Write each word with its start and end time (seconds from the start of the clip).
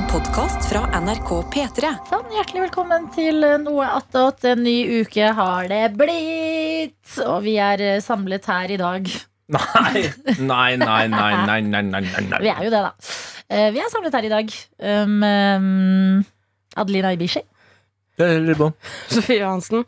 en 0.00 0.06
podkast 0.08 0.64
fra 0.70 0.80
NRK 0.96 1.30
P3. 1.52 1.88
Sånn, 2.08 2.28
hjertelig 2.32 2.62
velkommen 2.68 3.08
til 3.12 3.42
noe 3.60 3.88
attåt. 3.98 4.44
En 4.48 4.62
ny 4.64 5.02
uke 5.02 5.32
har 5.36 5.68
det 5.68 5.80
blitt! 5.98 7.10
Og 7.26 7.42
vi 7.44 7.56
er 7.60 7.82
eh, 7.84 7.98
samlet 8.00 8.46
her 8.48 8.72
i 8.72 8.78
dag. 8.80 9.10
Nei, 9.50 10.04
nei, 10.38 10.76
nei, 10.78 11.04
nei, 11.10 11.32
nei, 11.42 11.58
nei, 11.66 11.82
nei, 11.82 12.02
nei. 12.06 12.38
Vi 12.46 12.52
er 12.52 12.62
jo 12.64 12.70
det, 12.70 12.80
da. 12.86 12.92
Eh, 13.50 13.66
vi 13.74 13.80
er 13.82 13.90
samlet 13.90 14.14
her 14.14 14.28
i 14.28 14.30
dag. 14.30 14.52
Um, 14.78 15.16
um 15.26 16.20
Adelina 16.78 17.10
Ibishi. 17.16 17.42
Ribbon. 18.20 18.76
Sofie 19.10 19.40
Johansen. 19.40 19.82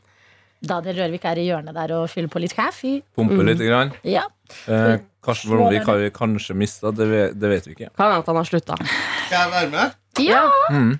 Daniel 0.67 0.99
Rørvik 1.05 1.25
er 1.31 1.41
i 1.41 1.47
hjørnet 1.47 1.79
der 1.79 1.95
og 1.95 2.11
fyller 2.11 2.33
på 2.33 2.43
litt 2.43 2.57
kaffe. 2.59 2.99
Pumper 3.15 3.39
mm. 3.39 3.49
litt. 3.53 3.65
Grann. 3.71 3.95
Ja. 4.03 4.27
Eh, 4.67 4.99
Karsten 5.23 5.55
Vollvik 5.55 5.87
har 5.87 6.03
vi 6.03 6.13
kanskje 6.15 6.59
mista, 6.59 6.91
det, 6.91 7.09
det, 7.39 7.49
vet 7.55 7.71
vi 7.71 7.79
ikke. 7.79 7.93
Kan 7.95 8.17
hende 8.17 8.27
han 8.27 8.43
har 8.43 8.51
slutta. 8.51 8.79
Skal 8.83 9.39
jeg 9.39 9.53
være 9.55 9.75
med? 9.79 9.99
Ja. 10.21 10.43
Mm. 10.71 10.99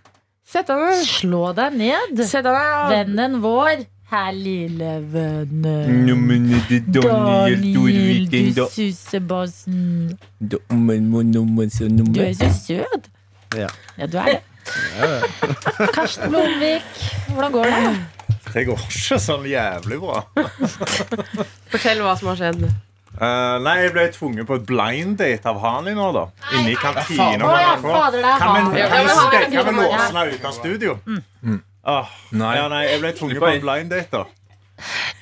Sett 0.53 0.69
deg 0.69 0.77
ned. 0.85 1.03
Slå 1.09 1.53
deg 1.57 1.75
ned. 1.81 2.23
Sett 2.29 2.45
deg 2.45 2.55
ned. 2.57 2.93
Vennen 2.93 3.41
vår. 3.45 3.85
Her, 4.13 4.33
lille 4.37 4.85
er 4.85 5.01
Daniel 6.93 7.63
du 7.73 8.67
susebassen. 8.69 10.19
Du 10.39 10.59
er 12.21 12.35
så 12.37 12.51
søt. 12.53 13.09
Ja. 13.57 13.71
Ja, 13.97 14.07
du 14.07 14.19
er 14.21 14.35
det. 14.35 14.43
Karsten 15.97 16.29
Blomvik, 16.29 16.85
hvordan 17.33 17.53
går 17.57 17.65
det? 17.73 17.97
Det 18.53 18.67
går 18.69 18.85
ikke 18.91 19.19
sånn 19.23 19.49
jævlig 19.49 19.99
bra. 20.03 20.21
Fortell 21.73 22.05
hva 22.05 22.13
som 22.21 22.35
har 22.35 22.41
skjedd. 22.43 22.67
Eh, 23.13 23.57
nei, 23.63 23.75
jeg 23.85 23.93
ble 23.93 24.05
tvunget 24.15 24.49
på 24.49 24.57
et 24.57 24.65
blind 24.69 25.19
date 25.21 25.49
av 25.51 25.59
Hani 25.61 25.93
nå, 25.97 26.07
da. 26.17 26.27
Inne 26.57 26.73
i 26.73 26.77
kantina. 26.81 27.51
Kan 28.41 28.73
vi, 28.73 28.85
låse 28.89 30.07
henne 30.07 30.25
ut 30.33 30.47
av 30.49 30.55
studio? 30.57 30.97
Åh, 31.83 32.15
Nei. 32.39 32.53
ja, 32.57 32.69
nei, 32.71 32.85
jeg 32.87 33.03
ble 33.03 33.11
tvunget 33.19 33.43
på 33.43 33.51
en 33.51 33.65
blind 33.65 33.93
date, 33.93 34.23
da. 34.23 34.25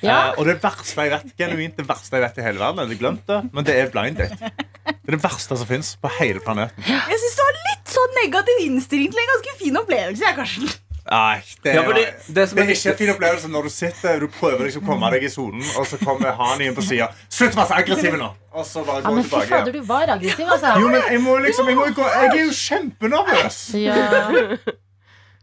Ja. 0.01 0.31
Uh, 0.31 0.39
og 0.41 0.47
det 0.47 0.55
verste 0.63 1.03
jeg 1.03 1.11
vet, 1.11 1.33
genuint 1.37 1.75
det 1.77 1.83
verste 1.85 2.17
jeg 2.17 2.23
vet 2.23 2.37
i 2.39 2.45
hele 2.45 2.61
verden, 2.61 2.79
jeg 2.81 2.87
hadde 2.87 2.99
glemt 3.01 3.27
det, 3.29 3.39
men 3.53 3.67
det 3.67 3.75
er 3.77 3.91
blind 3.93 4.17
date. 4.21 4.51
Det 4.87 5.11
er 5.11 5.17
det 5.17 5.21
verste 5.21 5.57
som 5.59 5.69
fins 5.69 5.91
på 6.01 6.09
hele 6.17 6.41
planeten. 6.41 6.85
Jeg 6.87 7.19
syns 7.21 7.35
du 7.37 7.43
har 7.43 7.59
litt 7.67 7.91
sånn 7.91 8.15
negativ 8.23 8.63
innstilling 8.63 9.11
til 9.13 9.21
en 9.21 9.29
ganske 9.35 9.53
fin 9.59 9.77
opplevelse. 9.81 10.23
Jeg, 10.25 10.37
Karsten. 10.39 10.71
Nei, 11.09 11.41
det, 11.63 11.71
Ja, 11.73 11.81
fordi 11.87 12.03
det, 12.05 12.35
det 12.35 12.43
som 12.49 12.59
er 12.61 12.67
er 12.67 12.75
ikke 12.75 12.91
en 12.91 12.97
fin 12.99 13.09
opplevelse 13.15 13.47
når 13.49 13.63
du 13.65 13.69
sitter 13.73 14.19
Du 14.21 14.27
prøver 14.35 14.67
liksom 14.67 14.83
å 14.83 14.85
komme 14.91 15.09
deg 15.15 15.23
i 15.25 15.31
sonen, 15.33 15.63
og 15.79 15.87
så 15.89 15.97
kommer 15.97 16.35
han 16.37 16.61
inn 16.61 16.75
på 16.77 16.83
sida. 16.85 17.07
Slutt 17.29 17.55
å 17.57 17.61
være 17.63 17.71
så 17.71 17.79
aggressiv 17.79 18.17
nå! 18.21 18.29
Og 18.53 18.65
så 18.67 18.83
bare 18.85 19.01
Ja, 19.01 19.07
gå 19.09 19.15
men 19.15 19.23
fy 19.23 19.29
tilbake. 19.29 19.47
fader, 19.49 19.71
igjen. 19.71 19.81
du 19.81 19.89
var 19.89 20.13
aggressiv, 20.17 20.45
altså. 20.57 20.75
Jo, 20.83 20.87
men 20.93 21.01
jeg 21.09 21.21
må 21.25 21.37
liksom 21.47 21.67
Jeg, 21.71 21.75
må 21.79 21.89
gå, 21.97 22.07
jeg 22.13 22.29
er 22.29 22.39
jo 22.45 22.53
kjempenervøs. 22.61 23.59
Ja. 23.81 23.97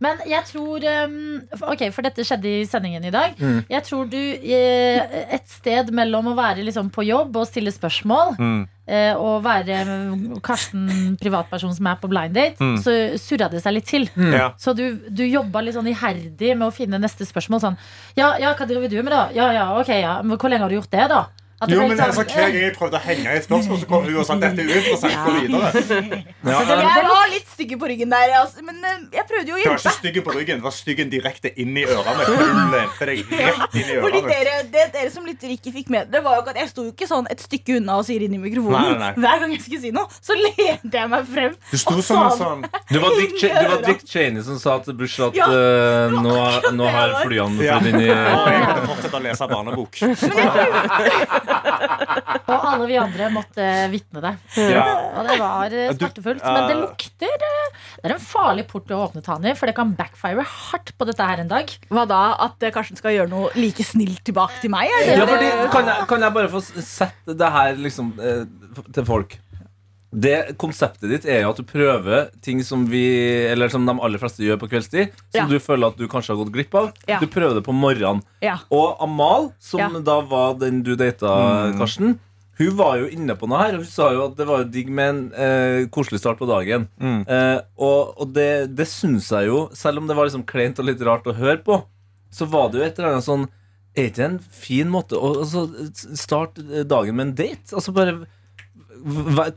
Men 0.00 0.20
jeg 0.30 0.44
tror 0.46 0.84
um, 1.08 1.14
Ok, 1.72 1.80
for 1.90 2.06
dette 2.06 2.22
skjedde 2.22 2.50
i 2.60 2.64
sendingen 2.70 3.04
i 3.08 3.10
dag. 3.10 3.32
Mm. 3.40 3.64
Jeg 3.70 3.82
tror 3.88 4.04
du 4.10 4.18
eh, 4.18 5.24
Et 5.34 5.48
sted 5.50 5.90
mellom 5.94 6.28
å 6.30 6.34
være 6.38 6.62
liksom 6.66 6.90
på 6.94 7.02
jobb 7.08 7.36
og 7.40 7.48
stille 7.50 7.72
spørsmål 7.74 8.36
Mm. 8.38 8.60
eh, 8.86 9.14
og 9.18 9.42
være 9.44 9.80
um, 9.88 10.38
Karsten, 10.44 11.16
privatperson 11.20 11.74
som 11.74 11.86
er 11.90 11.98
på 12.00 12.08
blind 12.12 12.34
date, 12.38 12.56
Mm. 12.62 12.76
så 12.84 12.94
surra 13.18 13.48
det 13.50 13.62
seg 13.64 13.74
litt 13.74 13.86
til. 13.90 14.06
Ja. 14.16 14.52
Så 14.58 14.74
du, 14.78 14.84
du 15.10 15.24
jobba 15.26 15.60
litt 15.66 15.74
sånn 15.74 15.90
iherdig 15.90 16.54
med 16.56 16.68
å 16.68 16.74
finne 16.74 16.98
neste 17.02 17.26
spørsmål. 17.26 17.60
Sånn 17.66 17.76
Ja, 18.16 18.36
ja 18.38 18.54
hva 18.54 18.66
driver 18.70 18.88
du 18.88 19.02
med, 19.02 19.10
da? 19.12 19.28
Ja, 19.34 19.50
ja, 19.52 19.66
ok, 19.80 19.88
ja. 19.98 20.20
Men 20.22 20.38
hvor 20.38 20.48
lenge 20.50 20.62
har 20.66 20.70
du 20.70 20.78
gjort 20.78 20.90
det, 20.94 21.08
da? 21.10 21.24
At 21.58 21.72
Jo, 21.72 21.80
men 21.82 21.96
sånn, 21.98 22.04
altså, 22.06 22.22
Hver 22.22 22.52
gang 22.54 22.56
jeg 22.62 22.74
prøvde 22.76 22.98
å 22.98 23.02
henge 23.02 23.32
i 23.32 23.38
et 23.40 23.46
spørsmål, 23.48 23.78
så 23.80 23.86
kom 23.90 24.04
hun 24.06 24.16
og 24.20 24.26
sa 24.28 24.34
dette 24.38 24.62
er 24.62 24.68
uinteressant. 24.70 25.14
Gå 25.26 25.32
videre. 25.42 25.70
ja, 26.52 26.58
Jeg 26.70 27.06
var 27.08 27.32
litt 27.32 27.48
stygg 27.50 27.72
på 27.80 27.88
ryggen 27.90 28.12
der, 28.14 28.34
altså, 28.38 28.62
men 28.62 28.78
eh, 28.86 29.00
jeg 29.16 29.26
prøvde 29.26 29.50
jo 29.50 29.56
å 29.56 29.58
hjelpe. 29.58 29.72
Du 29.74 29.74
var 29.74 29.80
ikke 29.82 29.94
stygg 29.96 30.20
på 30.28 30.34
ryggen, 30.36 30.60
det 30.60 30.66
var 30.68 30.76
styggen 30.76 31.10
direkte 31.10 31.50
inn 31.58 31.74
i 31.74 31.82
ørene. 31.88 32.28
Du 32.28 32.34
lente 32.76 33.08
deg 33.10 33.32
rett 33.32 33.74
inn 33.74 33.90
i 33.90 33.98
Fordi 34.04 34.20
ørene. 34.22 34.30
dere, 34.36 34.54
det 34.76 34.84
dere 34.94 35.10
som 35.14 35.26
lytter 35.26 35.50
ikke 35.56 35.72
fikk 35.74 35.90
med 35.94 36.12
Det 36.12 36.20
var 36.24 36.38
jo 36.38 36.44
at 36.46 36.58
Jeg 36.60 36.70
sto 36.70 36.84
jo 36.86 36.92
ikke 36.92 37.08
sånn 37.10 37.26
et 37.32 37.42
stykke 37.42 37.78
unna 37.80 37.98
og 37.98 38.06
sier 38.06 38.22
inn 38.28 38.36
i 38.38 38.40
mikrofonen. 38.42 38.78
Nei, 38.78 38.94
nei. 39.02 39.10
Hver 39.18 39.42
gang 39.42 39.56
jeg 39.56 39.64
skulle 39.66 39.82
si 39.82 39.92
noe, 39.98 40.06
så 40.22 40.38
lente 40.38 40.94
jeg 40.94 41.10
meg 41.10 41.26
frem. 41.32 41.58
Du 41.72 41.76
sto 41.82 41.96
og 41.98 42.04
som 42.06 42.22
en 42.22 42.38
sånn 42.38 42.62
Du 42.92 43.00
var 43.02 43.18
Dick, 43.18 43.34
du 43.42 43.66
var 43.72 43.82
Dick 43.86 44.06
Cheney 44.06 44.46
som 44.46 44.62
sa 44.62 44.78
til 44.86 44.94
Bush 44.98 45.18
at 45.26 45.34
Ja, 45.36 45.50
uh, 45.50 46.14
nå, 46.14 46.36
nå 46.70 46.86
det 46.86 46.94
har 46.94 47.12
jeg 47.16 47.26
flyene 47.26 47.66
Ja. 47.66 47.80
flydd 47.82 47.98
inn 47.98 48.06
i 48.06 48.08
jeg 48.08 48.62
måtte 48.62 48.86
fortsette 48.92 49.18
å 49.18 49.22
lese 49.26 49.50
barnebok. 49.50 49.98
Og 52.48 52.66
alle 52.70 52.86
vi 52.88 52.96
andre 53.00 53.28
måtte 53.32 53.64
vitne 53.92 54.22
det. 54.24 54.32
Ja. 54.72 54.84
Og 55.18 55.26
det 55.28 55.38
var 55.40 55.74
eh, 55.76 55.90
smertefullt. 55.96 56.44
Men 56.44 56.68
det 56.70 56.76
lukter 56.80 57.44
eh, 57.48 57.80
Det 57.98 58.08
er 58.08 58.14
en 58.16 58.22
farlig 58.24 58.66
port 58.70 58.88
å 58.94 59.02
åpne, 59.06 59.22
Tani, 59.26 59.52
for 59.58 59.68
det 59.70 59.76
kan 59.76 59.92
backfire 59.98 60.44
hardt 60.48 60.94
på 60.96 61.08
dette 61.08 61.26
her 61.28 61.42
en 61.44 61.50
dag. 61.50 61.72
Hva 61.92 62.06
da? 62.08 62.22
At 62.48 62.64
Karsten 62.74 62.96
skal 63.00 63.16
gjøre 63.18 63.32
noe 63.32 63.50
like 63.58 63.84
snilt 63.84 64.24
tilbake 64.28 64.62
til 64.62 64.72
meg? 64.72 64.88
Ja, 65.08 65.26
fordi, 65.28 65.50
kan, 65.74 65.92
jeg, 65.92 66.08
kan 66.08 66.24
jeg 66.24 66.36
bare 66.40 66.52
få 66.56 66.64
sette 66.64 67.36
det 67.36 67.52
her 67.58 67.76
liksom 67.84 68.14
eh, 68.22 68.46
til 68.96 69.06
folk? 69.08 69.36
Det 70.08 70.54
Konseptet 70.56 71.10
ditt 71.12 71.26
er 71.28 71.42
jo 71.42 71.50
at 71.52 71.58
du 71.60 71.66
prøver 71.68 72.30
ting 72.40 72.62
som 72.64 72.86
vi 72.88 73.02
Eller 73.50 73.68
som 73.68 73.84
de 73.84 73.92
aller 73.92 74.16
fleste 74.16 74.40
gjør 74.40 74.56
på 74.62 74.70
kveldstid. 74.72 75.10
Som 75.34 75.42
Ja. 75.42 75.44
du 75.50 75.58
føler 75.60 75.90
at 75.92 75.98
du 76.00 76.06
kanskje 76.08 76.32
har 76.32 76.38
gått 76.40 76.52
glipp 76.54 76.74
av. 76.80 76.86
Ja. 77.06 77.18
Du 77.20 77.26
prøver 77.28 77.58
det 77.58 77.64
på 77.66 77.74
morgenen. 77.76 78.22
Ja. 78.40 78.54
Og 78.72 78.96
Amal, 79.04 79.50
som 79.60 79.80
Ja. 79.82 79.90
da 80.00 80.20
var 80.24 80.54
den 80.62 80.80
du 80.82 80.94
data, 80.96 81.74
Karsten, 81.76 82.16
hun 82.58 82.74
var 82.78 82.96
jo 82.98 83.08
inne 83.14 83.36
på 83.38 83.48
noe 83.50 83.60
her. 83.60 83.76
Og 83.76 83.84
hun 83.84 83.90
sa 83.90 84.08
jo 84.14 84.24
at 84.26 84.38
det 84.38 84.46
var 84.48 84.64
digg 84.66 84.90
med 84.90 85.12
en 85.12 85.20
eh, 85.32 85.82
koselig 85.94 86.22
start 86.22 86.40
på 86.40 86.48
dagen. 86.50 86.88
Mm. 86.98 87.20
Eh, 87.22 87.58
og 87.78 88.18
og 88.18 88.32
det, 88.34 88.74
det 88.78 88.88
syns 88.90 89.30
jeg 89.34 89.50
jo, 89.50 89.66
selv 89.78 90.02
om 90.02 90.08
det 90.08 90.16
var 90.18 90.28
liksom 90.28 90.46
kleint 90.48 90.80
og 90.82 90.88
litt 90.88 91.04
rart 91.06 91.28
å 91.28 91.36
høre 91.38 91.60
på, 91.64 91.82
så 92.34 92.48
var 92.50 92.70
det 92.70 92.80
jo 92.80 92.86
et 92.86 92.98
eller 92.98 93.14
annet 93.14 93.24
sånn 93.24 93.46
Er 93.96 94.10
ikke 94.10 94.18
det 94.18 94.26
en 94.26 94.42
fin 94.52 94.90
måte 94.92 95.16
å 95.16 95.30
altså, 95.40 95.62
starte 96.18 96.84
dagen 96.84 97.16
med 97.16 97.30
en 97.30 97.36
date? 97.38 97.72
Altså 97.72 97.94
bare 97.96 98.18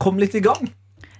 Kom 0.00 0.20
litt 0.22 0.36
i 0.38 0.44
gang. 0.44 0.70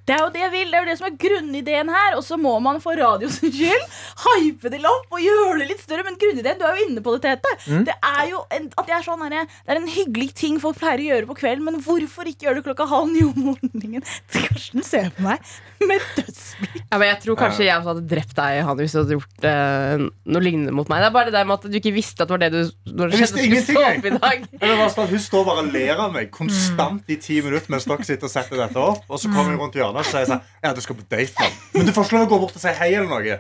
Det 0.06 0.16
er 0.16 0.22
jo 0.24 0.30
det 0.34 0.42
jeg 0.42 0.52
vil, 0.52 0.70
det 0.72 0.78
er 0.78 0.84
jo 0.84 0.90
det 0.90 0.98
som 0.98 1.08
er 1.08 1.18
grunnideen 1.24 1.92
her. 1.92 2.16
Og 2.18 2.24
så 2.26 2.38
må 2.40 2.54
man 2.64 2.80
for 2.82 2.98
radios 2.98 3.38
skyld 3.42 3.86
hype 4.22 4.72
det 4.72 4.82
opp 4.88 5.14
og 5.14 5.22
gjøre 5.22 5.60
det 5.62 5.68
litt 5.72 5.82
større. 5.82 6.06
Men 6.06 6.18
grunnideen, 6.20 6.58
du 6.60 6.66
er 6.66 6.78
jo 6.78 6.88
inne 6.88 7.04
på 7.04 7.16
det, 7.16 7.22
Tete. 7.22 7.54
Mm. 7.70 7.84
Det 7.88 7.96
er 8.12 8.22
jo 8.32 8.42
en, 8.56 8.68
at 8.82 8.90
jeg 8.90 8.96
er 8.98 9.06
sånn 9.06 9.26
her, 9.26 9.50
Det 9.62 9.74
er 9.74 9.80
en 9.80 9.90
hyggelig 9.90 10.30
ting 10.38 10.58
folk 10.62 10.80
pleier 10.80 11.02
å 11.02 11.08
gjøre 11.10 11.30
på 11.30 11.38
kvelden, 11.42 11.66
men 11.68 11.82
hvorfor 11.84 12.28
ikke 12.28 12.48
gjøre 12.48 12.60
det 12.60 12.66
klokka 12.66 12.88
halv 12.90 13.12
ni 13.12 13.22
om 13.26 13.50
morgenen? 13.52 14.06
Karsten 14.34 14.86
ser 14.86 15.12
på 15.14 15.26
meg 15.26 15.42
med 15.82 16.02
dødsblikk. 16.16 16.82
Ja, 16.82 16.98
men 16.98 17.08
jeg 17.08 17.20
tror 17.24 17.38
kanskje 17.38 17.66
jeg 17.66 17.74
også 17.78 17.94
hadde 17.94 18.04
drept 18.10 18.34
deg 18.36 18.58
Han, 18.66 18.78
hvis 18.78 18.94
du 18.94 18.98
hadde 19.00 19.16
gjort 19.16 19.46
eh, 19.48 20.04
noe 20.34 20.44
lignende 20.44 20.74
mot 20.76 20.90
meg. 20.90 21.02
Det 21.02 21.08
er 21.08 21.14
bare 21.14 21.30
det 21.30 21.36
der 21.36 21.48
med 21.48 21.58
at 21.58 21.70
du 21.70 21.78
ikke 21.78 21.94
visste 21.94 22.24
at 22.24 22.30
det 22.30 22.36
var 22.36 22.42
det 22.42 22.50
du 22.52 22.92
når 22.92 23.12
det 23.12 23.20
skjedde, 23.20 23.46
skulle 23.46 23.62
stå 23.66 23.84
opp 23.86 24.06
i 24.08 24.14
dag. 24.16 24.46
Men 24.60 24.66
det 24.66 24.78
var 24.78 24.92
sånn, 24.94 25.10
Hun 25.12 25.22
står 25.22 25.46
bare 25.48 25.64
og 25.64 25.72
ler 25.74 26.02
av 26.06 26.14
meg 26.14 26.30
konstant 26.34 27.12
i 27.12 27.18
ti 27.22 27.38
minutter 27.44 27.72
mens 27.72 27.86
dere 27.88 28.06
sitter 28.06 28.28
og 28.28 28.34
setter 28.34 28.62
dette 28.62 28.82
opp. 28.82 29.06
Og 29.08 29.22
så 29.22 29.30
kommer 29.32 29.54
hun 29.54 29.60
rundt 29.64 29.78
hjørnet 29.78 29.91
og 30.00 30.08
sier 30.08 30.28
sånn 30.30 30.40
Ja, 30.64 30.72
du 30.72 30.80
skal 30.84 30.98
på 30.98 31.04
date 31.10 31.36
nå. 31.36 31.50
Men 31.76 31.88
du 31.88 31.92
får 31.92 32.08
ikke 32.08 32.18
lov 32.18 32.26
å 32.26 32.32
gå 32.32 32.40
bort 32.46 32.56
og 32.56 32.64
si 32.64 32.72
hei 32.80 32.94
eller 32.94 33.10
noe. 33.12 33.38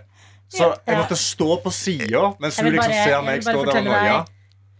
Så 0.52 0.68
jeg 0.84 1.00
måtte 1.00 1.16
stå 1.16 1.56
på 1.64 1.72
sida 1.72 2.28
mens 2.42 2.60
hun 2.60 2.72
liksom 2.74 2.92
ser 2.92 3.26
meg 3.26 3.44
stå 3.46 3.58
der 3.64 3.76
og 3.80 3.84
noia. 3.88 4.22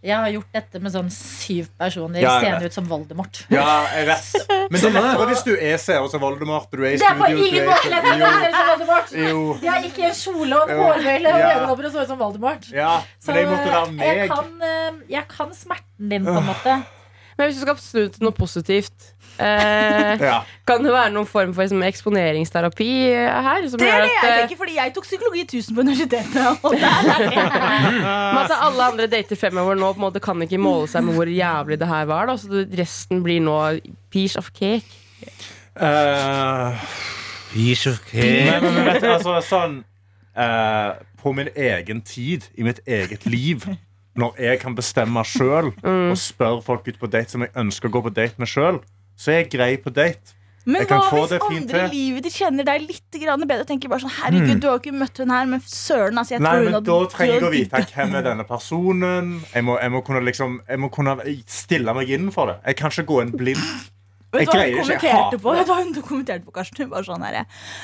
Jeg 0.03 0.19
har 0.19 0.33
gjort 0.35 0.57
dette 0.57 0.81
med 0.83 0.91
sånn 0.91 1.11
syv 1.15 1.69
personer. 1.79 2.25
Ja, 2.25 2.33
jeg 2.43 2.49
Seende 2.49 2.67
ut 2.73 2.75
som 2.75 2.87
Voldemort. 2.91 3.39
Ja, 3.55 3.67
jeg 3.95 4.09
vet. 4.09 4.49
Men 4.73 4.81
det 4.83 4.89
er 4.89 4.97
lettere 4.97 5.27
hvis 5.31 5.45
du 5.47 5.53
er 5.55 5.77
ut 5.79 6.11
som 6.11 6.25
Voldemort. 6.25 6.73
Du 6.73 6.83
er 6.83 6.97
i 6.97 6.99
Det 6.99 7.07
er 7.07 7.21
på 7.21 7.29
ingen 7.31 7.69
måte 7.69 7.87
er 7.87 7.95
lettere 7.95 8.17
å 8.27 8.33
se 8.33 8.49
ut 8.49 8.57
som 8.57 8.71
Voldemort! 8.73 9.13
Jo. 9.21 9.45
Jeg 9.63 9.85
gikk 9.87 10.01
i 10.03 10.09
en 10.09 10.17
kjole 10.19 10.59
og 10.59 10.73
en 10.75 10.83
hårhøyle 10.83 11.35
og 11.37 11.45
øyenlopper 11.47 11.87
og 11.87 11.95
så 11.95 12.03
ut 12.03 12.11
som 12.11 12.19
Voldemort. 12.25 12.67
Ja, 12.75 12.97
Så 13.23 13.31
men 13.31 13.39
jeg 13.45 13.51
måtte 13.53 13.77
være 13.77 14.11
jeg 14.19 14.33
kan, 14.35 14.51
eh, 14.73 14.99
jeg 15.15 15.29
kan 15.31 15.55
smerten 15.55 16.11
din, 16.17 16.27
på 16.27 16.35
en 16.41 16.51
måte. 16.51 16.77
Men 17.39 17.47
hvis 17.47 17.61
du 17.61 17.63
skal 17.63 17.79
snu 17.87 18.03
til 18.11 18.27
noe 18.27 18.35
positivt 18.35 19.12
eh, 19.39 20.23
Ja. 20.23 20.41
Kan 20.67 20.85
det 20.85 20.93
være 20.95 21.11
noen 21.11 21.27
form 21.27 21.55
for 21.55 21.65
liksom, 21.65 21.83
eksponeringsterapi 21.83 22.91
her? 23.47 23.69
Som 23.69 23.81
Det 23.81 23.89
er 23.89 24.05
det 24.05 24.11
at, 24.11 24.25
jeg 24.25 24.33
eh, 24.33 24.41
tenker, 24.43 24.61
fordi 24.61 24.77
jeg 24.77 24.95
tok 24.95 25.09
psykologi 25.09 25.41
1000 25.47 25.75
på 25.75 25.81
universitetet. 25.81 26.59
Og. 26.63 26.77
Men 28.35 28.43
at 28.45 28.55
alle 28.59 28.91
andre 28.93 29.09
dater 29.11 29.37
fremover 29.37 29.79
nå 29.79 29.93
på 29.93 30.03
en 30.03 30.07
måte 30.07 30.23
kan 30.23 30.43
ikke 30.43 30.61
måle 30.63 30.91
seg 30.91 31.07
med 31.07 31.19
hvor 31.19 31.31
jævlig 31.31 31.81
det 31.81 31.89
her 31.91 32.05
var. 32.11 32.31
Da. 32.31 32.37
Så 32.39 32.67
resten 32.79 33.25
blir 33.27 33.43
nå 33.43 33.59
piece 34.13 34.39
of 34.39 34.53
cake. 34.55 34.87
Eh, 35.81 36.87
Nei, 38.49 38.61
men 38.61 38.85
vet 38.87 39.03
du, 39.03 39.09
altså 39.13 39.39
sånn 39.45 39.75
uh, 40.37 40.97
På 41.21 41.35
min 41.37 41.49
egen 41.53 42.01
tid, 42.05 42.49
i 42.57 42.65
mitt 42.65 42.81
eget 42.89 43.27
liv 43.29 43.67
Når 44.17 44.41
jeg 44.41 44.61
kan 44.61 44.77
bestemme 44.77 45.25
selv 45.29 45.73
Og 45.85 46.17
spørre 46.21 46.65
folk 46.65 46.89
ut 46.89 47.01
på 47.01 47.11
date 47.13 47.33
som 47.33 47.45
jeg 47.45 47.53
ønsker 47.57 47.89
å 47.89 47.95
gå 47.97 48.05
på 48.09 48.13
date 48.17 48.41
med 48.41 48.49
selv 48.53 48.83
Så 49.23 49.31
er 49.31 49.43
jeg 49.45 49.53
grei 49.55 49.75
på 49.79 49.93
date 49.95 50.35
Men 50.67 50.87
hva 50.87 50.99
hvis 51.11 51.33
andre 51.39 51.85
i 51.87 51.91
livet 51.91 52.27
de 52.27 52.31
kjenner 52.35 52.67
deg 52.67 52.85
litt 52.87 53.19
grann 53.23 53.47
bedre? 53.47 53.67
Tenker 53.69 53.91
bare 53.93 54.05
sånn, 54.05 54.15
herregud, 54.19 54.61
Du 54.63 54.69
har 54.71 54.83
ikke 54.83 54.95
møtt 54.95 55.23
hun 55.23 55.33
her, 55.35 55.49
men 55.51 55.63
søren 55.67 56.19
altså, 56.23 56.37
jeg 56.37 56.45
Nei, 56.45 56.51
tror 56.53 56.61
hun 56.61 56.69
men 56.69 56.77
hadde 56.79 56.91
da 56.91 57.15
trenger 57.15 57.35
jeg 57.35 57.47
å 57.47 57.55
vite 57.55 57.83
Hvem 57.95 58.19
er 58.19 58.29
denne 58.29 58.47
personen 58.49 59.33
Jeg 59.53 59.67
må, 59.69 59.79
jeg 59.83 59.95
må, 59.95 60.03
kunne, 60.07 60.23
liksom, 60.27 60.61
jeg 60.69 60.83
må 60.83 60.93
kunne 60.95 61.17
stille 61.47 61.97
meg 61.99 62.15
inn 62.19 62.31
for 62.35 62.53
det 62.53 62.61
Jeg 62.71 62.81
kan 62.83 62.95
ikke 62.95 63.09
gå 63.11 63.25
inn 63.25 63.35
blind 63.39 63.67
Vet 64.33 64.49
du 64.49 64.55
hva 64.57 64.63
hun 64.65 64.79
kommenterte 64.79 65.39
på? 65.43 65.53
Vet 65.53 65.67
du 65.67 65.71
hva 65.75 65.79
hun 65.83 65.91
kommenterte 66.01 66.47
på, 66.47 66.55
Karsten? 66.57 66.87
Hun 66.87 66.93
var 66.95 67.05
sånn 67.05 67.25
her, 67.27 67.43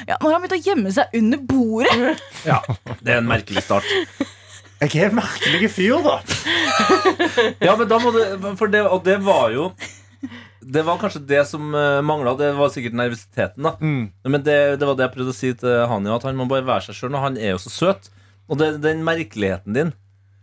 ja, 0.09 0.17
Nå 0.17 0.31
har 0.31 0.39
han 0.39 0.47
begynt 0.47 0.57
å 0.57 0.61
gjemme 0.65 0.93
seg 0.97 1.19
under 1.19 1.43
bordet. 1.45 2.23
Ja, 2.49 2.63
det 3.05 3.13
er 3.13 3.21
en 3.21 3.29
merkelig 3.29 3.67
start. 3.67 3.85
Jeg 4.81 4.95
er 4.97 5.11
en 5.11 5.19
merkelig 5.19 5.69
fyr, 5.75 5.99
da. 6.07 6.15
Ja, 7.67 7.75
men 7.77 7.85
da 7.91 7.99
må 8.01 8.15
det, 8.15 8.25
for 8.57 8.71
det 8.73 8.81
Og 8.87 9.03
det 9.05 9.19
var 9.27 9.53
jo 9.53 9.69
Det 10.61 10.83
var 10.87 10.99
kanskje 11.01 11.23
det 11.29 11.45
som 11.47 11.71
uh, 11.75 12.01
mangla. 12.03 12.35
Det 12.39 12.53
var 12.59 12.73
sikkert 12.75 12.97
nervøsiteten. 12.99 13.63
da 13.63 13.77
Mm. 13.81 14.11
Men 14.25 14.43
det, 14.43 14.59
det 14.81 14.87
var 14.89 14.99
det 14.99 15.07
jeg 15.07 15.15
prøvde 15.15 15.35
å 15.35 15.39
si 15.39 15.53
til 15.55 15.87
Hania, 15.91 16.17
at 16.17 16.27
han 16.27 16.39
må 16.39 16.49
bare 16.51 16.67
være 16.67 16.89
seg 16.89 16.99
sjøl. 16.99 17.15
Og 17.15 17.25
han 17.25 17.39
er 17.39 17.55
jo 17.55 17.63
så 17.63 17.73
søt. 17.75 18.11
Og 18.49 18.59
det, 18.61 18.79
den 18.83 19.05
merkeligheten 19.07 19.77
din 19.77 19.93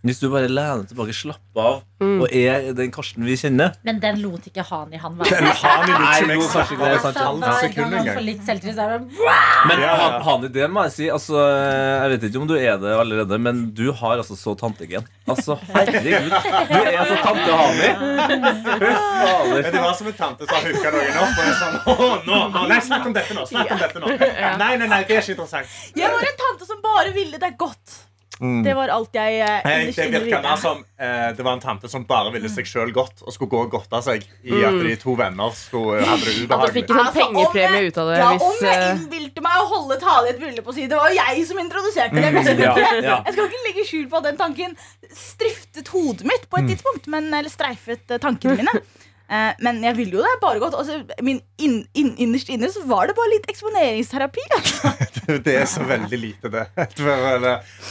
Hvis 0.05 0.19
du 0.21 0.27
bare 0.29 0.47
lener 0.51 0.83
tilbake, 0.85 1.13
slapper 1.17 1.65
av 1.65 1.83
og 2.05 2.25
er 2.35 2.65
den 2.75 2.91
Karsten 2.93 3.23
vi 3.25 3.33
kjenner 3.39 3.71
Men 3.87 4.01
den 4.03 4.17
lot 4.21 4.43
ikke 4.49 4.61
han 4.67 4.91
være. 4.91 5.29
Den 5.31 5.45
har 5.47 5.85
vi 5.85 5.93
Nei, 5.95 6.35
jo, 6.35 6.41
ekstra 6.43 6.65
kanskje 6.65 6.75
ikke 6.75 6.85
det 6.85 6.89
er 6.91 6.99
sant. 6.99 7.15
Altså, 7.15 7.23
halvt 7.25 7.45
hver 7.45 7.61
sekund 7.61 7.79
gang 7.79 7.85
han 7.85 7.99
engang. 8.01 8.17
får 8.19 8.25
litt 8.27 8.43
selvtillit, 8.45 8.75
så 8.75 8.83
er 8.83 8.91
det 8.91 8.99
Men 9.69 9.83
Ja, 9.85 9.93
ja. 10.01 10.19
Han, 10.27 10.45
i 10.45 10.49
det 10.57 10.67
må 10.75 10.83
jeg 10.85 10.93
si. 10.95 11.07
Altså, 11.15 11.39
jeg 11.47 12.11
vet 12.13 12.25
ikke 12.29 12.41
om 12.43 12.47
du 12.51 12.55
er 12.59 12.77
det 12.83 12.93
allerede, 12.99 13.39
men 13.47 13.61
du 13.79 13.85
har 14.01 14.21
altså 14.21 14.37
så 14.37 14.53
tantegen. 14.59 15.07
Altså, 15.25 15.55
herregud. 15.71 16.29
Du 16.29 16.79
er 16.83 17.05
så 17.09 17.17
tante 17.23 17.59
Hani. 17.61 17.89
Fader. 18.75 19.61
Men 19.63 19.71
det 19.71 19.81
var 19.81 19.93
som 19.97 20.07
en 20.11 20.17
tante 20.19 20.49
som 20.49 20.67
hooka 20.67 20.91
noen 20.95 21.21
opp. 21.23 21.39
Og 21.39 21.45
jeg 21.47 21.55
sånn, 21.61 21.77
«Å, 21.95 22.09
nå, 22.27 22.41
nå, 22.55 22.65
nei, 22.71 22.81
Snakk 22.85 23.07
om 23.09 23.15
dette 23.15 23.37
nå. 23.37 23.45
snakk 23.49 23.71
om 23.75 23.81
dette 23.81 24.03
nå 24.03 24.11
Nei, 24.61 24.73
nei, 24.77 24.87
nei, 24.91 25.01
det 25.07 25.17
er 25.17 25.23
ikke 25.23 25.35
interessant. 25.37 25.79
Jeg 25.97 26.11
var 26.13 26.27
en 26.29 26.37
tante 26.43 26.67
som 26.69 26.83
bare 26.83 27.15
ville 27.15 27.39
deg 27.41 27.57
godt. 27.59 28.01
Det 28.35 28.73
var 28.75 28.91
alt 28.91 29.13
jeg 29.15 29.37
eh, 29.39 29.85
det 29.95 30.07
virka 30.11 30.41
mer 30.43 30.57
som 30.59 30.81
eh, 30.99 31.29
det 31.37 31.43
var 31.45 31.53
en 31.55 31.61
tante 31.63 31.87
som 31.87 32.03
bare 32.03 32.33
ville 32.33 32.49
seg 32.51 32.67
sjøl 32.67 32.91
godt 32.91 33.21
og 33.23 33.31
skulle 33.31 33.47
gå 33.53 33.61
og 33.63 33.69
godte 33.71 34.01
seg 34.03 34.25
i 34.43 34.59
at 34.67 34.75
de 34.83 34.95
to 34.99 35.15
venner 35.15 35.53
skulle, 35.55 36.01
hadde 36.03 36.25
det 36.27 36.33
ubehagelig. 36.43 36.51
At 36.51 36.67
du 36.67 36.75
fikk 36.75 36.89
en 36.89 36.97
sånn 36.97 37.05
Altså, 37.05 37.23
om 37.23 37.37
pengepremie 37.37 37.79
jeg- 37.79 37.93
ut 37.93 37.97
av 38.03 38.09
det. 38.11 38.17
Ja, 38.19 38.27
hvis, 38.33 38.43
om 38.49 38.67
jeg 38.67 38.81
eh, 38.81 38.91
innbilte 38.99 39.45
meg 39.47 39.55
å 39.61 39.65
holde 39.71 39.99
tale 40.03 40.27
i 40.27 40.33
et 40.35 40.41
bryllup 40.43 40.67
og 40.67 40.75
si 40.75 40.87
det 40.91 40.99
var 40.99 41.13
jo 41.15 41.21
jeg 41.21 41.47
som 41.47 41.63
introduserte 41.63 42.25
det. 42.25 42.43
Skal, 42.43 42.59
Ja, 42.65 42.75
ja. 43.07 43.17
jeg 43.23 43.33
skal 43.37 43.47
ikke 43.47 43.63
legge 43.69 43.87
skjul 43.87 44.05
på 44.11 44.19
at 44.19 44.27
den 44.27 44.37
tanken 44.43 44.75
striftet 45.15 45.87
hodet 45.95 46.27
mitt 46.27 46.49
på 46.51 46.59
et 46.59 46.67
tidspunkt. 46.73 47.07
Men, 47.07 47.31
eller 47.33 47.49
streifet 47.53 48.11
eh, 48.11 48.19
tankene 48.19 48.59
mine. 48.59 48.75
Eh, 49.25 49.53
men 49.65 49.81
jeg 49.83 49.97
ville 49.97 50.19
jo 50.19 50.23
det 50.23 50.33
bare 50.41 50.61
godt. 50.61 50.75
Altså, 50.77 50.99
min 51.25 51.39
inn, 51.57 51.79
inn, 51.97 52.11
innerst 52.21 52.49
inne 52.53 52.69
så 52.69 52.83
var 52.85 53.09
det 53.09 53.15
bare 53.17 53.33
litt 53.33 53.49
eksponeringsterapi. 53.51 54.45
Altså. 54.55 54.91
Det 55.45 55.55
er 55.57 55.65
så 55.65 55.83
veldig 55.83 56.17
lite, 56.19 56.49
det. 56.53 56.65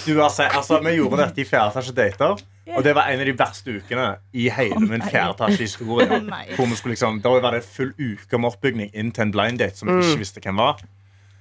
Du 0.07 0.23
altså, 0.23 0.47
altså, 0.47 0.79
vi 0.85 0.95
gjorde 0.97 1.19
dette 1.25 1.43
i 1.43 1.47
fjerde 1.49 1.73
etasje 1.75 1.95
dater, 1.97 2.43
og 2.77 2.85
det 2.87 2.95
var 2.97 3.11
en 3.11 3.21
av 3.21 3.27
de 3.27 3.35
verste 3.37 3.75
ukene 3.75 4.07
i 4.33 4.47
hele 4.55 4.79
min 4.81 5.03
fjerde 5.03 5.35
etasje 5.35 5.67
historie. 5.67 6.07
Skulle 6.55 6.95
liksom, 6.95 7.19
Da 7.25 7.35
var 7.43 7.57
det 7.57 7.65
full 7.67 7.91
uke 7.99 8.39
med 8.39 8.53
oppbygning 8.53 8.93
inn 8.95 9.11
til 9.13 9.27
en 9.27 9.35
blind 9.35 9.61
date 9.61 9.81
som 9.81 9.91
vi 9.91 9.99
ikke 10.01 10.23
visste 10.23 10.45
hvem 10.45 10.63
var. 10.63 10.81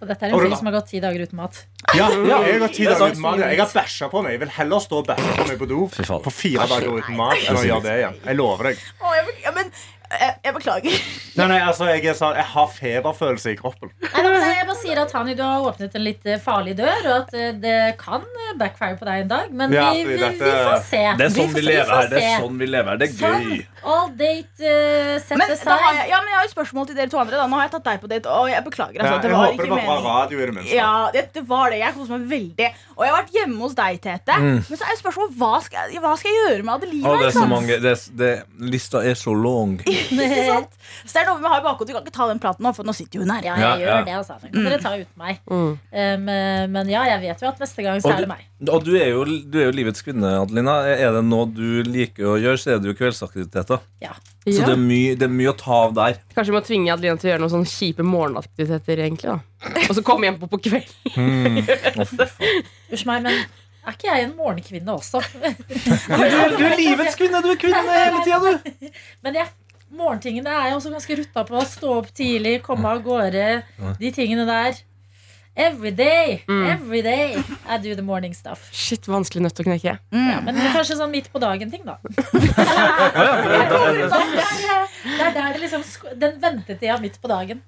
Og 0.04 0.10
dette 0.12 0.28
er 0.28 0.34
en 0.34 0.36
film 0.36 0.52
fyr 0.52 0.60
som 0.60 0.68
har 0.68 0.76
gått 0.76 0.90
ti 0.92 1.00
dager 1.00 1.24
uten 1.24 1.40
mat. 1.40 1.60
Ja, 1.96 2.10
jeg 2.12 2.60
har 2.60 2.72
ti 2.76 2.84
er 2.84 2.92
dager 2.92 3.14
uten 3.16 3.24
mat. 3.24 3.40
Jeg 3.40 3.60
har 3.62 3.70
bæsja 3.72 4.10
på 4.12 4.24
meg. 4.26 4.36
Jeg 4.36 4.42
vil 4.42 4.54
heller 4.58 4.84
stå 4.84 5.00
og 5.00 5.08
bæsje 5.08 5.36
på 5.38 5.46
meg 5.48 5.62
på 5.62 5.68
do 5.72 5.82
på 6.28 6.34
fire 6.34 6.68
dager 6.68 6.98
uten 7.00 7.20
mat 7.20 7.40
enn 7.48 7.60
å 7.62 7.66
gjøre 7.70 7.86
det 7.88 7.94
igjen. 8.02 8.18
Jeg 8.28 8.40
lover 8.42 8.70
deg. 8.70 8.82
Å, 9.00 9.14
jeg, 9.16 9.36
ja, 9.46 9.54
men 9.56 9.72
jeg, 10.20 10.36
jeg 10.46 10.54
beklager. 10.60 10.98
Nei, 11.40 11.48
nei, 11.50 11.60
altså, 11.66 11.88
jeg, 11.90 12.04
er 12.06 12.14
sånn, 12.14 12.36
jeg 12.38 12.46
har 12.46 12.68
feberfølelse 12.70 13.54
i 13.54 13.56
kroppen. 13.58 13.90
Nei, 14.04 14.22
nei, 14.22 14.52
jeg 14.54 14.68
bare 14.70 14.78
sier 14.78 15.00
at 15.02 15.12
Hani, 15.18 15.34
du 15.34 15.42
har 15.42 15.64
åpnet 15.66 15.96
en 15.98 16.04
litt 16.06 16.28
eh, 16.30 16.38
farlig 16.44 16.76
dør, 16.78 17.00
og 17.10 17.16
at 17.24 17.34
eh, 17.34 17.48
det 17.58 17.78
kan 17.98 18.22
eh, 18.22 18.52
backfire 18.60 19.00
på 19.00 19.08
deg 19.08 19.24
en 19.24 19.32
dag. 19.32 19.48
Men 19.52 19.74
Ja, 19.74 19.88
vi, 19.96 20.04
vi, 20.12 20.18
dette- 20.22 20.38
vi 20.46 20.52
får 20.68 20.84
se. 20.86 21.02
Det 21.18 21.26
er 21.26 21.34
sånn 21.34 21.50
får- 21.50 21.58
vi 21.58 21.64
lever 21.66 21.90
får 21.90 21.96
her. 22.04 22.10
Det 22.14 22.20
er 22.22 22.28
se. 22.28 22.36
sånn 22.44 22.60
vi 22.62 22.68
lever 22.70 22.92
her. 22.94 23.02
Det 23.02 23.08
er 23.10 23.16
Sånn. 23.18 23.48
gøy. 23.50 23.64
All 23.84 24.12
date 24.16 24.62
uh, 24.64 25.18
set 25.20 25.38
Men, 25.42 25.50
da 25.50 25.58
har 25.58 25.82
aside. 25.82 25.96
jeg, 25.98 26.10
ja, 26.14 26.20
men 26.24 26.30
jeg 26.32 26.38
har 26.38 26.46
et 26.48 26.54
spørsmål 26.54 26.86
til 26.92 26.96
dere 27.02 27.10
to 27.12 27.20
andre. 27.24 27.40
Da. 27.42 27.48
Nå 27.50 27.58
har 27.60 27.66
jeg 27.66 27.74
tatt 27.74 27.88
deg 27.90 28.04
på 28.06 28.12
date, 28.14 28.30
og 28.38 28.46
jeg 28.54 28.64
beklager. 28.70 29.00
Ja, 29.02 29.04
Altså, 29.04 29.18
det 29.26 29.32
jeg 29.32 29.34
var 29.34 29.44
håper 29.44 29.54
ikke 29.58 29.64
det 29.64 29.74
var 29.74 29.82
bra 29.82 29.96
meningen. 29.98 30.14
radio 30.22 30.38
i 30.38 30.46
det 30.46 30.56
minste. 30.60 30.78
Ja, 30.78 30.94
det, 31.18 31.26
det 31.36 31.44
var 31.50 31.74
det. 31.74 31.80
Jeg 31.82 31.98
koser 31.98 32.14
meg 32.20 32.30
veldig. 32.32 32.70
Og 32.94 33.04
jeg 33.08 33.12
har 33.14 33.18
vært 33.24 33.36
hjemme 33.42 33.60
hos 33.66 33.76
deg, 33.82 34.00
Tete. 34.06 34.38
Men 34.46 34.64
så 34.70 34.86
er 34.88 35.02
spørsmålet 35.02 35.36
hva 35.42 35.52
skal, 35.66 35.90
jeg- 35.98 36.04
hva 36.06 36.14
skal 36.22 36.30
jeg 36.32 36.40
gjøre 36.46 36.64
med 36.70 36.74
Adelina? 36.78 37.10
Å, 37.10 37.18
det 37.18 37.26
er 37.26 37.28
ikke 37.28 37.34
så 37.34 37.44
sant? 37.44 37.54
mange 37.58 37.82
det, 37.84 37.92
er- 37.98 38.18
det, 38.24 38.32
Lista 38.74 39.02
er 39.04 39.18
så 39.20 39.34
lang. 39.36 39.76
Ikke 40.12 40.44
sant? 40.48 40.76
Så 41.04 41.14
det 41.14 41.22
er 41.24 41.28
noe 41.30 41.40
vi 41.44 41.50
har 41.52 41.62
i 41.62 41.66
bakhodet. 41.66 41.90
Du 41.90 41.94
kan 41.98 42.04
ikke 42.06 42.16
ta 42.16 42.28
den 42.30 42.42
praten 42.44 42.66
nå, 42.68 42.72
for 42.76 42.88
nå 42.88 42.94
sitter 42.98 43.20
jo 43.20 43.24
hun 43.26 43.32
her. 43.36 43.46
Ja, 43.48 43.56
Ja, 43.60 43.70
jeg 43.78 43.86
gjør 43.86 43.92
ja. 43.94 44.02
det, 44.08 44.16
altså. 44.20 44.38
det 44.42 44.52
kan 44.54 44.68
dere 44.70 44.82
ta 44.84 44.92
uten 44.98 45.24
meg. 45.24 45.40
Mm. 45.50 45.72
Um, 45.94 46.28
eh, 46.34 46.66
men 46.76 46.92
ja, 46.94 47.06
jeg 47.14 47.22
vet 47.28 47.44
jo 47.46 47.50
at 47.54 47.64
neste 47.64 47.86
gang 47.86 48.02
så 48.04 48.14
er 48.16 48.22
det 48.26 48.30
meg. 48.34 48.44
og 48.70 48.84
du 48.88 48.92
er, 48.98 49.08
jo, 49.14 49.24
du 49.26 49.58
er 49.62 49.68
jo 49.70 49.74
livets 49.76 50.06
kvinne, 50.06 50.36
Adelina. 50.44 50.78
Er 50.94 51.16
det 51.18 51.24
noe 51.28 51.48
du 51.52 51.84
liker 51.88 52.34
å 52.34 52.38
gjøre, 52.42 52.60
så 52.62 52.76
er 52.76 52.84
det 52.84 52.92
jo 52.94 52.98
kveldsaktiviteter. 53.00 53.82
Ja. 54.04 54.14
Så 54.44 54.58
Ja. 54.60 54.66
det 54.68 54.74
er, 54.76 54.82
mye, 54.82 55.16
det 55.16 55.24
er 55.30 55.32
mye 55.32 55.52
å 55.54 55.58
ta 55.58 55.76
av 55.86 55.94
der. 55.96 56.18
Kanskje 56.36 56.52
vi 56.52 56.58
må 56.58 56.64
tvinge 56.68 56.92
Adelina 56.92 57.16
til 57.16 57.30
å 57.30 57.32
gjøre 57.34 57.44
noen 57.46 57.54
sånne 57.54 57.70
kjipe 57.72 58.04
morgenaktiviteter. 58.04 59.00
egentlig 59.06 59.30
da 59.32 59.40
Og 59.90 59.96
så 59.96 60.04
komme 60.04 60.28
hjem 60.28 60.40
på 60.42 60.50
på 60.52 60.60
kveld. 60.66 60.90
Mm. 61.16 61.62
fy 62.92 63.06
meg, 63.08 63.24
men 63.24 63.46
er 63.84 63.96
ikke 63.98 64.08
jeg 64.10 64.26
en 64.28 64.36
morgenkvinne 64.38 64.94
også? 64.96 65.20
Du, 65.34 66.56
du 66.58 66.64
er 66.68 66.76
livets 66.80 67.16
kvinne! 67.20 67.40
Du 67.44 67.50
er 67.52 67.58
kvinne 67.60 67.82
hele 67.88 68.22
tida, 68.24 68.40
du! 68.44 68.92
Men 69.26 69.40
jeg, 69.40 69.48
morgentingene 69.98 70.50
er 70.50 70.68
jeg 70.72 70.78
også 70.80 70.92
ganske 70.94 71.18
rutta 71.22 71.42
på. 71.50 71.62
Stå 71.70 71.88
opp 72.00 72.10
tidlig, 72.16 72.62
komme 72.66 72.90
av 72.90 73.04
gårde. 73.06 73.62
De 74.00 74.12
tingene 74.16 74.46
der. 74.50 74.72
Every 75.56 75.92
day, 75.92 76.42
every 76.50 77.04
day 77.06 77.36
I 77.70 77.78
do 77.78 77.94
the 77.94 78.02
morning 78.02 78.34
stuff. 78.34 78.72
Shit, 78.74 79.06
vanskelig 79.06 79.44
nøtt 79.46 79.60
å 79.62 79.66
knekke. 79.68 80.00
Ja, 80.10 80.40
men 80.42 80.58
kanskje 80.74 80.98
sånn 80.98 81.14
midt 81.14 81.30
på 81.30 81.38
dagen-ting, 81.44 81.86
da. 81.86 82.00
Det 85.04 85.20
er 85.28 85.34
der 85.36 85.54
det 85.54 85.62
liksom 85.66 85.84
Den 86.20 86.38
ventetida 86.40 86.96
midt 87.02 87.18
på 87.22 87.28
dagen. 87.28 87.60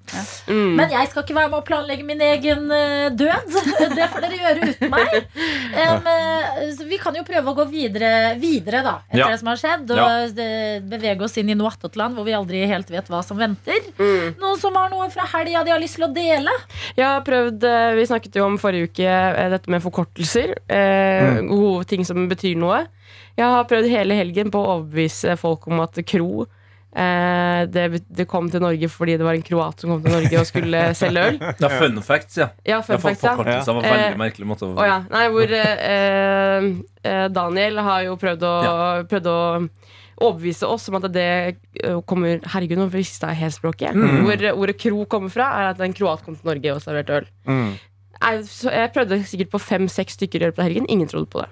Mm. 0.48 0.74
Men 0.78 0.90
jeg 0.90 1.08
skal 1.10 1.22
ikke 1.24 1.36
være 1.36 1.50
med 1.52 1.58
å 1.60 1.66
planlegge 1.66 2.04
min 2.08 2.20
egen 2.24 2.70
eh, 2.72 3.08
død. 3.12 3.56
Det 3.96 4.06
får 4.12 4.24
dere 4.24 4.38
gjøre 4.40 4.70
uten 4.72 4.90
meg. 4.92 5.16
Så 6.76 6.86
vi 6.88 6.98
kan 7.00 7.14
jo 7.16 7.24
prøve 7.26 7.52
å 7.52 7.56
gå 7.58 7.66
videre, 7.70 8.10
videre 8.40 8.82
da, 8.86 8.94
etter 9.10 9.20
Ja. 9.20 9.28
det 9.32 9.38
som 9.40 9.50
har 9.52 9.60
skjedd. 9.60 9.90
Og 9.90 10.00
Ja. 10.00 10.80
bevege 10.80 11.22
oss 11.24 11.36
inn 11.38 11.50
i 11.50 11.54
noe 11.58 11.70
attåtland 11.70 12.14
hvor 12.16 12.24
vi 12.24 12.32
aldri 12.36 12.64
helt 12.66 12.90
vet 12.90 13.08
hva 13.12 13.22
som 13.24 13.38
venter. 13.38 13.80
Mm. 13.98 14.36
Noen 14.40 14.58
som 14.60 14.74
har 14.74 14.90
noe 14.90 15.08
fra 15.10 15.26
helga 15.36 15.64
de 15.64 15.70
har 15.74 15.80
lyst 15.80 15.96
til 16.00 16.06
å 16.08 16.12
dele? 16.14 16.50
Jeg 16.96 17.04
har 17.06 17.20
prøvd, 17.26 17.64
eh, 17.64 17.94
Vi 17.96 18.06
snakket 18.06 18.34
jo 18.36 18.44
om 18.46 18.58
forrige 18.58 18.88
uke 18.90 19.50
dette 19.50 19.68
med 19.70 19.82
forkortelser. 19.82 20.54
Eh, 20.68 21.40
Gode 21.46 21.86
ting 21.86 22.04
som 22.04 22.28
betyr 22.28 22.56
noe. 22.56 22.86
Jeg 23.36 23.44
har 23.44 23.64
prøvd 23.64 23.88
hele 23.90 24.14
helgen 24.14 24.50
på 24.50 24.58
å 24.58 24.80
overbevise 24.80 25.36
folk 25.38 25.66
om 25.68 25.80
at 25.80 25.92
kro 26.06 26.46
det, 26.96 27.82
det 28.08 28.24
kom 28.30 28.46
til 28.48 28.62
Norge 28.64 28.88
fordi 28.88 29.18
det 29.20 29.24
var 29.26 29.36
en 29.36 29.44
kroat 29.44 29.82
som 29.82 29.90
kom 29.92 30.04
til 30.04 30.14
Norge 30.14 30.40
og 30.40 30.46
skulle 30.48 30.80
selge 31.00 31.24
øl. 31.30 31.36
Ja, 31.60 31.68
fun 31.68 32.00
facts, 32.04 32.38
ja. 32.40 32.48
Ja, 32.64 32.78
fun 32.86 33.02
facts, 33.02 33.24
ja. 33.26 33.34
Det 33.36 33.66
var 33.66 33.82
en 33.82 33.96
Eh, 33.96 34.04
veldig 34.06 34.20
merkelig 34.20 34.48
måte 34.48 34.66
å 34.68 34.72
oh, 34.74 34.86
ja. 34.86 35.00
Nei, 35.12 35.26
hvor 35.34 35.52
eh, 35.58 36.70
eh, 37.04 37.26
Daniel 37.32 37.82
har 37.84 38.06
jo 38.06 38.16
prøvd 38.20 38.46
å, 38.48 38.54
prøvd 39.10 39.28
å 39.32 39.36
overbevise 40.16 40.68
oss 40.68 40.88
om 40.88 40.96
at 41.00 41.10
det 41.12 41.26
eh, 41.82 41.98
kommer 42.08 42.40
Herregud, 42.54 42.78
nå 42.80 42.88
visste 42.92 43.28
jeg 43.32 43.42
helt 43.42 43.56
språket. 43.58 43.96
Hvor 43.96 44.46
ordet 44.54 44.78
kro 44.80 45.04
kommer 45.10 45.32
fra, 45.32 45.50
er 45.60 45.74
at 45.74 45.82
en 45.84 45.96
kroat 45.96 46.24
kom 46.24 46.38
til 46.38 46.48
Norge 46.52 46.72
og 46.74 46.82
serverte 46.84 47.20
øl. 47.20 47.28
Mm. 47.48 47.76
Jeg, 48.16 48.46
så 48.48 48.72
jeg 48.72 48.92
prøvde 48.94 49.20
sikkert 49.28 49.52
på 49.52 49.60
fem-seks 49.60 50.16
stykker 50.16 50.48
øl 50.48 50.56
på 50.56 50.64
helgen. 50.64 50.88
Ingen 50.88 51.10
trodde 51.12 51.28
på 51.32 51.44
det. 51.44 51.50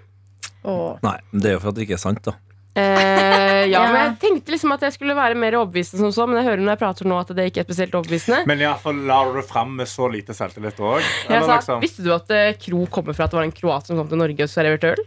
Nei, 1.04 1.18
men 1.30 1.44
det 1.44 1.50
er 1.50 1.58
jo 1.58 1.60
for 1.60 1.74
at 1.74 1.76
det 1.76 1.84
ikke 1.84 1.98
er 1.98 2.04
sant, 2.06 2.24
da. 2.24 2.38
Eh, 2.74 3.66
ja, 3.70 3.70
Ja. 3.74 3.82
men 3.92 4.00
Jeg 4.00 4.14
tenkte 4.22 4.52
liksom 4.54 4.72
at 4.74 4.82
jeg 4.82 4.92
skulle 4.96 5.14
være 5.16 5.36
mer 5.38 5.54
overbevisende, 5.60 6.00
som 6.02 6.12
så, 6.14 6.26
men 6.28 6.40
jeg 6.40 6.48
hører 6.48 6.62
når 6.64 6.72
jeg 6.74 6.80
prater 6.82 7.08
nå 7.10 7.18
at 7.22 7.30
det 7.38 7.46
ikke 7.50 7.62
er 7.62 7.68
spesielt 7.68 7.94
overbevisende. 7.94 8.40
Men 8.50 8.62
iallfall 8.64 8.98
lar 9.08 9.30
du 9.30 9.38
det 9.38 9.46
fram 9.48 9.76
med 9.78 9.86
så 9.90 10.08
lite 10.10 10.34
selvtillit 10.36 10.80
òg? 10.82 11.06
Sa, 11.28 11.78
Visste 11.82 12.02
du 12.06 12.10
at 12.14 12.30
eh, 12.34 12.52
kro 12.60 12.84
kommer 12.90 13.14
fra 13.16 13.28
at 13.28 13.34
det 13.34 13.38
var 13.40 13.46
en 13.46 13.54
kroat 13.54 13.86
som 13.90 14.00
kom 14.00 14.10
til 14.10 14.20
Norge 14.20 14.46
og 14.48 14.50
serverte 14.52 14.94
øl? 14.96 15.04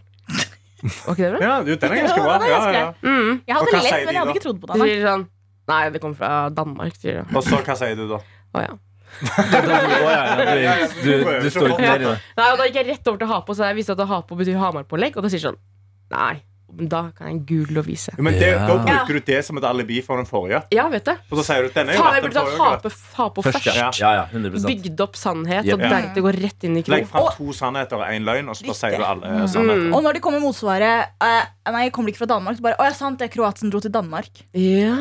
Var 0.77 1.13
ikke 1.13 1.23
det 1.25 1.31
bra? 1.33 1.39
Ja, 1.41 1.53
du, 1.65 1.71
den 1.73 1.91
er 1.91 2.01
ganske 2.05 2.21
bra. 2.23 2.33
Ja, 2.33 2.39
er 2.39 2.47
Ja, 2.47 2.57
ganske 2.57 2.77
ja. 2.77 2.89
Mm. 3.01 3.31
Jeg 3.47 3.55
hadde 3.57 3.77
lett, 3.77 3.93
men 4.05 4.13
jeg 4.13 4.21
hadde 4.21 4.35
ikke 4.37 4.45
trodd 4.47 4.59
på 4.61 4.67
det. 4.71 4.81
sier 4.83 5.05
sånn 5.07 5.27
Nei, 5.67 5.79
det 5.91 5.99
kommer 5.99 6.15
fra 6.21 6.33
Danmark, 6.55 6.93
sier 7.01 7.17
du. 7.25 7.33
Og 7.35 7.43
så, 7.43 7.57
hva 7.65 7.73
sier 7.75 7.97
du 7.99 8.05
da? 8.07 8.19
Å, 8.55 8.61
ja. 8.63 8.75
Ja, 9.17 10.53
ja, 10.61 10.87
du, 10.91 11.09
du, 11.09 11.31
du 11.43 11.49
står 11.51 11.73
ikke 11.73 11.95
det. 12.03 12.13
Nei, 12.37 12.47
og 12.53 12.59
Da 12.61 12.67
gikk 12.67 12.77
jeg 12.81 12.87
rett 12.91 13.09
over 13.09 13.19
til 13.21 13.29
Hapo, 13.31 13.55
så 13.57 13.67
jeg 13.69 13.77
visste 13.79 13.95
at 13.97 14.03
Hapo 14.09 14.37
betyr 14.39 14.59
Hamarpålegg. 14.61 15.17
Og 15.19 15.25
da 15.25 15.31
sier 15.33 15.43
sånn 15.43 15.57
Nei, 16.13 16.37
da 16.67 17.11
kan 17.15 17.27
jeg 17.31 17.45
google 17.47 17.79
og 17.79 17.85
vise. 17.87 18.11
Men 18.17 18.33
det, 18.33 18.47
Ja. 18.51 18.67
Da 18.67 18.75
bruker 18.83 19.13
du 19.13 19.19
det 19.19 19.45
som 19.45 19.57
et 19.57 19.63
alibi 19.63 20.01
for 20.03 20.17
den 20.17 20.25
forrige. 20.25 20.63
Ja, 20.71 20.87
vet 20.89 21.05
du. 21.05 21.11
Og 21.31 21.37
så 21.39 21.43
sier 21.47 21.63
du 21.63 21.69
denne 21.73 21.93
er 21.93 21.95
jo 21.95 22.03
Faen, 22.03 22.13
jeg 22.17 22.23
burde 22.23 22.33
den 22.33 22.43
tatt 22.43 22.57
forrige. 22.57 22.75
Hapo, 22.77 22.89
Hapo 23.15 23.41
Først, 23.41 23.63
først. 23.63 23.99
ja. 23.99 24.11
ja, 24.13 24.13
ja 24.13 24.25
100% 24.33 24.67
Bygd 24.67 25.01
opp 25.01 25.15
sannhet, 25.15 25.65
Yep. 25.65 25.73
og 25.73 25.79
deretter 25.79 26.21
gå 26.27 26.33
rett 26.43 26.63
inn 26.67 26.77
i 26.77 26.81
kro. 26.83 26.93
Legg 26.93 27.07
fram 27.07 27.29
to 27.37 27.51
sannheter 27.53 27.95
og 27.97 28.05
én 28.11 28.23
løgn, 28.27 28.49
og 28.49 28.55
så 28.59 28.65
bare 28.67 28.75
sier 28.81 28.97
du 28.97 29.03
alle 29.03 29.25
Mm. 29.27 29.47
sannheter. 29.47 29.93
Og 29.95 30.03
når 30.03 30.13
de 30.13 30.19
kommer 30.19 30.39
motsvaret 30.39 31.07
eh, 31.21 31.43
Nei, 31.67 31.81
jeg 31.83 31.91
kommer 31.91 32.09
ikke 32.13 32.21
fra 32.23 32.29
Danmark, 32.31 32.55
så 32.57 32.61
bare 32.63 32.77
Å 32.79 32.83
ja, 32.87 32.93
sant, 32.95 33.19
det 33.19 33.25
er 33.27 33.33
Kroatien 33.35 33.69
dro 33.69 33.79
til 33.83 33.91
Danmark. 33.91 34.29
Ja. 34.55 34.93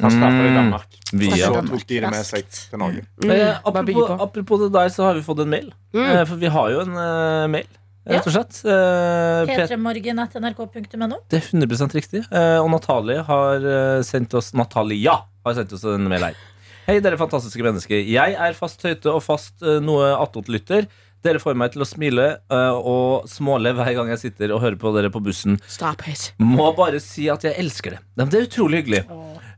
Han 0.00 0.10
startet 0.10 0.48
i 0.50 0.54
Danmark. 0.54 0.88
Via. 1.14 1.46
Så 1.46 1.62
tok 1.68 1.86
de 1.86 2.00
det 2.00 2.10
med 2.10 2.26
seg 2.26 2.44
til 2.50 2.78
Norge. 2.82 3.04
Mm, 3.22 3.30
Eh, 3.30 3.60
bare 3.64 3.84
bygge 3.84 4.02
apropos, 4.02 4.16
på. 4.18 4.22
apropos 4.24 4.58
det 4.64 4.72
der, 4.72 4.88
så 4.88 5.02
har 5.08 5.14
vi 5.14 5.22
fått 5.22 5.40
en 5.44 5.50
mail. 5.50 5.72
Mm. 5.94 6.04
Eh, 6.10 6.24
for 6.26 6.36
vi 6.36 6.46
har 6.48 6.70
jo 6.70 6.80
en 6.80 6.96
eh, 6.96 7.46
mail, 7.48 7.66
rett 8.08 8.28
og 8.28 8.34
slett. 8.34 8.58
Eh, 8.68 9.50
P3morgen.nrk.no. 9.50 11.20
det 11.30 11.40
er 11.40 11.48
100 11.50 11.94
riktig. 11.96 12.24
Eh, 12.28 12.58
og 12.60 12.68
Natalie 12.72 13.24
har 13.26 13.68
eh, 13.70 14.00
sendt 14.06 14.36
oss 14.38 14.52
Natalia 14.56 15.20
har 15.44 15.56
sendt 15.56 15.72
oss 15.76 15.86
en 15.88 16.10
mail 16.10 16.28
her. 16.30 16.42
Hei, 16.84 16.98
dere 17.00 17.16
fantastiske 17.20 17.64
mennesker. 17.64 18.02
Jeg 18.04 18.36
er 18.36 18.56
fast 18.58 18.82
høyte 18.84 19.08
og 19.12 19.22
fast 19.24 19.64
noe 19.80 20.10
attåt-lytter. 20.20 20.84
Dere 21.24 21.40
får 21.40 21.56
meg 21.56 21.72
til 21.72 21.80
å 21.80 21.86
smile 21.88 22.26
og 22.52 23.24
småle 23.32 23.72
hver 23.72 23.94
gang 23.96 24.10
jeg 24.12 24.20
sitter 24.26 24.52
og 24.52 24.60
hører 24.60 24.76
på 24.76 24.92
dere 24.92 25.08
på 25.12 25.22
bussen. 25.24 25.56
Stop 25.64 26.04
it. 26.12 26.34
Må 26.36 26.68
bare 26.76 27.00
si 27.00 27.30
at 27.32 27.46
jeg 27.48 27.56
elsker 27.62 27.96
det. 27.96 28.02
Det 28.20 28.36
er 28.42 28.48
utrolig 28.50 28.82
hyggelig. 28.82 29.06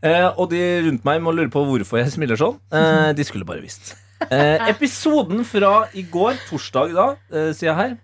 Eh, 0.05 0.29
og 0.37 0.51
de 0.53 0.63
rundt 0.87 1.07
meg 1.07 1.23
må 1.25 1.33
lure 1.35 1.51
på 1.53 1.63
hvorfor 1.67 2.01
jeg 2.03 2.13
smiler 2.15 2.39
sånn. 2.41 2.59
Eh, 2.75 3.11
de 3.17 3.27
skulle 3.27 3.49
bare 3.49 3.65
visst. 3.65 3.95
Eh, 4.29 4.69
episoden 4.73 5.43
fra 5.49 5.87
i 5.97 6.05
går, 6.11 6.39
torsdag 6.51 6.95
da, 6.97 7.09
sier 7.51 7.71
jeg 7.71 7.79
her, 7.81 7.97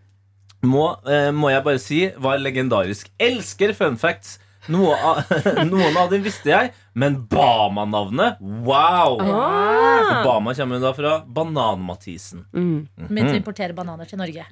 må, 0.62 0.86
eh, 1.08 1.30
må 1.34 1.50
jeg 1.52 1.64
bare 1.66 1.80
si 1.82 2.00
var 2.22 2.38
legendarisk. 2.42 3.10
Elsker 3.18 3.74
fun 3.76 3.98
facts. 4.00 4.38
Noe 4.70 4.94
av, 4.94 5.24
noen 5.72 5.96
av 5.98 6.12
dem 6.12 6.22
visste 6.22 6.52
jeg, 6.52 6.68
men 6.94 7.16
Bama-navnet, 7.26 8.38
wow! 8.62 9.16
Ah. 9.18 10.20
Bama 10.22 10.54
kommer 10.54 10.78
da 10.78 10.92
fra 10.94 11.16
Banan-Mathisen. 11.26 12.44
Mm. 12.54 12.84
Begynte 13.08 13.34
å 13.34 13.40
importere 13.40 13.74
bananer 13.74 14.06
til 14.06 14.20
Norge. 14.22 14.46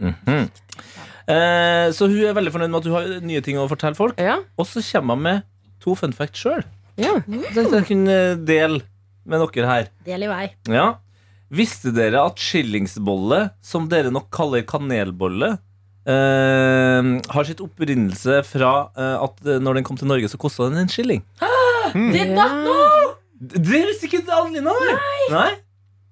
Eh, 1.30 1.86
så 1.94 2.08
hun 2.10 2.18
er 2.26 2.34
veldig 2.34 2.52
fornøyd 2.56 2.72
med 2.72 2.80
at 2.80 2.88
du 2.88 2.94
har 2.96 3.06
nye 3.22 3.44
ting 3.46 3.60
å 3.62 3.68
fortelle 3.70 3.94
folk. 3.98 4.18
Ja. 4.18 4.40
Og 4.58 4.66
så 4.66 4.82
kommer 4.82 5.14
hun 5.18 5.26
med 5.28 5.46
to 5.84 5.94
fun 5.94 6.16
facts 6.16 6.42
sjøl. 6.42 6.66
ja. 7.00 7.14
Så 7.54 7.68
jeg 7.70 7.86
kunne 7.92 8.18
dele 8.48 8.82
med 9.30 9.46
dere 9.54 9.70
her. 9.70 9.88
Del 10.10 10.26
i 10.26 10.30
vei. 10.32 10.44
Ja. 10.74 10.88
Visste 11.54 11.94
dere 11.94 12.26
at 12.26 12.38
skillingsbolle, 12.42 13.44
som 13.62 13.86
dere 13.90 14.10
nok 14.10 14.26
kaller 14.34 14.66
kanelbolle, 14.66 15.54
eh, 16.08 17.10
har 17.34 17.48
sitt 17.48 17.60
opprinnelse 17.64 18.40
fra 18.48 18.72
uh, 18.96 19.16
at 19.26 19.42
eh, 19.46 19.60
når 19.62 19.80
den 19.80 19.86
kom 19.88 19.98
til 20.00 20.10
Norge, 20.10 20.30
så 20.30 20.40
kosta 20.40 20.68
den 20.70 20.84
en 20.84 20.92
skilling? 20.92 21.24
Did 21.94 22.32
not 22.36 22.54
know! 22.62 23.16
Det 23.40 23.64
visste 23.88 24.08
ikke 24.08 24.22
Adelina! 24.28 24.72
Nei. 24.76 25.18
Nei? 25.32 25.50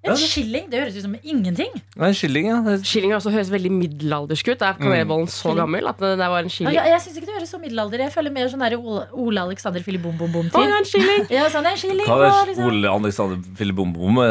En 0.07 0.15
skilling, 0.15 0.69
det 0.71 0.79
høres 0.79 0.95
ut 0.95 1.03
som 1.03 1.15
ingenting. 1.27 1.73
En 1.99 2.13
skilling, 2.15 2.45
ja. 2.47 2.59
Skilling 2.87 3.11
også 3.17 3.33
høres 3.33 3.49
veldig 3.51 3.69
middelaldersk 3.75 4.47
ut. 4.53 4.61
Er 4.63 4.77
kanelbollen 4.79 5.27
så 5.27 5.51
gammel 5.57 5.89
at 5.91 5.99
det 5.99 6.13
der 6.21 6.29
var 6.31 6.39
en 6.39 6.47
Ja, 6.47 6.53
skilling? 6.55 6.77
jeg 6.77 6.93
jeg 6.93 7.01
syns 7.03 7.17
ikke 7.19 7.27
det 7.27 7.35
høres 7.35 7.51
så 7.51 7.59
middelalder 7.59 7.99
Jeg 8.05 8.13
føler 8.13 8.31
mer 8.31 8.47
sånn 8.47 8.63
der 8.63 8.77
Ole, 8.79 9.41
Alexander 9.43 9.83
Fili 9.83 9.99
Bom 9.99 10.15
Bom 10.17 10.29
Å, 10.31 10.31
ja, 10.31 10.39
Bom-tid. 10.39 10.77
en 10.79 10.87
skilling! 10.87 11.25
Ja, 11.35 11.49
sånn, 11.51 11.67
er 11.67 11.75
en 11.75 11.81
skilling 11.83 12.07
Hva 12.07 12.15
er 12.29 12.47
liksom. 12.47 12.69
Ole 12.71 12.93
Alexander 12.95 13.43
Filibom-bom? 13.59 14.21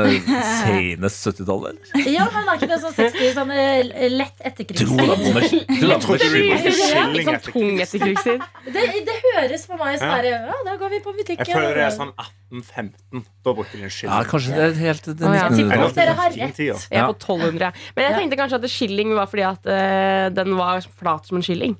Senest 0.64 1.28
70-tallet, 1.28 1.76
eller? 1.92 2.08
Ja, 2.16 2.25
men 2.32 2.48
er 2.48 2.58
ikke 2.58 2.70
det 2.72 2.80
sånn 2.82 2.96
60 2.96 3.34
sånn 3.37 3.52
eh, 3.52 4.08
lett 4.08 4.40
Tror 4.40 4.48
etterkrigstid? 4.50 5.68
du 5.84 5.94
trodde 6.00 6.30
vi 6.32 6.42
var 6.48 6.64
skilling? 6.64 7.28
sånn 7.44 7.80
etterkrigstid. 7.84 8.48
Det, 8.72 8.87
det 9.08 9.16
høres 9.38 9.66
for 9.71 9.80
meg 9.80 9.99
sånn 10.02 10.12
Ja. 10.28 10.38
Ja, 10.49 10.59
da 10.66 10.76
går 10.80 10.92
vi 10.95 11.00
på 11.04 11.14
butikken. 11.16 11.47
Jeg 11.47 11.57
føler 11.57 11.78
det 11.78 11.85
er 11.87 11.95
sånn 11.97 12.12
1815. 12.14 13.25
Da 13.45 13.54
bruker 13.57 13.78
de 13.78 13.88
en 13.88 13.95
skilling. 13.95 14.14
Ja, 14.14 14.28
kanskje 14.28 14.54
det 14.54 14.64
er 14.66 14.78
helt 14.83 15.09
det 15.09 15.16
Å, 15.18 15.35
ja. 15.35 15.49
Jeg 15.49 15.59
tipper 15.59 15.85
er 15.88 15.99
dere 15.99 16.14
har 16.21 16.38
rett. 16.38 16.62
Jeg 16.62 17.02
er 17.02 17.11
på 17.11 17.16
1200. 17.16 17.59
jeg. 17.68 17.92
Men 17.97 18.09
jeg 18.09 18.18
tenkte 18.23 18.40
kanskje 18.42 18.62
at 18.62 18.71
skilling 18.73 19.14
var 19.18 19.30
fordi 19.30 19.47
at 19.49 19.68
uh, 19.68 20.28
den 20.35 20.57
var 20.59 20.88
flat 21.00 21.28
som 21.28 21.40
en 21.40 21.47
skilling. 21.47 21.76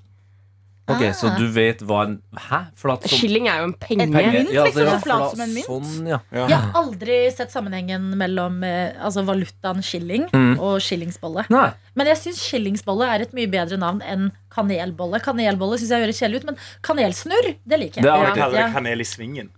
Ok, 0.89 1.03
så 1.15 1.31
du 1.37 1.45
vet 1.53 1.83
hva 1.85 2.03
en 2.07 2.15
Hæ? 2.49 2.59
Flat 2.81 3.03
som 3.05 3.19
Skilling 3.19 3.49
er 3.49 3.59
jo 3.61 3.65
en 3.69 3.75
penge. 3.75 4.07
En 4.07 4.13
mynt, 4.15 4.53
Ja, 4.55 4.65
liksom, 4.65 4.85
det 4.85 4.95
så 4.95 5.01
flat 5.05 5.31
som 5.35 5.41
en 5.45 5.53
mynt. 5.55 5.67
Sånn, 5.69 6.07
ja. 6.09 6.19
Jeg 6.33 6.57
har 6.57 6.73
aldri 6.83 7.19
sett 7.35 7.53
sammenhengen 7.53 8.07
mellom 8.17 8.63
eh, 8.65 8.95
altså 9.05 9.25
valutaen 9.29 9.83
skilling 9.85 10.29
Mm. 10.33 10.59
og 10.61 10.81
skillingsbolle. 10.81 11.45
Nei. 11.51 11.71
Men 11.95 12.07
jeg 12.07 12.17
syns 12.23 12.41
skillingsbolle 12.49 13.05
er 13.15 13.21
et 13.27 13.33
mye 13.37 13.51
bedre 13.51 13.77
navn 13.79 14.01
enn 14.03 14.31
kanelbolle. 14.55 15.21
Kanelbolle 15.21 15.79
synes 15.79 15.91
jeg 15.91 16.05
høres 16.07 16.21
kjedelig 16.23 16.41
ut, 16.43 16.45
men 16.53 16.57
kanelsnurr, 16.83 17.55
det 17.67 17.79
liker 17.81 18.01
jeg. 18.01 18.05
Det 18.05 18.11
har 18.13 18.35
vært 18.35 18.55
Ja. 18.57 18.69
kanel 18.73 19.01
i 19.01 19.05
svingen. 19.05 19.51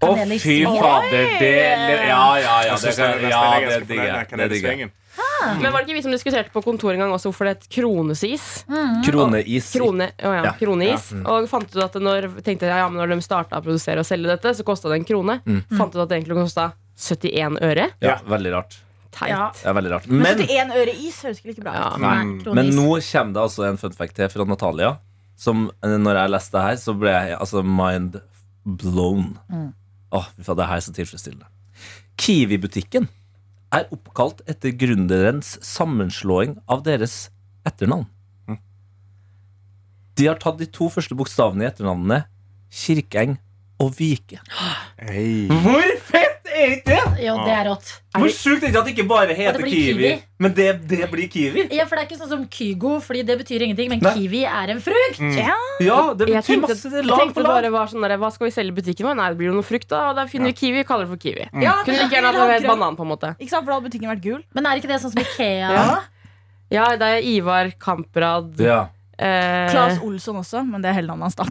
Å, 0.00 0.14
Kanel 0.16 0.38
fy 0.40 0.62
fader, 0.64 1.26
det 1.40 1.50
Ja, 2.08 2.38
ja, 2.40 2.54
ja. 2.70 2.76
Det, 2.80 2.94
kan, 2.96 3.20
ja, 3.28 4.24
det 4.40 4.48
digger 4.54 4.72
jeg. 4.72 4.90
Men 5.60 5.72
var 5.72 5.80
det 5.82 5.88
ikke 5.88 5.96
vi 5.98 6.02
som 6.04 6.12
diskuterte 6.12 6.52
på 6.52 6.60
kontoret 6.64 6.96
en 6.96 7.02
gang 7.04 7.12
også 7.12 7.30
hvorfor 7.30 7.48
det 7.48 7.52
het 7.58 7.66
kronesis? 7.72 8.46
Kroneis. 9.04 9.70
Krone, 9.74 10.10
å 10.20 10.32
ja, 10.36 10.42
Ja. 10.46 10.52
kroneis. 10.56 11.10
Og 11.24 11.48
fant 11.50 11.68
ut 11.68 11.82
at 11.84 11.96
når, 12.00 12.28
tenkte 12.44 12.68
jeg, 12.68 12.76
ja, 12.80 12.88
men 12.88 13.00
når 13.02 13.14
de 13.16 13.24
starta 13.24 13.60
å 13.60 13.64
produsere 13.64 14.00
og 14.00 14.08
selge 14.08 14.28
dette, 14.32 14.52
så 14.56 14.64
kosta 14.64 14.88
det 14.92 15.00
en 15.00 15.08
krone. 15.08 15.40
Fant 15.76 15.92
ut 15.96 16.00
at 16.04 16.08
det 16.12 16.20
egentlig 16.20 16.38
kosta 16.40 16.70
71 17.00 17.60
øre. 17.64 17.90
Ja, 18.04 18.18
veldig 18.28 18.52
rart. 18.56 18.78
Teit. 19.10 19.32
Ja. 19.32 19.50
Det 19.56 19.66
er 19.66 19.74
veldig 19.74 19.90
rart. 19.90 20.06
Men 20.06 20.22
Men, 20.22 20.38
71 20.46 20.74
øre 20.80 20.92
is 20.94 21.16
høres 21.24 21.40
ikke 21.40 21.48
like 21.52 21.64
bra 21.64 21.72
ut. 21.72 21.80
Ja. 21.80 21.88
Nei, 21.98 22.24
men 22.24 22.38
kronis. 22.44 22.74
nå 22.76 22.88
kommer 23.10 23.32
det 23.34 23.42
altså 23.42 23.68
en 23.68 23.76
fun 23.80 23.96
fact 23.96 24.14
til 24.20 24.28
fra 24.32 24.44
Natalia. 24.46 24.92
Som 25.40 25.70
eh, 25.82 25.96
når 25.98 26.20
jeg 26.20 26.30
leste 26.36 26.52
det 26.56 26.62
her, 26.68 26.76
så 26.76 26.94
ble 27.00 27.10
jeg 27.16 27.36
altså 27.40 27.64
mind 27.64 28.20
blown. 28.64 29.32
Åh, 30.12 30.28
det 30.36 30.66
her 30.66 30.76
er 30.76 30.84
så 30.84 30.94
tilfredsstillende. 30.94 31.48
Kiwi-butikken 32.20 33.08
er 33.72 33.86
oppkalt 33.94 34.42
etter 34.50 34.74
gründerens 34.74 35.54
sammenslåing 35.64 36.58
av 36.70 36.82
deres 36.86 37.28
etternavn. 37.68 38.08
De 40.18 40.26
har 40.26 40.40
tatt 40.42 40.58
de 40.60 40.66
to 40.68 40.90
første 40.92 41.16
bokstavene 41.16 41.64
i 41.64 41.68
etternavnene 41.70 42.24
Kirkeng 42.70 43.38
og 43.80 43.94
Vike. 43.96 44.40
Hey. 45.00 45.46
Hvor 45.48 45.86
fett 46.10 46.29
er 46.64 46.72
ikke 46.76 46.90
det? 46.90 47.24
Jo, 47.24 47.34
det 47.44 47.52
er 47.54 47.64
rått. 47.68 47.88
Hvor 48.16 48.30
sjukt 48.34 48.62
er 48.62 48.66
det 48.66 48.70
ikke 48.70 48.80
at 48.80 48.86
det 48.88 48.92
ikke 48.94 49.06
bare 49.10 49.34
heter 49.38 49.62
Kiwi, 49.62 49.80
Kiwi. 49.86 50.10
men 50.42 50.54
det, 50.56 50.66
det 50.90 51.08
blir 51.12 51.28
Kiwi? 51.30 51.64
Ja, 51.74 51.84
for 51.86 51.96
det 51.96 52.02
er 52.04 52.08
ikke 52.08 52.18
sånn 52.20 52.30
som 52.32 52.44
Kygo, 52.50 52.92
fordi 53.04 53.22
det 53.28 53.36
betyr 53.40 53.64
ingenting, 53.66 53.88
men 53.92 54.00
Nei. 54.04 54.12
kiwi 54.18 54.42
er 54.50 54.72
en 54.74 54.82
frukt. 54.84 55.20
Ja. 55.38 55.56
Ja, 55.80 55.98
det 56.14 56.28
Jeg 56.28 56.42
betyr 56.42 56.48
tenkte, 56.52 56.74
masse. 56.74 56.90
lag 56.90 57.00
er 57.00 57.10
jeg 57.10 57.20
tenkte 57.24 57.46
bare 57.46 57.72
var 57.74 57.86
sånn 57.92 58.06
der, 58.08 58.16
Hva 58.20 58.30
skal 58.34 58.48
vi 58.48 58.54
selge 58.56 58.74
i 58.74 58.78
butikken 58.80 59.06
vår? 59.10 59.18
Nei, 59.20 59.28
det 59.32 59.38
blir 59.40 59.50
jo 59.52 59.56
noe 59.58 59.66
frukt, 59.66 59.88
da. 59.88 60.02
Og 60.10 60.16
da 60.20 60.26
finner 60.30 60.52
vi 60.52 60.58
kiwi, 60.60 60.84
kaller 60.88 61.06
det 61.06 61.14
for 61.14 61.22
kiwi. 61.26 61.48
Ja, 61.62 61.76
Kunne 61.84 61.98
like 62.04 62.14
gjerne 62.18 62.32
hatt 62.36 62.66
banan, 62.70 62.96
på 62.98 63.06
en 63.06 63.12
måte. 63.14 63.34
Ikke 63.40 63.50
sant, 63.54 63.64
for 63.64 63.72
da 63.72 63.78
hadde 63.80 63.88
butikken 63.90 64.10
vært 64.12 64.24
gul. 64.24 64.40
men 64.54 64.66
er 64.66 64.80
ikke 64.82 64.90
det 64.90 65.00
sånn 65.02 65.14
som 65.14 65.22
Ikea? 65.22 65.70
Ja. 65.74 66.00
Ja, 66.70 66.84
det 66.96 67.02
er 67.02 67.24
Ivar 67.26 67.70
Kamprad 67.82 68.60
Ja. 68.62 68.88
Eh, 69.20 69.66
Claes 69.70 69.98
Olsson 70.06 70.36
også, 70.40 70.62
men 70.66 70.82
det 70.82 70.88
er 70.90 70.96
hele 70.98 71.12
navnet 71.12 71.28
hans. 71.28 71.36
da 71.36 71.44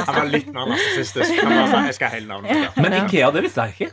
Han 0.00 0.14
var 0.14 0.28
litt 0.30 0.48
mer 0.54 0.68
narsissistisk. 0.70 1.30
Han 1.42 1.54
var 1.56 1.68
sånn, 1.72 1.86
Jeg 1.90 1.96
skal 1.98 2.08
ha 2.10 2.14
hele 2.18 2.28
navnet. 2.30 2.50
ja. 2.64 2.70
Men 2.80 2.96
Ikea, 3.04 3.30
det 3.34 3.42
visste 3.46 3.66
jeg 3.66 3.74
ikke. 3.76 3.90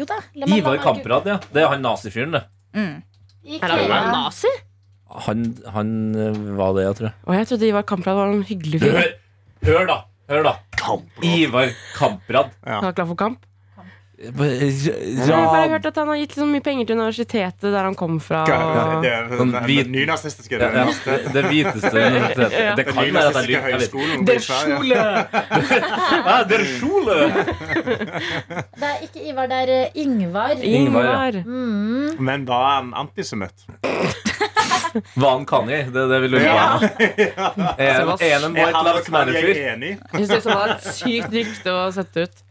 Jo 0.00 0.04
da. 0.08 0.18
la 0.36 0.46
meg- 0.46 0.58
Ivar 0.60 0.74
la 0.76 0.76
meg- 0.76 0.84
Kamprad, 0.86 1.26
ja. 1.30 1.38
Det 1.52 1.62
er 1.62 1.68
han 1.72 1.82
nazifyren, 1.84 2.32
det. 2.36 2.42
Mm. 2.76 3.02
Er 3.56 3.68
han 3.68 3.80
Ikea. 3.86 4.00
nazi? 4.12 4.52
Han, 5.26 5.44
han 5.74 5.88
øh, 6.14 6.56
var 6.58 6.74
det, 6.76 6.84
jeg 6.86 6.94
tror. 7.00 7.12
Og 7.26 7.34
jeg 7.34 7.46
trodde 7.50 7.66
Ivar 7.66 7.82
Kamprad 7.82 8.14
var 8.14 8.26
en 8.30 8.42
hyggelig 8.46 8.80
fyr. 8.80 8.92
Hør, 8.94 9.08
hør 9.66 9.86
da. 9.88 9.96
Hør 10.30 10.42
da. 10.46 10.52
Ivar 11.26 11.72
Kamprad. 11.96 12.52
Ja. 12.66 12.76
Han 12.80 12.84
er 12.92 12.92
klar 12.94 13.06
for 13.10 13.18
kamp. 13.18 13.40
Ja, 14.20 14.44
Jeg 14.44 15.32
har 15.32 15.46
bare 15.48 15.68
hørt 15.72 15.86
at 15.88 15.96
han 15.96 16.08
har 16.12 16.18
gitt 16.20 16.34
så 16.36 16.44
mye 16.44 16.60
penger 16.60 16.84
til 16.90 16.98
universitetet 16.98 17.62
der 17.72 17.86
han 17.86 17.94
kom 17.96 18.18
fra. 18.20 18.42
Det 19.00 19.08
er 19.08 19.30
Sånn 19.32 19.54
nynazistiske 19.94 20.58
ja, 20.60 20.66
ja, 20.66 20.82
universitetet. 20.84 21.32
det 21.32 21.44
hviteste 21.46 21.92
universitetet. 22.04 22.56
Ja. 22.60 22.74
Det 22.76 22.84
kan 22.90 22.98
være 23.00 23.22
at 23.30 23.38
det 23.38 23.40
er 23.40 23.48
lyver. 23.48 23.68
jeg 23.70 23.78
vet 23.80 23.92
Der 24.28 24.42
skjole! 24.44 24.98
Ja, 26.26 26.36
Der 26.50 26.66
skjole! 26.68 27.16
Det 28.76 28.90
er 28.90 28.98
ikke 29.08 29.24
Ivar, 29.30 29.48
det 29.54 29.62
er 29.62 29.72
eh, 29.78 29.96
Ingvar. 30.04 30.52
Ingvar, 30.60 31.08
ja. 31.08 31.32
Men 31.40 32.20
Men 32.30 32.44
var 32.52 32.66
han 32.74 32.92
antisemitt? 33.06 33.64
Hva 35.16 35.28
han 35.36 35.44
kan 35.46 35.68
i. 35.70 35.80
Det 35.86 36.00
er 36.04 36.08
det 36.12 36.20
vi 36.24 36.28
lurer 36.32 36.44
ja. 36.44 36.78
Er 37.78 38.04
Så 38.04 38.16
er 38.20 38.26
jeg 38.26 38.44
en 38.44 38.56
Er 38.56 38.66
White 38.66 38.76
han 38.76 38.84
Lives 38.84 39.00
og 39.00 39.04
Kanye 39.06 39.16
Matter-fyr? 39.16 39.56
enig? 39.72 39.92
Jeg 40.12 40.26
synes 40.28 40.44
det 40.44 40.54
var 40.54 40.76
et 40.76 40.88
sykt 41.00 41.36
rykte 41.40 41.70
å 41.72 41.82
sette 41.94 42.24
ut. 42.26 42.46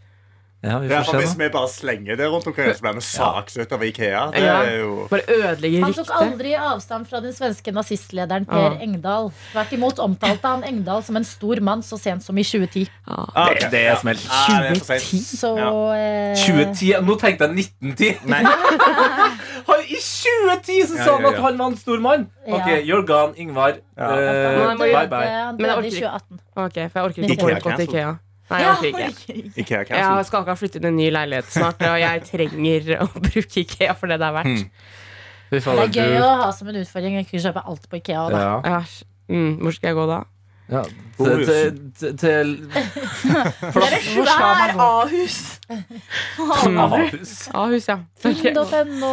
Ja, 0.61 0.79
vi 0.79 0.89
Ja, 0.89 0.97
får 0.99 1.05
for 1.05 1.11
se 1.11 1.17
Hvis 1.23 1.37
vi 1.39 1.47
bare 1.53 1.67
slenger 1.71 2.17
det 2.19 2.25
rundt 2.27 2.47
omkring, 2.47 2.73
så 2.75 2.81
blir 2.83 2.93
vi 2.97 3.01
saksøkt 3.05 3.71
av 3.71 3.83
Ikea. 3.83 4.23
Det 4.33 4.41
Ja. 4.43 4.55
er 4.63 4.79
jo 4.79 5.07
Bare 5.09 5.21
ødelegger 5.27 5.83
Han 5.85 5.93
tok 5.93 6.09
aldri 6.21 6.53
avstand 6.53 7.07
fra 7.07 7.21
den 7.21 7.31
svenske 7.33 7.71
nazistlederen 7.71 8.45
Per 8.45 8.59
Ja. 8.59 8.77
Engdahl. 8.81 9.31
Tvert 9.53 9.71
imot 9.73 9.99
omtalte 9.99 10.47
han 10.47 10.63
Engdahl 10.63 11.03
som 11.03 11.15
en 11.15 11.23
stor 11.23 11.61
mann 11.61 11.81
så 11.81 11.97
sent 11.97 12.23
som 12.23 12.37
i 12.37 12.43
2010. 12.43 12.89
Ja. 13.07 13.25
Det, 13.53 13.71
det 13.71 13.85
er 13.87 13.95
smelt. 13.95 14.27
Ah, 14.29 14.61
det 14.61 14.71
er 14.71 14.75
for 14.75 14.99
sent. 14.99 15.39
Så 15.39 15.55
eh, 15.95 16.35
2010? 16.35 17.01
Nå 17.05 17.15
tenkte 17.19 17.47
jeg 17.47 17.71
1910. 17.81 18.27
Nei. 18.27 18.43
I 19.89 19.95
2010 19.95 20.87
så 20.87 21.03
sa 21.03 21.15
han 21.15 21.25
at 21.25 21.39
han 21.39 21.57
var 21.57 21.67
en 21.67 21.77
stor 21.77 21.99
mann. 21.99 22.27
Ok, 22.47 22.67
you're 22.83 23.05
gone, 23.05 23.33
Ingvar. 23.37 23.79
Ja. 23.97 24.11
Eh, 24.11 24.77
bye 24.77 25.07
bye. 25.07 25.51
Men 25.57 25.65
jeg 25.65 25.77
orker 25.77 25.89
2018. 25.89 26.39
Ok, 26.55 26.73
for 26.91 26.99
jeg 26.99 27.03
orker 27.03 27.23
ikke 27.23 27.33
Ikea 27.33 27.57
å 27.57 27.61
gå 27.63 27.75
til. 27.77 27.87
Ikea. 27.87 28.17
Nei, 28.49 28.59
jeg 28.59 28.65
Ja, 28.65 28.71
orker 28.73 29.11
ikke. 29.13 29.33
Ikea 29.61 29.79
Jeg 29.83 29.87
cancel. 29.91 30.23
skal 30.25 30.39
akkurat 30.41 30.59
flytte 30.61 30.79
inn 30.79 30.85
i 30.87 30.89
en 30.89 30.95
ny 30.97 31.09
leilighet 31.13 31.51
snart, 31.53 31.83
og 31.85 31.99
jeg 32.01 32.23
trenger 32.29 32.89
å 33.03 33.07
bruke 33.27 33.61
Ikea 33.65 33.93
for 33.99 34.09
det 34.09 34.17
det 34.21 34.27
er 34.29 34.35
verdt. 34.39 34.63
Hmm. 34.63 34.71
Det 35.49 35.61
er 35.65 35.93
gøy 35.93 36.17
å 36.21 36.31
ha 36.43 36.49
som 36.53 36.67
en 36.69 36.75
utfordring 36.81 37.15
å 37.19 37.23
kunne 37.29 37.41
kjøpe 37.45 37.63
alt 37.65 37.87
på 37.89 37.97
Ikea. 38.01 38.25
Da. 38.33 38.41
Ja. 38.41 38.57
Ja, 38.65 38.81
mm, 39.33 39.55
hvor 39.63 39.73
skal 39.77 39.91
jeg 39.93 39.97
gå 39.97 40.05
da? 40.09 40.19
Ja, 40.69 40.83
til, 41.19 41.39
til, 41.45 41.77
til, 41.99 42.11
til 42.21 42.49
Det 42.71 43.81
er 43.83 43.95
et 43.97 44.03
svær 44.05 44.75
A-hus. 44.79 45.37
Ahus. 46.39 47.31
Ahus, 47.53 47.87
ja. 47.89 47.97
Finn.no. 48.19 49.09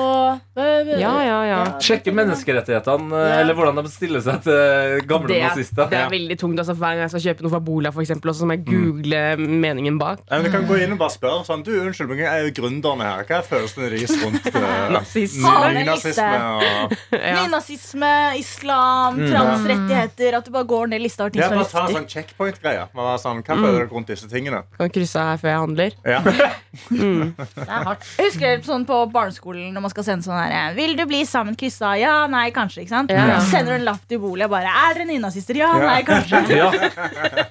Ja, 0.57 1.13
ja, 1.25 1.39
ja. 1.49 1.59
Sjekke 1.83 2.13
menneskerettighetene, 2.17 3.11
eh, 3.17 3.41
eller 3.43 3.57
hvordan 3.59 3.81
de 3.83 3.91
stiller 3.93 4.23
seg 4.25 4.41
til 4.47 5.03
gamle 5.11 5.29
Det 5.33 5.41
er, 5.41 5.49
nazister. 5.51 5.89
det 5.91 5.99
er 5.99 6.13
veldig 6.13 6.37
tungt. 6.41 6.61
Altså, 6.63 6.77
hver 6.79 6.95
gang 6.95 7.03
jeg 7.07 7.13
skal 7.15 7.25
kjøpe 7.27 7.47
noe 7.47 7.55
fra 7.57 7.61
Bola, 7.67 7.93
for 7.95 8.05
eksempel, 8.05 8.31
også, 8.33 8.45
så 8.45 8.49
må 8.51 8.57
jeg 8.57 8.65
google 8.71 9.23
meningen 9.67 9.99
bak. 10.01 10.23
Ja, 10.31 10.39
men 10.41 10.47
Du 10.49 10.53
kan 10.55 10.69
gå 10.71 10.79
inn 10.85 10.95
og 10.97 11.01
bare 11.03 11.15
spørre 11.17 11.43
sånn, 11.49 11.65
du, 11.67 11.73
unnskyld, 11.83 12.09
men 12.13 12.23
jeg 12.25 12.31
er 12.31 12.47
jo 12.49 12.55
gründerne 12.61 13.09
her. 13.11 13.27
Hva 13.29 13.41
er 13.43 13.49
følelsene 13.51 13.91
deres 13.97 14.15
rundt 14.23 14.49
Nazisme. 14.97 15.55
nynazisme? 15.77 16.31
Og... 16.57 16.97
Nynazisme, 17.17 18.13
islam, 18.41 19.21
transrettigheter. 19.27 20.39
At 20.41 20.49
du 20.49 20.55
bare 20.57 20.71
går 20.71 20.93
ned 20.95 21.05
lista 21.05 21.27
over 21.27 21.37
er 21.47 21.57
bare 21.57 21.69
ta 21.71 21.83
en 21.87 21.95
sånn 21.97 22.07
checkpoint-greie. 22.13 22.87
Man 22.97 23.09
er 23.13 23.19
Sånn, 23.23 23.41
hva 23.47 23.57
føler 23.57 23.79
dere 23.81 23.89
rundt 23.91 24.11
disse 24.13 24.29
tingene? 24.31 24.63
Kan 24.79 24.91
krysse 24.95 25.23
her 25.31 25.39
før 25.41 25.51
jeg 25.53 25.61
handler. 25.65 25.97
Ja. 26.05 26.21
Det 26.97 27.65
er 27.65 27.85
hardt. 27.89 28.05
Jeg 28.19 28.27
husker 28.29 28.61
sånn 28.67 28.85
på 28.89 28.97
barneskolen 29.13 29.71
når 29.75 29.85
man 29.87 29.93
skal 29.93 30.05
sende 30.05 30.27
sånn 30.27 30.37
her 30.37 30.75
Vil 30.77 30.93
du 30.99 31.03
bli 31.09 31.23
sammen, 31.27 31.57
kryssa? 31.59 31.95
Ja, 31.99 32.27
nei, 32.31 32.51
kanskje. 32.55 32.83
ikke 32.85 32.93
sant? 32.93 33.11
Ja. 33.15 33.39
Sender 33.49 33.73
du 33.73 33.79
en 33.81 33.87
lapp 33.89 34.03
til 34.11 34.21
bolig 34.23 34.45
og 34.45 34.53
bare 34.53 34.69
Er 34.83 34.99
dere 34.99 35.07
nynazister? 35.09 35.57
Ja, 35.57 35.71
nei, 35.81 36.03
kanskje. 36.07 36.43
Ja. 36.57 36.69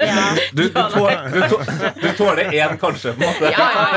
Ja. 0.05 0.25
Du, 0.53 0.63
du, 0.69 0.77
tåler, 0.93 1.25
du, 1.33 1.39
tå- 1.49 1.63
du 2.01 2.07
tåler 2.17 2.51
én, 2.53 2.77
kanskje. 2.81 3.15
På 3.17 3.25
en 3.25 3.33
måte. 3.33 3.49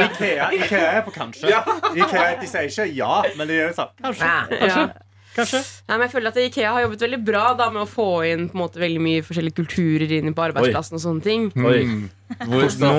Ikea, 0.08 0.48
Ikea 0.58 0.88
er 0.98 1.04
på 1.06 1.12
kanskje. 1.14 1.52
Ikea, 1.94 2.30
de 2.40 2.48
sier 2.50 2.68
ikke 2.70 2.88
ja, 2.96 3.20
men 3.38 3.48
de 3.50 3.60
gjør 3.60 3.76
sånn 3.82 3.92
kanskje. 4.02 4.32
Ja. 4.64 4.88
Kanskje. 5.38 5.60
Nei, 5.88 5.94
men 5.96 6.04
jeg 6.06 6.12
føler 6.14 6.28
at 6.32 6.38
Ikea 6.42 6.70
har 6.74 6.80
jobbet 6.84 7.02
veldig 7.06 7.20
bra 7.26 7.44
da, 7.58 7.66
med 7.74 7.82
å 7.84 7.88
få 7.90 8.08
inn 8.28 8.42
på 8.50 8.54
en 8.58 8.62
måte, 8.64 8.76
veldig 8.82 9.02
mye 9.06 9.24
forskjellige 9.26 9.56
kulturer 9.62 10.08
inn 10.18 10.34
på 10.36 10.44
arbeidsplassen. 10.48 10.94
og 10.98 11.02
sånne 11.06 11.22
ting 11.24 11.42
Oi. 11.54 11.82
Hvor, 12.44 12.66
nå, 12.82 12.92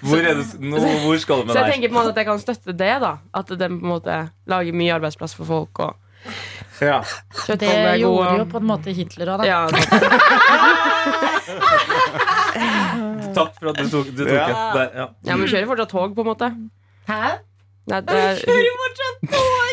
hvor, 0.00 0.18
er 0.22 0.34
det, 0.40 0.46
nå, 0.64 0.76
hvor 1.04 1.16
skal 1.20 1.36
du 1.42 1.46
med 1.50 1.52
Så 1.52 1.58
jeg 1.66 1.72
tenker 1.74 1.88
på 1.92 1.94
en 1.94 1.98
måte 2.00 2.12
at 2.14 2.20
jeg 2.22 2.28
kan 2.30 2.40
støtte 2.40 2.72
det. 2.80 2.94
da 3.04 3.12
At 3.36 3.46
den 3.52 3.72
på 3.80 3.84
en 3.84 3.90
måte 3.92 4.14
lager 4.50 4.72
mye 4.80 4.94
arbeidsplass 4.96 5.34
for 5.36 5.44
folk. 5.50 5.74
Og 5.84 5.92
Ja. 6.80 7.02
Det 7.46 7.68
gjorde 8.00 8.38
jo 8.40 8.44
på 8.48 8.56
en 8.62 8.68
måte 8.70 8.88
Hitler 8.96 9.28
òg, 9.34 9.38
da. 9.42 9.44
ja, 9.44 9.68
Takk 13.34 13.50
for 13.58 13.66
at 13.72 13.76
du 13.82 13.88
tok, 13.90 14.06
du 14.14 14.22
tok 14.24 14.32
Ja. 14.32 14.46
det. 14.46 14.54
Der, 14.78 14.88
ja. 15.00 15.06
ja, 15.28 15.36
men 15.36 15.48
kjører 15.50 15.66
fortsatt 15.70 15.90
tog, 15.92 16.14
på 16.16 16.20
en 16.24 16.28
måte. 16.30 16.46
Hæ? 17.08 17.20
Nei, 17.90 18.00
det 18.00 18.16
er, 18.16 18.34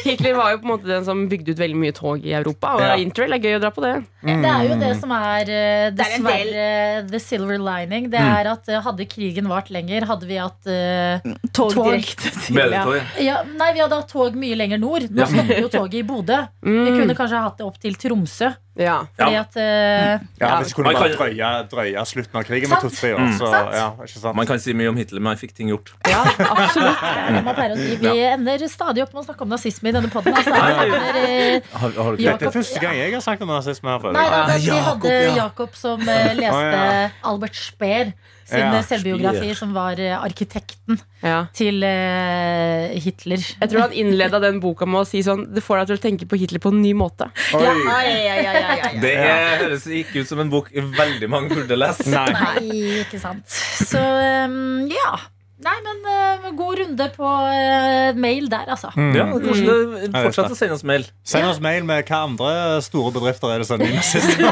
Hitler 0.04 0.34
var 0.38 0.52
jo 0.54 0.58
på 0.62 0.68
en 0.68 0.72
måte 0.74 0.88
den 0.90 1.06
som 1.08 1.24
bygde 1.32 1.54
ut 1.56 1.60
veldig 1.62 1.78
mye 1.82 1.94
tog 1.98 2.24
i 2.26 2.34
Europa. 2.38 2.76
Og 2.78 2.82
Ja. 2.82 2.96
interrail 3.02 3.34
er 3.38 3.42
gøy 3.44 3.56
å 3.58 3.62
dra 3.64 3.72
på 3.76 3.84
det. 3.86 3.94
Det 4.24 4.52
er 4.52 4.64
jo 4.70 4.78
det 4.82 4.92
som 5.00 5.12
er 5.16 5.42
eh, 5.42 5.90
Det 5.92 6.06
er 6.06 6.12
dessverre 6.16 7.10
the 7.12 7.20
silver 7.20 7.58
lining. 7.62 8.10
Det 8.14 8.20
er 8.22 8.50
at 8.52 8.70
eh, 8.70 8.82
hadde 8.86 9.06
krigen 9.10 9.48
vart 9.52 9.70
lenger, 9.74 10.06
hadde 10.10 10.28
vi 10.30 10.38
hatt 10.42 10.68
uh, 10.68 11.32
Tog 11.54 11.74
Tog. 11.74 11.86
direkte 11.92 12.32
til 12.48 12.56
ja. 12.74 12.84
tog. 12.86 13.00
ja, 13.22 13.42
Nei, 13.58 13.72
vi 13.74 13.82
hadde 13.84 14.02
hatt 14.02 14.12
tog 14.12 14.36
mye 14.36 14.56
lenger 14.60 14.82
nord. 14.82 15.08
Nå 15.12 15.22
Ja. 15.26 15.30
stopper 15.32 15.62
jo 15.62 15.70
toget 15.70 16.00
i 16.02 16.04
Bodø. 16.08 16.42
Vi 16.62 16.92
kunne 16.98 17.16
kanskje 17.18 17.42
hatt 17.46 17.58
det 17.58 17.66
opp 17.68 17.80
til 17.82 17.96
Tromsø. 17.96 18.52
Ja. 18.80 19.02
Fordi 19.20 19.36
at 19.36 19.56
uh, 19.60 20.26
Ja, 20.40 20.62
Hvis 20.62 20.72
kunne 20.74 20.94
Man 20.94 20.96
kan- 20.96 21.12
drøye, 21.18 21.48
drøye 21.70 22.06
slutten 22.08 22.36
av 22.40 22.44
krigen 22.48 22.70
Sant. 22.70 22.84
med 22.84 22.92
to-tre 22.92 23.10
år, 23.16 23.20
Mm. 23.20 23.34
så 23.38 23.50
Sant. 23.52 23.74
ja, 23.76 23.88
ikke 24.06 24.20
sant? 24.22 24.36
Man 24.36 24.48
kan 24.48 24.60
si 24.60 24.74
mye 24.74 24.88
om 24.90 24.96
Hitler, 24.96 25.20
men 25.20 25.28
han 25.36 25.38
fikk 25.38 25.54
ting 25.58 25.68
gjort. 25.70 25.92
ja, 26.08 26.22
absolutt. 26.24 27.02
det 27.02 27.12
er 27.12 27.34
det 27.36 27.44
man 27.44 27.56
å 27.72 27.76
si. 27.78 27.96
Vi 27.98 28.24
ender 28.32 28.68
stadig 28.72 29.04
opp 29.04 29.14
med 29.14 29.24
å 29.24 29.26
snakke 29.28 29.42
om 29.42 29.50
nazisme 29.50 29.90
i 29.90 29.92
denne 29.92 30.10
poden. 30.10 30.34
Altså, 30.34 30.56
jeg 30.56 31.58
eh, 31.58 31.62
Har, 31.74 31.90
har 31.92 32.16
du 32.16 32.24
Ja. 32.24 32.32
ikke 32.32 32.40
Dette 32.40 32.48
er 32.48 32.56
første 32.62 32.80
gang 32.80 32.96
jeg 32.96 33.14
har 33.14 33.22
snakket 33.22 33.42
om 33.42 33.48
nazisme 33.50 33.90
her. 33.90 34.12
Nei, 34.12 34.24
jeg. 34.24 34.32
da, 34.32 34.58
vi 34.58 34.66
Jakob, 34.72 34.86
hadde 35.04 35.14
ja. 35.22 35.36
Jakob 35.36 35.76
som 35.76 36.02
eh, 36.08 36.34
leste 36.42 36.72
ja. 36.72 37.10
Albert 37.24 37.56
Speer 37.56 38.14
sin 38.52 38.62
Ja, 38.62 38.82
selvbiografi, 38.86 39.54
som 39.58 39.74
var 39.76 40.00
eh, 40.02 40.14
arkitekten 40.18 41.00
Ja. 41.24 41.46
til 41.56 41.82
uh, 41.86 42.92
Hitler. 43.02 43.42
Jeg 43.42 43.72
tror 43.72 43.86
han 43.88 43.96
innleda 43.96 44.40
den 44.44 44.60
boka 44.64 44.88
med 44.90 45.04
å 45.04 45.08
si 45.08 45.22
sånn 45.26 45.44
Det 45.54 45.62
får 45.64 45.82
deg 45.82 45.92
til 45.92 46.00
å 46.00 46.04
tenke 46.06 46.30
på 46.30 46.40
Hitler 46.42 46.62
på 46.64 46.72
en 46.74 46.82
ny 46.84 46.94
måte. 46.98 47.30
Oi. 47.58 47.64
Ja, 47.66 47.76
ja, 47.80 48.00
ja, 48.12 48.36
ja, 48.36 48.54
ja, 48.56 48.78
ja. 48.82 48.94
Det 49.02 49.14
er, 49.18 49.60
høres 49.66 49.86
ikke 49.88 50.24
ut 50.24 50.32
som 50.32 50.42
en 50.44 50.52
bok 50.54 50.72
veldig 50.74 51.30
mange 51.32 51.54
burde 51.54 51.78
lese. 51.80 52.10
Nei. 52.12 52.28
Nei, 52.36 52.82
ikke 53.06 53.22
sant. 53.22 53.48
Så 53.88 54.02
um, 54.02 54.90
ja. 54.92 55.14
Nei, 55.62 55.76
men 55.86 55.98
uh, 56.10 56.48
god 56.58 56.80
runde 56.80 57.06
på 57.14 57.28
uh, 57.30 58.18
mail 58.18 58.48
der, 58.50 58.66
altså. 58.74 58.90
Ja, 58.98 59.28
Koselig. 59.32 59.76
mm. 60.10 60.16
Fortsett 60.16 60.48
det 60.48 60.50
er 60.50 60.56
å 60.56 60.60
sende 60.62 60.78
oss 60.80 60.84
mail. 60.90 61.06
Send 61.24 61.46
oss 61.52 61.60
mail 61.62 61.86
med 61.86 62.08
hva 62.10 62.22
andre 62.26 62.54
store 62.82 63.12
bedrifter 63.14 63.54
er 63.54 63.62
det 63.62 63.68
som 63.70 63.78
er 63.78 63.92
nynazister. 63.92 64.42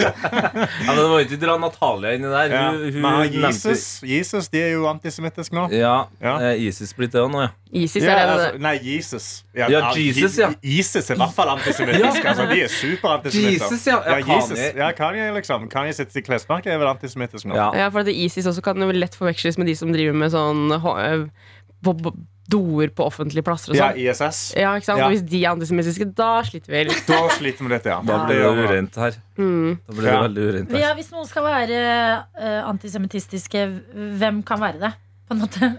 Ja, 0.00 0.86
men 0.86 0.96
det 0.96 1.04
var 1.10 1.18
jo 1.20 1.24
ikke 1.26 1.38
dra 1.42 1.54
Natalia 1.60 2.12
inni 2.16 2.28
der. 2.30 2.52
Ja. 2.54 2.62
Hun, 2.70 2.92
hun 2.94 3.02
Men 3.04 3.32
Jesus, 3.50 3.84
Jesus 4.06 4.48
de 4.52 4.60
er 4.62 4.70
jo 4.74 4.86
antisemittiske 4.90 5.54
nå. 5.56 5.66
Ja, 5.74 6.06
Ja. 6.22 6.34
eh, 6.50 6.62
ISIS 6.68 6.92
blitt 6.96 7.12
det 7.14 7.20
òg 7.22 7.30
nå, 7.32 7.42
ja. 7.44 7.50
ISIS 7.72 8.02
Ja, 8.02 8.10
er 8.18 8.30
altså, 8.32 8.58
nei, 8.58 8.72
Jesus. 8.82 9.26
Ja, 9.54 9.68
Jesus, 9.94 10.38
ja. 10.40 10.48
ISIS 10.62 11.10
er 11.10 11.14
i 11.14 11.18
hvert 11.20 11.34
fall 11.36 11.52
antisemittisk. 11.52 12.24
altså, 12.26 12.46
de 12.50 12.62
er 12.64 12.68
superantisemitter. 12.74 13.66
Jesus, 13.70 13.86
ja. 13.86 13.98
Ja, 14.06 14.16
Jesus. 14.18 14.56
Kanye. 14.58 14.72
Ja, 14.80 14.88
Kanye, 14.98 15.28
liksom. 15.36 15.68
Kanye 15.70 15.92
sitt 15.94 16.16
klesmerke 16.26 16.70
er 16.72 16.78
vel 16.82 16.90
antisemittisk 16.90 17.46
nå. 17.46 17.54
ja. 17.58 17.68
Ja, 17.80 17.88
for 17.94 18.02
at 18.02 18.08
ISIS 18.10 18.46
også 18.50 18.62
kan 18.64 18.80
jo 18.82 18.90
lett 18.90 19.14
forveksles 19.40 19.58
med 19.58 19.66
de 19.70 19.74
som 19.78 19.92
driver 19.92 20.14
med 20.14 20.30
sånn 20.32 20.68
på 21.82 21.94
på 22.04 22.12
doer 22.50 22.88
på 22.90 23.04
offentlige 23.06 23.44
plasser 23.46 23.70
og 23.70 23.76
Ja, 23.78 23.92
sånn. 23.92 24.00
ISS. 24.10 24.38
Ja, 24.58 24.72
ikke 24.74 24.84
sant? 24.88 24.98
Ja. 24.98 25.06
Og 25.06 25.12
hvis 25.14 25.22
de 25.22 25.38
er 25.44 25.52
antisemittiske, 25.52 26.06
da 26.18 26.42
sliter 26.42 26.72
vi 26.74 26.80
litt. 26.88 27.04
Da 27.06 27.20
sliter 27.30 27.62
vi 27.62 27.70
litt, 27.70 27.84
ja. 27.86 28.00
Da 28.08 28.16
blir 28.26 28.40
det 28.42 28.64
urent 28.66 28.96
vi. 28.96 29.00
her. 29.04 29.14
Mm. 29.38 29.78
Da 29.86 29.92
blir 29.94 30.02
det 30.02 30.12
Ja. 30.16 30.22
veldig 30.24 30.46
ureint 30.50 30.74
Ja, 30.80 30.90
hvis 30.98 31.12
noen 31.14 31.28
skal 31.30 31.44
være 31.46 31.78
uh, 32.42 32.68
antisemittistiske, 32.72 33.62
hvem 34.18 34.42
kan 34.42 34.58
være 34.60 34.80
det? 34.82 34.92
På 35.30 35.36
en 35.38 35.44
måte. 35.44 35.70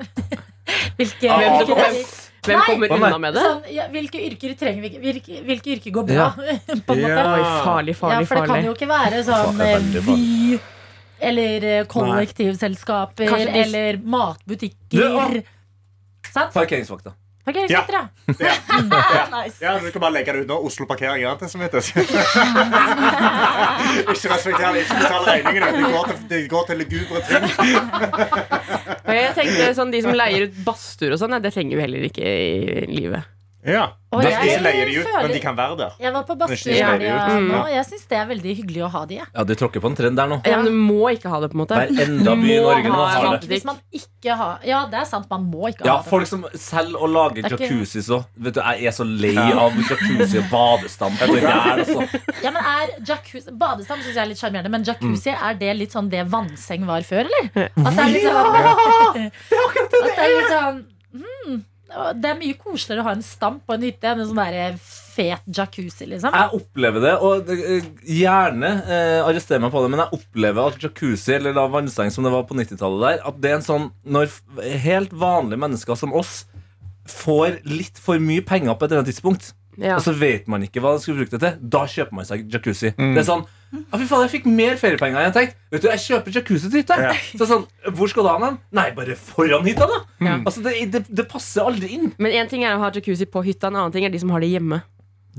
Hvilke, 0.97 1.27
Ah, 1.27 1.59
Hvem, 1.59 1.67
hvem, 1.67 1.99
hvem 2.47 2.61
kommer 2.65 2.87
nei. 2.87 2.97
unna 3.11 3.17
med 3.21 3.33
det? 3.35 3.41
sånn, 3.43 3.65
ja, 3.75 3.83
hvilke 3.91 4.17
yrker 4.31 4.53
trenger 4.57 4.81
vi 4.81 4.89
ikke? 4.89 5.01
Hvilke, 5.03 5.41
hvilke 5.45 5.73
yrker 5.75 5.91
går 5.99 6.05
bra? 6.07 6.29
Ja. 6.39 6.55
på 6.87 6.95
en 6.95 7.01
måte. 7.03 7.11
Ja. 7.11 7.33
Oi, 7.35 7.43
farlig, 7.67 7.95
farlig, 7.99 7.99
farlig, 7.99 8.27
for 8.31 8.35
det 8.39 8.47
kan 8.49 8.65
jo 8.65 8.73
ikke 8.79 8.87
være 8.89 9.19
sånn 9.27 9.61
eh, 9.61 9.99
Vy 10.07 10.59
eller 11.21 11.65
eh, 11.69 11.85
kollektivselskaper 11.89 13.29
Kanskje 13.29 13.63
eller 13.63 13.97
matbutikker. 14.03 15.41
Sant? 16.31 16.53
Parkeringsvakta. 16.53 17.13
Parkeringsvakter, 17.45 17.93
ja. 17.93 18.07
Nice. 19.43 19.57
Ja, 19.65 19.79
Du 19.79 19.91
kan 19.91 20.01
bare 20.01 20.13
legge 20.13 20.33
det 20.33 20.39
ut 20.43 20.47
nå. 20.51 20.57
Oslo 20.67 20.85
Parkering 20.89 21.23
er 21.23 21.31
antisemittisk. 21.33 21.97
ikke 24.13 24.29
respekter 24.29 24.73
det, 24.75 24.85
ikke 24.85 24.99
betal 25.01 25.25
regningene. 25.25 25.71
Det 25.75 25.83
går 25.95 26.05
til, 26.11 26.17
det 26.29 26.41
går 26.51 26.63
til 26.69 26.81
lugubre 26.83 27.21
ting. 27.27 27.43
Og 29.01 29.13
jeg 29.17 29.35
tenkte 29.37 29.73
sånn, 29.77 29.93
De 29.93 30.01
som 30.05 30.13
leier 30.15 30.47
ut 30.47 30.55
badstuer 30.65 31.15
og 31.15 31.21
sånn, 31.21 31.33
nei, 31.35 31.41
det 31.43 31.53
trenger 31.55 31.79
vi 31.79 31.85
heller 31.87 32.09
ikke 32.11 32.25
i 32.25 32.85
livet. 32.93 33.23
Ja. 33.63 33.91
Og 34.11 34.21
De 34.25 34.27
jeg 34.27 34.59
leier 34.59 34.85
de 34.89 34.95
ut, 34.99 35.05
føler- 35.07 35.21
men 35.23 35.31
de 35.31 35.39
kan 35.39 35.55
være 35.55 35.75
der. 35.77 35.91
Jeg 36.01 36.11
var 36.13 36.23
på 36.27 36.35
Det 36.35 36.41
er 36.41 36.47
det 36.99 37.07
helga 37.07 37.27
gjør. 37.29 37.43
nå. 37.47 37.59
Jeg 37.71 37.85
syns 37.85 38.07
det 38.09 38.17
er 38.17 38.25
veldig 38.27 38.55
hyggelig 38.57 38.81
å 38.83 38.89
ha 38.91 39.05
de. 39.05 39.15
jeg. 39.15 39.27
Ja, 39.35 39.43
Du 39.43 39.53
tråkker 39.55 39.79
på 39.79 39.87
en 39.87 39.95
trend 39.95 40.17
der 40.17 40.27
nå. 40.27 40.41
Ja, 40.45 40.57
men 40.57 40.65
du 40.65 40.71
må 40.71 41.05
ikke 41.15 41.29
ha 41.29 41.39
det, 41.39 41.49
på 41.51 41.55
en 41.55 41.61
måte. 41.61 41.77
Hver 41.77 42.01
enda 42.03 42.35
by 42.35 42.49
i 42.51 42.57
Norge 42.61 42.89
nå 42.89 42.95
ha 42.97 43.05
har 43.07 43.37
det. 43.37 43.47
Hvis 43.49 43.63
man 43.65 43.77
ikke 43.93 44.35
har 44.35 44.59
Ja, 44.65 44.85
det 44.91 44.99
er 44.99 45.05
sant, 45.05 45.29
man 45.29 45.45
må 45.51 45.69
ikke 45.69 45.85
Ja, 45.85 45.95
ha 45.97 46.01
det. 46.01 46.09
folk 46.09 46.27
som 46.27 46.43
selger 46.55 46.99
og 47.01 47.09
lager 47.09 47.41
jacuzzi 47.47 48.01
er 48.01 48.09
òg. 48.17 48.25
Vet 48.37 48.53
du, 48.55 48.61
Jeg 48.61 48.85
er 48.85 48.91
så 48.91 49.05
lei 49.07 49.37
av 49.37 49.71
jacuzzi 49.71 50.37
og 50.41 50.49
jæl, 51.45 51.79
altså. 51.79 52.19
Ja, 52.43 52.51
men 52.51 52.63
er 52.65 52.87
jacuzzi 53.05 53.51
Badestam 53.57 53.99
syns 54.01 54.15
jeg 54.15 54.23
er 54.25 54.27
litt 54.27 54.37
sjarmerende, 54.41 54.69
men 54.71 54.83
jacuzzi, 54.83 55.31
er 55.31 55.53
det 55.53 55.77
litt 55.77 55.91
sånn 55.93 56.09
det 56.09 56.27
vannseng 56.27 56.85
var 56.85 57.01
før, 57.01 57.29
eller? 57.29 57.69
At 57.85 57.95
det 57.95 58.03
er 58.03 58.11
litt 58.11 58.27
sånn, 58.27 59.31
at 59.81 59.91
det 59.91 60.17
er 60.17 60.29
litt 60.35 60.51
sånn 60.51 60.85
hmm, 61.15 61.63
Det 62.21 62.29
er 62.31 62.37
mye 62.39 62.55
koseligere 62.59 63.03
å 63.03 63.07
ha 63.09 63.13
en 63.17 63.23
stamp 63.25 63.65
på 63.67 63.73
en 63.75 63.81
hytte 63.83 64.07
enn 64.11 64.21
en 64.23 64.27
sånn 64.29 64.39
der 64.39 64.77
fet 64.81 65.43
jacuzzi, 65.51 66.05
liksom. 66.07 66.31
Jeg 66.33 66.53
opplever 66.55 67.03
det, 67.03 67.13
og 67.19 67.49
eh, 67.51 67.87
gjerne 68.07 68.69
eh, 68.87 69.17
arrester 69.27 69.59
meg 69.59 69.73
på 69.73 69.81
det, 69.83 69.89
men 69.91 69.99
jeg 70.05 70.15
opplever 70.21 70.69
at 70.71 70.77
jacuzzi, 70.85 71.33
eller 71.35 71.53
da 71.57 71.65
vannseng 71.73 72.13
som 72.15 72.23
det 72.23 72.31
var 72.31 72.45
på 72.47 72.55
90-tallet 72.55 73.03
der, 73.07 73.25
at 73.27 73.41
det 73.43 73.51
er 73.51 73.57
en 73.59 73.65
sånn 73.67 73.89
Når 74.07 74.29
f- 74.31 74.61
helt 74.85 75.11
vanlige 75.11 75.59
mennesker 75.65 75.99
som 75.99 76.13
oss 76.15 76.45
får 77.11 77.59
litt 77.67 77.99
for 77.99 78.21
mye 78.23 78.43
penger 78.45 78.75
på 78.77 78.85
et 78.85 78.91
eller 78.93 79.01
annet 79.03 79.11
tidspunkt, 79.13 79.51
Ja. 79.81 79.95
og 79.97 80.03
så 80.05 80.11
vet 80.15 80.47
man 80.51 80.63
ikke 80.63 80.81
hva 80.83 80.95
de 80.95 81.03
skal 81.03 81.15
bruke 81.17 81.31
det 81.35 81.39
til, 81.43 81.59
da 81.73 81.85
kjøper 81.87 82.13
man 82.17 82.25
seg 82.27 82.47
jacuzzi. 82.51 82.91
Det 82.95 83.17
er 83.23 83.27
sånn 83.27 83.45
ja, 83.71 83.97
fy 83.97 84.05
faen, 84.09 84.21
jeg 84.25 84.31
fikk 84.33 84.45
mer 84.51 84.75
feriepenger 84.79 85.17
enn 85.21 85.27
jeg 85.29 85.35
tenkte. 85.37 85.55
Vet 85.71 85.81
du, 85.83 85.87
Jeg 85.87 85.99
kjøper 86.03 86.31
jacuzzi 86.35 86.67
til 86.69 86.79
hytta. 86.81 86.95
Ja. 86.99 87.13
Så 87.39 87.45
sånn, 87.47 87.63
Hvor 87.95 88.07
skal 88.11 88.23
du 88.27 88.31
ha 88.33 88.37
den? 88.43 88.55
Nei, 88.75 88.89
bare 88.97 89.15
foran 89.15 89.63
hytta, 89.67 89.85
da. 89.87 89.99
Ja. 90.19 90.33
Altså, 90.45 90.59
det, 90.65 90.71
det, 90.91 91.01
det 91.07 91.25
passer 91.31 91.61
aldri 91.71 91.87
inn. 91.95 92.09
Men 92.19 92.31
én 92.35 92.47
ting 92.51 92.63
er 92.67 92.75
å 92.75 92.81
ha 92.83 92.89
jacuzzi 92.91 93.25
på 93.31 93.39
hytta, 93.47 93.67
en 93.71 93.77
annen 93.79 93.93
ting 93.95 94.03
er 94.07 94.11
de 94.11 94.19
som 94.19 94.29
har 94.35 94.41
det 94.43 94.51
hjemme. 94.51 94.81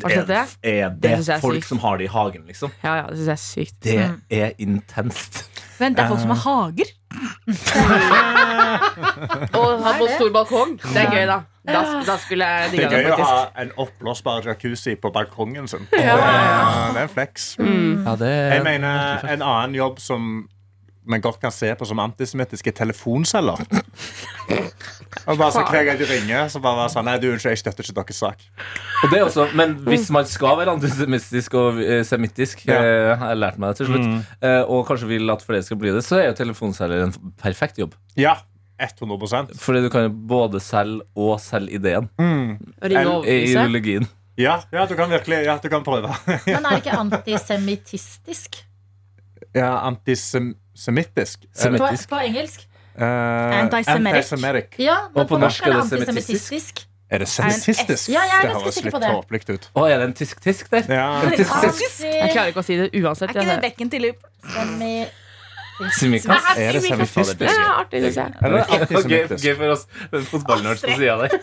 Har 0.02 0.08
du 0.08 0.14
sett 0.16 0.28
det? 0.30 0.44
Er 0.64 0.88
Det 0.88 0.96
det 1.04 1.12
er 1.28 1.40
folk 1.42 1.58
sykt. 1.60 1.68
som 1.68 1.78
har 1.82 1.98
det 2.00 2.04
i 2.06 2.08
hagen, 2.14 2.46
liksom? 2.48 2.70
Ja, 2.80 2.94
ja, 3.02 3.06
det 3.12 3.16
synes 3.20 3.28
jeg 3.28 3.36
er 3.36 3.44
sykt. 3.44 3.76
Det 3.84 4.00
er 4.40 4.50
intenst. 4.64 5.42
Vent, 5.76 5.92
det 5.98 6.02
er 6.06 6.08
folk 6.08 6.22
som 6.22 6.32
har 6.32 6.40
hager. 6.46 6.88
Og 9.60 9.68
har 9.84 9.94
på 10.00 10.06
stor 10.16 10.30
balkong. 10.34 10.78
Det 10.80 10.96
er 11.04 11.12
gøy, 11.12 11.26
da. 11.28 11.38
Da, 11.62 12.02
da 12.02 12.16
skulle 12.18 12.42
jeg 12.48 12.70
Det 12.72 12.78
Det 12.80 12.86
er 12.88 13.04
gøy 13.04 13.12
å 13.14 13.18
ha 13.22 13.42
en 13.62 13.68
oppblåsbar 13.78 14.48
jacuzzi 14.50 14.96
på 14.98 15.12
balkongen 15.14 15.68
sin. 15.70 15.84
Det 15.92 16.00
er 16.02 16.98
en 17.04 17.12
flex. 17.12 17.52
Ja, 17.60 18.16
det 18.18 18.32
er 18.32 18.56
Jeg 18.56 18.64
mener 18.66 19.22
en 19.30 19.42
annen 19.46 19.74
jobb 19.78 20.00
som 20.02 20.48
man 21.04 21.18
godt 21.22 21.40
kan 21.42 21.50
se 21.50 21.66
på 21.74 21.86
som 21.86 21.98
antisemittiske 21.98 22.70
telefonceller. 22.78 23.58
Og 25.26 25.38
bare 25.38 25.50
så 25.54 25.62
Hver 25.70 25.84
gang 25.88 25.98
de 25.98 26.06
ringer, 26.06 26.46
så 26.50 26.60
bare 26.62 26.78
være 26.82 26.92
sånn 26.94 27.06
Nei, 27.08 27.16
du, 27.22 27.26
unnskyld, 27.32 27.54
jeg 27.56 27.60
støtter 27.62 27.86
ikke 27.86 27.96
deres 28.00 28.20
sak. 28.22 28.44
Og 29.02 29.10
det 29.14 29.22
også, 29.24 29.48
men 29.58 29.74
hvis 29.86 30.08
man 30.14 30.26
skal 30.30 30.56
være 30.60 30.74
antisemittisk 30.76 31.54
og 31.58 31.80
eh, 31.82 32.02
semittisk, 32.06 32.62
Ja. 32.70 32.78
eh, 32.82 33.10
har 33.18 33.34
jeg 33.34 33.40
lært 33.42 33.58
meg 33.62 33.72
det 33.72 33.80
til 33.82 33.90
slutt, 33.90 34.06
eh, 34.46 34.62
og 34.62 34.86
kanskje 34.88 35.10
vil 35.10 35.30
at 35.34 35.42
flere 35.46 35.62
skal 35.66 35.78
bli 35.82 35.90
det, 35.94 36.04
så 36.06 36.20
er 36.20 36.28
jo 36.30 36.38
telefonceller 36.38 37.02
en 37.08 37.14
perfekt 37.42 37.78
jobb. 37.82 37.94
Ja, 38.18 38.36
100 38.82 39.54
Fordi 39.58 39.80
du 39.84 39.88
kan 39.90 40.10
både 40.28 40.60
selge 40.60 41.04
og 41.14 41.38
selge 41.40 41.78
ideen. 41.78 42.08
Mm. 42.18 42.58
ideologien. 42.82 44.08
Ja, 44.40 44.62
ja, 44.72 44.86
du 44.88 44.94
kan 44.96 45.10
virkelig 45.10 45.44
Ja, 45.44 45.58
du 45.62 45.68
kan 45.68 45.84
prøve. 45.84 46.08
Men 46.46 46.64
er 46.64 46.70
det 46.70 46.82
ikke 46.84 46.98
antisemittistisk? 46.98 48.62
Ja, 49.54 49.86
Antisemittisk. 49.86 51.42
På, 51.42 51.58
Semittisk. 51.66 52.08
på 52.08 52.20
engelsk? 52.24 52.68
Uh, 52.96 53.04
Antisemitic. 53.62 54.78
Ja, 54.78 54.96
men 55.14 55.22
Og 55.22 55.28
på 55.28 55.34
på 55.34 55.38
norsk 55.40 55.66
er 55.66 55.72
det 55.72 55.80
antisemittistisk. 55.80 56.82
Er 57.12 57.18
det 57.18 57.28
semittistisk? 57.28 58.08
Ja, 58.08 58.20
jeg 58.24 58.38
er 58.38 58.48
det 58.48 58.56
høres 58.56 58.74
sikker 58.74 58.88
litt 58.88 58.94
på 58.94 59.00
det. 59.00 59.08
tåpelig 59.12 59.56
ut. 59.56 59.66
Å, 59.76 59.84
er 59.84 59.98
det 60.00 60.06
en 60.08 60.14
tysk-tysk 60.16 60.70
der? 60.72 60.86
Ja. 60.88 61.08
En 61.20 61.34
tysk-tysk. 61.36 62.04
Jeg 62.08 62.30
klarer 62.32 62.52
ikke 62.52 62.62
å 62.62 62.64
si 62.64 62.78
det 62.80 62.88
uansett. 63.02 63.28
Er 63.28 63.36
ikke 63.36 63.48
det 63.50 63.64
bekken 63.66 63.92
til 63.92 64.08
Lup? 64.08 64.30
Semi... 65.78 66.18
Simikas. 66.20 66.48
Er 66.56 66.76
det 66.76 66.82
det 67.38 67.48
er 67.48 67.70
artig, 67.72 68.02
syns 68.04 68.16
jeg. 68.16 68.34
Eller 68.42 68.58
det 68.62 68.80
antisemittisk? 68.80 69.44
gøy 69.44 69.54
for 69.58 69.74
oss 69.74 69.86
fotballnerds 70.30 70.84
på 70.84 70.96
sida 70.98 71.16
der. 71.22 71.36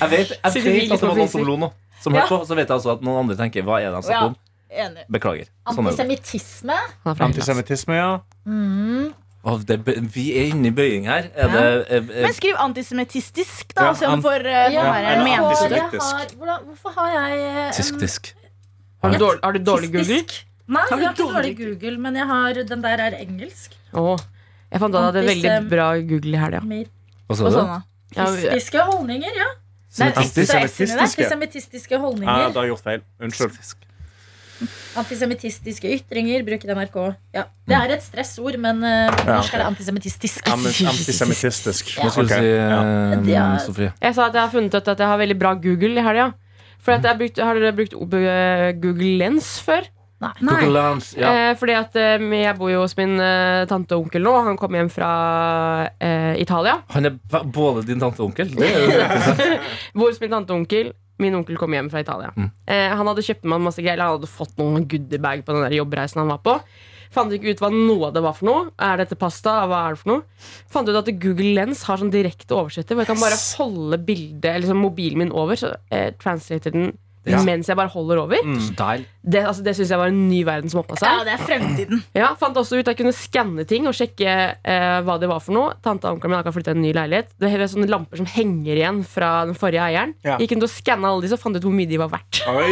Jeg 0.00 0.10
vet, 0.10 0.32
jeg 0.32 0.64
vet 0.66 0.92
at 0.92 1.00
det 1.00 1.08
var 1.08 1.14
noen 1.14 1.30
som 1.30 1.40
liksom 1.40 1.46
lo 1.46 1.58
nå. 1.60 1.68
Som 2.02 2.16
hørte 2.16 2.28
på, 2.32 2.40
Så 2.48 2.58
vet 2.58 2.66
jeg 2.68 2.76
også 2.76 2.96
at 2.96 3.04
noen 3.06 3.22
andre 3.24 3.36
tenker 3.38 3.64
hva 3.66 3.78
er 3.80 3.88
det 3.90 4.00
han 4.00 4.06
snakker 4.08 4.32
om. 4.32 4.40
Enig. 4.66 5.04
Beklager. 5.14 5.46
Sånn 5.70 5.86
er. 5.86 5.92
Antisemittisme? 5.92 6.80
Hellas. 7.06 7.22
Antisemittisme, 7.28 7.96
ja. 7.96 8.10
Å, 9.46 9.52
det, 9.62 9.76
vi 10.10 10.24
er 10.34 10.48
inne 10.50 10.72
i 10.72 10.74
bøying 10.74 11.06
her. 11.06 11.28
Er 11.38 11.52
det 11.52 11.62
eh, 11.62 12.00
eh, 12.00 12.24
Men 12.26 12.34
skriv 12.34 12.58
antisemittistisk, 12.58 13.70
da. 13.76 13.92
Ja, 13.94 14.10
an- 14.10 14.24
for, 14.24 14.42
uh, 14.42 14.64
Ja, 14.74 14.88
og 14.90 15.54
du 15.62 15.76
jeg 15.76 15.84
har, 15.86 16.26
hvordan, 16.34 16.66
hvorfor 16.72 16.96
har 16.98 17.12
jeg 17.14 17.38
um, 17.46 17.60
en- 17.62 17.76
Tysk-tysk. 17.78 18.32
Har 19.04 19.14
du 19.14 19.18
dårlig, 19.22 19.40
har 19.44 19.52
du 19.54 19.62
dårlig 19.70 19.92
Google? 19.94 20.22
Nei, 20.68 20.82
Har 20.82 20.96
du 20.96 21.02
jeg 21.02 21.06
har 21.06 21.14
ikke 21.14 21.26
dårlig 21.32 21.52
Google, 21.58 21.98
men 22.02 22.16
jeg 22.18 22.26
har, 22.26 22.52
den 22.72 22.80
der 22.82 23.02
er 23.06 23.16
engelsk. 23.20 23.76
Åh, 23.94 24.18
jeg 24.72 24.80
fant 24.82 24.94
ut 24.94 24.98
at 24.98 25.02
jeg 25.02 25.12
hadde 25.12 25.26
veldig 25.30 25.70
bra 25.70 25.88
Google 26.10 26.34
i 26.34 26.40
helga. 26.42 26.60
Hva 27.26 27.36
sa 27.38 27.44
Og 27.46 27.50
du? 27.52 27.56
sånn, 27.58 27.70
da. 27.70 27.80
Ja, 28.16 28.24
Tistiske 28.34 28.82
holdninger, 28.88 29.36
ja. 29.36 29.46
Nei, 29.98 30.08
Antisemittistiske. 30.12 31.00
Antisemittistiske 31.06 31.94
Ja, 31.94 31.98
holdninger. 32.02 32.50
du 32.52 32.58
har 32.58 32.66
gjort 32.72 32.82
feil. 32.84 33.00
Unnskyld. 33.22 33.84
Antisemittistiske 34.96 35.90
ytringer, 35.98 36.42
bruker 36.46 36.72
NRK. 36.74 36.96
Ja, 37.36 37.44
det 37.68 37.76
er 37.76 37.92
et 37.98 38.02
stressord, 38.04 38.56
men 38.62 38.78
uh, 38.84 39.10
på 39.12 39.26
norsk 39.28 39.54
er 39.56 39.62
det 39.62 39.66
antisemittistisk. 39.68 40.48
Am- 40.52 40.64
Antisemittistisk. 40.64 41.90
Hva 42.00 42.10
skulle 42.14 42.28
du 42.30 42.34
Ok, 42.34 43.26
si, 43.26 43.32
ja. 43.34 43.42
eh. 43.52 43.58
Sofie? 43.66 43.90
Jeg 44.00 44.16
sa 44.16 44.26
at 44.30 44.38
jeg 44.38 44.42
har 44.46 44.52
funnet 44.54 44.74
ut 44.78 44.88
at 44.94 45.02
jeg 45.04 45.10
har 45.12 45.20
veldig 45.20 45.38
bra 45.42 45.52
Google 45.60 46.00
i 46.00 46.04
helga. 46.06 46.30
For 46.80 46.94
at 46.96 47.02
jeg 47.04 47.10
har, 47.12 47.18
brukt, 47.20 47.38
har 47.42 47.60
dere 47.60 47.74
brukt 47.76 47.96
eh, 48.16 48.72
Google 48.80 49.12
Lens 49.20 49.56
før? 49.64 49.88
Nei. 50.22 50.32
Google 50.40 50.82
ja. 51.18 51.30
Eh, 51.30 51.50
fordi 51.60 51.74
at 51.76 51.96
eh, 52.00 52.22
jeg 52.40 52.56
bor 52.56 52.70
jo 52.72 52.80
hos 52.84 52.96
min 52.96 53.18
eh, 53.20 53.66
tante 53.68 53.96
og 53.96 54.06
onkel 54.06 54.24
nå. 54.24 54.32
Han 54.48 54.56
kom 54.60 54.76
hjem 54.78 54.88
fra 54.92 55.10
eh, 56.00 56.38
Italia. 56.40 56.78
Han 56.94 57.10
er 57.10 57.18
både 57.52 57.84
din 57.88 58.00
tante 58.00 58.22
og 58.24 58.30
onkel. 58.30 58.54
Det 58.56 58.70
er 58.70 58.86
jo. 58.86 59.58
Bor 60.00 60.08
hos 60.08 60.22
min 60.22 60.32
tante 60.32 60.54
og 60.54 60.62
onkel. 60.62 60.94
Min 61.20 61.36
onkel 61.36 61.60
kom 61.60 61.72
hjem 61.76 61.88
fra 61.92 62.00
Italia. 62.04 62.32
Mm. 62.36 62.50
Eh, 62.64 62.90
han 62.96 63.08
hadde 63.12 63.24
kjøpt 63.28 63.48
meg 63.48 63.64
masse 63.68 63.84
greier. 63.84 64.00
Han 64.04 64.18
hadde 64.18 64.32
fått 64.32 64.56
noen 64.60 64.88
goodiebag 64.88 65.44
på 65.44 65.56
den 65.56 65.66
der 65.68 65.78
jobbreisen 65.78 66.24
han 66.24 66.32
var 66.32 66.42
på. 66.44 66.58
Fant 67.12 67.32
ikke 67.32 67.54
ut 67.54 67.62
hva 67.62 67.70
noe 67.72 68.08
av 68.08 68.16
det 68.16 68.22
var 68.24 68.36
for 68.36 68.48
noe. 68.48 68.66
Er 68.82 69.00
dette 69.00 69.16
pasta? 69.18 69.60
Hva 69.70 69.84
er 69.86 69.96
det 69.96 70.02
for 70.02 70.12
noe? 70.12 70.50
Fant 70.72 70.88
ut 70.90 70.98
at 70.98 71.12
Google 71.22 71.54
Lens 71.56 71.84
har 71.88 72.00
sånn 72.00 72.12
direkte 72.12 72.56
oversetter, 72.56 72.96
hvor 72.96 73.06
jeg 73.06 73.12
kan 73.12 73.22
bare 73.22 73.38
holde 73.60 74.00
bildet 74.08 74.50
Eller 74.52 74.70
sånn 74.72 74.82
mobilen 74.82 75.22
min 75.22 75.34
over, 75.36 75.58
så 75.60 75.76
eh, 75.94 76.10
translater 76.20 76.74
den 76.74 76.94
Ja. 77.34 77.42
mens 77.46 77.66
jeg 77.70 77.78
bare 77.78 77.90
holder 77.90 78.20
over. 78.22 78.42
Mm. 78.44 78.60
Det, 79.26 79.42
altså, 79.42 79.64
det 79.66 79.74
syns 79.76 79.90
jeg 79.90 79.98
var 79.98 80.12
en 80.12 80.20
ny 80.30 80.42
verden 80.46 80.70
som 80.70 80.82
åpna 80.82 80.98
Ja, 81.02 81.24
det 81.26 81.34
er 81.34 81.42
fremtiden. 81.42 82.02
Ja, 82.14 82.28
Fant 82.38 82.56
også 82.60 82.78
ut 82.78 82.84
at 82.86 82.92
jeg 82.94 83.00
kunne 83.00 83.14
skanne 83.16 83.66
ting 83.66 83.88
og 83.90 83.96
sjekke 83.98 84.30
eh, 84.54 84.98
hva 85.06 85.18
det 85.18 85.30
var 85.30 85.42
for 85.42 85.56
noe. 85.56 85.74
Tante 85.82 86.06
og 86.06 86.16
onkelen 86.18 86.36
min 86.36 86.40
har 86.40 86.54
flyttet 86.54 86.76
en 86.76 86.84
ny 86.84 86.92
leilighet. 86.96 87.32
Det 87.40 87.50
er 87.50 87.66
sånne 87.70 87.90
lamper 87.90 88.22
som 88.22 88.28
henger 88.30 88.78
igjen 88.78 89.02
fra 89.08 89.32
den 89.48 89.58
forrige 89.58 89.82
eieren. 89.88 90.14
Ja. 90.26 90.38
Gikk 90.38 90.54
rundt 90.54 90.68
og 90.68 90.74
skanna 90.74 91.10
alle 91.10 91.26
de, 91.26 91.32
så 91.34 91.40
fant 91.40 91.58
ut 91.58 91.66
hvor 91.66 91.74
mye 91.74 91.90
de 91.90 91.98
var 92.02 92.12
verdt. 92.14 92.42
Oi! 92.46 92.68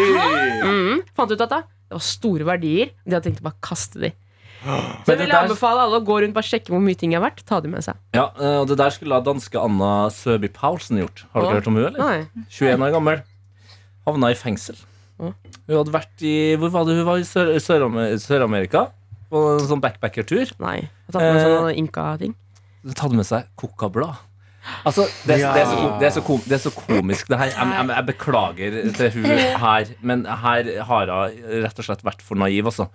Mm. 0.64 1.02
Fant 1.16 1.34
ut 1.34 1.40
at 1.40 1.50
da, 1.50 1.64
det 1.66 1.98
var 1.98 2.06
store 2.06 2.46
verdier. 2.54 2.94
De 3.02 3.16
hadde 3.16 3.26
tenkt 3.26 3.42
å 3.42 3.48
bare 3.50 3.60
kaste 3.64 4.02
de. 4.06 4.14
Så 4.64 5.12
jeg 5.12 5.20
vil 5.20 5.34
anbefale 5.36 5.82
alle 5.84 5.98
å 6.00 6.04
gå 6.04 6.16
rundt 6.22 6.32
og 6.32 6.38
bare 6.38 6.48
sjekke 6.48 6.72
hvor 6.72 6.80
mye 6.80 6.96
ting 6.98 7.12
er 7.16 7.22
verdt. 7.24 7.42
Ta 7.48 7.60
de 7.60 7.68
med 7.72 7.84
seg. 7.84 7.98
Ja, 8.16 8.30
eh, 8.38 8.58
og 8.62 8.70
Det 8.70 8.78
der 8.80 8.94
skulle 8.94 9.18
da 9.18 9.26
danske 9.32 9.60
Anna 9.60 10.08
Søby 10.14 10.48
Paulsen 10.54 11.02
gjort. 11.02 11.26
Har 11.34 11.44
dere 11.44 11.50
ikke 11.50 11.60
hørt 11.60 11.70
om 11.70 11.78
hun 11.78 11.86
eller? 11.90 12.00
Nei. 12.00 12.46
21 12.48 12.86
år 12.88 12.94
gammel. 12.96 13.24
Havna 14.06 14.30
i 14.32 14.36
fengsel. 14.38 14.76
Hun 15.18 15.32
hadde 15.70 15.92
vært 15.94 16.22
i 16.26 16.34
Hvor 16.58 16.72
var 16.74 16.84
det 16.88 16.96
hun 16.98 17.06
var? 17.06 17.20
I 17.22 17.26
Sør- 17.28 17.54
Sør- 17.62 18.18
Sør-Amerika. 18.20 18.88
på 19.30 19.40
en 19.58 19.66
sånn 19.66 19.80
backpackertur. 19.82 20.50
Nei. 20.60 20.80
Hun 21.06 21.12
tatt 21.12 21.22
med 21.22 21.40
seg 21.40 21.50
Eh, 21.50 21.56
sånne 21.58 21.76
inka-ting. 21.80 22.34
Tatt 22.94 23.12
med 23.12 23.26
seg 23.26 23.46
cocablad. 23.56 24.16
Altså, 24.86 25.04
det, 25.26 25.38
Ja. 25.40 25.52
det, 25.52 25.62
er 25.62 25.66
så, 25.66 25.98
det, 26.00 26.06
er 26.06 26.10
så 26.14 26.22
kom, 26.24 26.40
det 26.46 26.52
er 26.52 26.62
så 26.62 26.70
komisk, 26.72 27.28
det 27.28 27.38
her. 27.38 27.46
Jeg, 27.52 27.72
jeg, 27.74 27.88
jeg 27.96 28.06
beklager 28.06 28.76
til 28.96 29.10
hun 29.10 29.24
her, 29.60 29.84
men 30.00 30.24
her 30.24 30.70
har 30.88 31.06
hun 31.06 31.64
rett 31.64 31.78
og 31.78 31.84
slett 31.84 32.02
vært 32.06 32.22
for 32.22 32.34
naiv, 32.40 32.64
altså. 32.70 32.88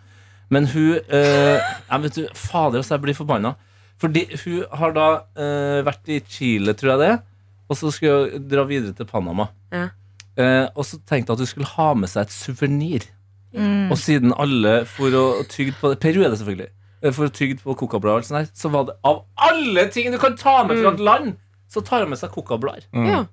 Men 0.50 0.65
hun 0.65 0.95
eh, 1.10 1.60
jeg 1.91 2.02
vet 2.02 2.15
du, 2.15 2.28
Fader, 2.34 2.80
altså, 2.82 2.95
jeg 2.95 3.02
blir 3.04 3.13
forbanna. 3.19 3.56
Fordi 4.00 4.24
hun 4.45 4.63
har 4.80 4.91
da 4.95 5.08
eh, 5.36 5.82
vært 5.86 6.08
i 6.10 6.22
Chile, 6.26 6.74
tror 6.74 6.95
jeg 6.95 7.00
det, 7.04 7.22
og 7.69 7.78
så 7.78 7.91
skulle 7.93 8.32
hun 8.32 8.48
dra 8.50 8.63
videre 8.65 8.95
til 8.98 9.06
Panama. 9.06 9.50
Ja. 9.72 9.89
Eh, 10.38 10.68
og 10.76 10.86
så 10.86 11.00
tenkte 11.10 11.32
jeg 11.32 11.38
at 11.39 11.44
hun 11.46 11.50
skulle 11.54 11.72
ha 11.76 11.88
med 11.94 12.10
seg 12.12 12.28
et 12.28 12.36
suvenir. 12.36 13.08
Mm. 13.56 13.89
Og 13.92 13.98
siden 13.98 14.34
alle 14.38 14.84
for 14.86 15.10
å 15.18 15.24
tygge 15.50 15.74
på 15.80 15.89
det 15.89 16.00
Peru 16.04 16.22
er 16.22 16.30
det 16.30 16.38
selvfølgelig. 16.42 16.70
Eh, 17.02 17.12
For 17.15 17.26
å 17.30 17.34
tygge 17.34 17.58
på 17.63 17.76
kokablader, 17.80 18.28
sånn 18.28 18.42
her, 18.44 18.50
så 18.54 18.70
var 18.70 18.86
det 18.89 18.98
av 19.08 19.24
alle 19.39 19.88
ting 19.89 20.12
du 20.12 20.20
kan 20.22 20.36
ta 20.38 20.63
med 20.68 20.82
fra 20.84 20.92
et 20.94 21.00
land, 21.00 21.34
så 21.72 21.82
tar 21.86 22.04
hun 22.04 22.12
med 22.13 22.20
seg 22.22 22.32
kokablader. 22.36 22.86
Ja. 22.94 23.24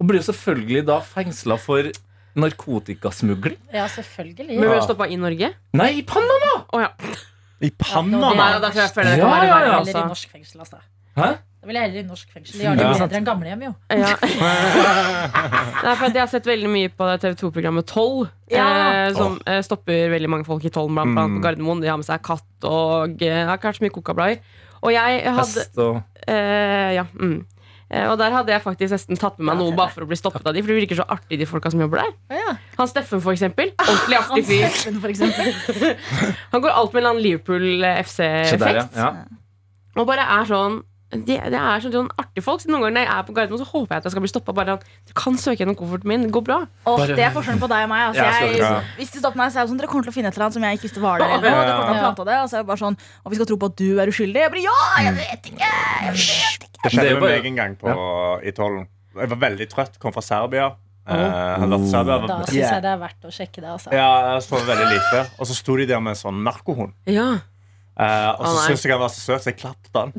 Og 0.00 0.08
blir 0.08 0.20
jo 0.22 0.26
selvfølgelig 0.32 0.86
da 0.88 1.00
fengsla 1.04 1.58
for 1.60 1.90
narkotikasmugling. 2.34 3.58
Ja, 3.72 3.86
selvfølgelig. 3.90 4.56
Men 4.58 4.66
ble 4.68 4.80
du 4.80 4.86
stoppa 4.86 5.06
i 5.10 5.18
Norge? 5.20 5.52
Nei, 5.76 5.90
i 6.00 6.02
Panama! 6.06 6.54
Oh, 6.72 6.80
ja. 6.82 6.90
I 7.62 7.70
Ja, 7.70 7.76
Panama? 7.78 8.32
Jeg 8.74 8.90
føler 8.94 9.14
det 9.14 9.18
Ja, 9.22 9.30
ja, 9.44 9.58
ja. 9.66 9.80
Eller 9.80 10.00
i 10.00 10.08
norsk 10.10 10.32
fengsel, 10.32 10.60
altså. 10.64 10.80
Hæ? 11.16 11.28
Da 11.64 11.68
vil 11.70 11.76
jeg 11.78 11.86
heller 11.88 12.02
i 12.02 12.08
norsk 12.08 12.28
fengsel. 12.34 12.58
De 12.60 12.66
har 12.68 12.76
det 12.76 12.84
Ja. 12.84 12.92
bedre 12.98 13.16
enn 13.20 13.24
gamlehjem, 13.24 13.62
jo. 13.64 13.70
Ja. 13.88 14.10
Nei, 15.84 15.94
for 15.96 16.06
at 16.10 16.12
jeg 16.16 16.20
har 16.20 16.28
sett 16.32 16.44
veldig 16.48 16.68
mye 16.72 16.90
på 16.92 17.06
det 17.08 17.20
TV 17.22 17.38
2-programmet 17.40 17.86
Toll. 17.88 18.26
Ja. 18.52 18.66
Eh, 19.06 19.14
som 19.16 19.38
eh, 19.48 19.62
stopper 19.64 20.10
veldig 20.12 20.28
mange 20.34 20.44
folk 20.48 20.66
i 20.68 20.72
Toll, 20.74 20.90
blant 20.92 21.16
annet 21.16 21.38
på 21.38 21.44
Gardermoen. 21.46 21.80
De 21.80 21.88
har 21.88 21.96
med 22.00 22.04
seg 22.08 22.20
katt 22.26 22.68
og 22.68 23.24
eh, 23.24 23.40
har 23.48 23.60
kanskje 23.62 23.86
mye 23.86 23.94
kokablader. 23.96 24.44
Og 24.84 24.92
jeg 24.92 25.22
hadde 25.24 25.40
Hest 25.40 25.78
og 25.80 26.02
eh, 26.28 26.92
Ja. 26.98 27.06
Mm. 27.16 27.38
Eh, 27.94 28.06
og 28.10 28.16
der 28.20 28.32
hadde 28.32 28.52
jeg 28.52 28.62
faktisk 28.64 28.92
nesten 28.96 29.18
tatt 29.20 29.36
med 29.38 29.48
meg 29.50 29.58
noe 29.60 29.72
bare 29.76 29.92
for 29.92 30.04
å 30.04 30.08
bli 30.08 30.16
stoppet 30.16 30.44
av 30.48 30.54
de 30.56 30.62
For 30.64 30.72
det 30.72 30.78
virker 30.82 30.98
så 31.00 31.04
artig, 31.12 31.36
de 31.40 31.46
folka 31.48 31.70
som 31.72 31.80
jobber 31.84 32.00
der. 32.02 32.14
Ja. 32.42 32.54
Han 32.78 32.88
Steffen, 32.90 33.20
for 33.24 33.32
eksempel. 33.36 33.72
Ordentlig 33.80 34.20
artig 34.20 34.44
fyr. 34.48 34.64
Eksempel. 35.08 35.52
Han 36.52 36.64
går 36.64 36.72
alt 36.76 36.92
med 36.92 37.00
en 37.00 37.04
eller 37.04 37.12
annen 37.14 37.24
Liverpool. 37.24 37.84
FC-effekt. 38.04 38.96
ja. 39.00 39.10
Og 39.96 40.08
bare 40.08 40.24
er 40.40 40.48
sånn 40.48 40.80
det, 41.22 41.36
det 41.52 41.58
er 41.60 41.80
sånn, 41.84 41.92
sånn 41.94 42.08
artig 42.18 42.42
folk. 42.44 42.60
Så 42.62 42.68
noen 42.68 42.82
ganger 42.82 42.94
når 42.96 43.04
jeg 43.04 43.10
er 43.14 43.22
på 43.28 43.34
Gardermoen, 43.36 43.60
så 43.62 43.68
håper 43.70 43.94
jeg 43.94 43.98
at 44.02 44.04
jeg 44.08 44.12
skal 44.14 44.24
bli 44.24 44.30
stoppa. 44.32 44.54
Bare 44.58 44.76
du 44.82 45.12
kan 45.14 45.34
søke 45.38 45.58
gjennom 45.62 45.76
kofferten 45.78 46.08
min. 46.10 46.22
Det 46.26 46.32
går 46.34 46.44
bra. 46.44 46.58
Oh, 46.86 46.96
Bare- 46.98 47.14
det 47.16 47.24
er 47.24 47.30
forskjellen 47.34 47.60
på 47.62 47.68
deg 47.70 47.84
og 47.86 47.90
meg. 47.94 48.02
Altså, 48.08 48.24
Ja, 48.24 48.40
jeg, 48.44 48.58
dere 48.58 48.82
hvis 48.98 49.10
de 49.14 49.18
stopper 49.22 49.38
meg, 49.38 49.52
så 49.52 49.58
er 49.58 49.62
det 49.64 49.70
sånn 49.74 49.78
Dere 49.78 49.88
kommer 49.92 50.04
til 50.08 50.12
å 50.12 50.16
finne 50.18 50.28
et 50.28 50.34
eller 50.34 50.46
annet 50.48 50.54
som 50.58 50.62
jeg 50.66 50.78
ikke 50.78 50.86
visste 50.88 51.00
var 51.04 51.18
der. 51.18 51.26
Eller 51.38 51.50
noe. 51.50 51.64
Dere 51.64 51.76
kommer 51.78 51.86
til 51.86 51.94
å 51.94 52.02
Ja. 52.02 52.04
plante 52.14 52.24
det 52.30 52.36
Og 52.42 52.48
så 52.50 52.54
er 52.54 52.60
det 52.62 52.66
bare 52.66 52.82
sånn 52.84 52.96
Og 53.24 53.28
vi 53.30 53.34
skal 53.36 53.46
tro 53.46 53.56
på 53.56 53.66
at 53.70 53.76
du 53.76 53.88
er 54.00 54.06
uskyldig. 54.12 54.40
Jeg 54.44 54.50
bare, 54.50 54.64
ja, 54.64 54.78
jeg 55.04 55.14
vet 55.14 55.42
ikke! 55.52 55.72
Jeg 56.04 56.12
vet 56.12 56.62
ikke. 56.64 56.68
Det 56.74 56.80
Det 56.84 56.90
skjedde 56.92 57.20
med 57.20 57.22
meg 57.30 57.46
en 57.46 57.56
gang 57.56 57.76
på, 57.76 57.88
i 58.44 58.50
tollen. 58.52 58.86
Jeg 59.16 59.28
var 59.30 59.36
veldig 59.48 59.68
trøtt, 59.70 59.98
kom 59.98 60.12
fra 60.12 60.20
Serbia. 60.22 60.72
Eh, 61.06 61.14
i 61.14 61.88
Serbia 61.90 62.18
Da 62.18 62.26
var- 62.26 62.46
syns 62.48 62.54
jeg 62.70 62.82
det 62.82 62.90
er 62.92 62.98
verdt 62.98 63.24
å 63.24 63.30
sjekke 63.32 63.60
det, 63.60 63.70
altså. 63.72 63.92
Ja, 63.92 64.34
jeg 64.34 64.42
så 64.42 64.56
veldig 64.56 64.88
lite. 64.92 65.20
Og 65.38 65.46
så 65.46 65.54
sto 65.54 65.76
de 65.76 65.86
der 65.86 66.00
med 66.00 66.10
en 66.16 66.16
sånn 66.16 66.42
narkohund. 66.44 66.92
Ja. 67.06 67.38
Eh, 67.94 68.30
og 68.34 68.42
så 68.42 68.52
Å, 68.54 68.62
syntes 68.66 68.84
jeg 68.86 68.94
han 68.94 69.02
var 69.04 69.12
så 69.14 69.22
søt, 69.22 69.44
så 69.44 69.52
jeg 69.52 69.58
klappet 69.60 69.98
han. 69.98 70.14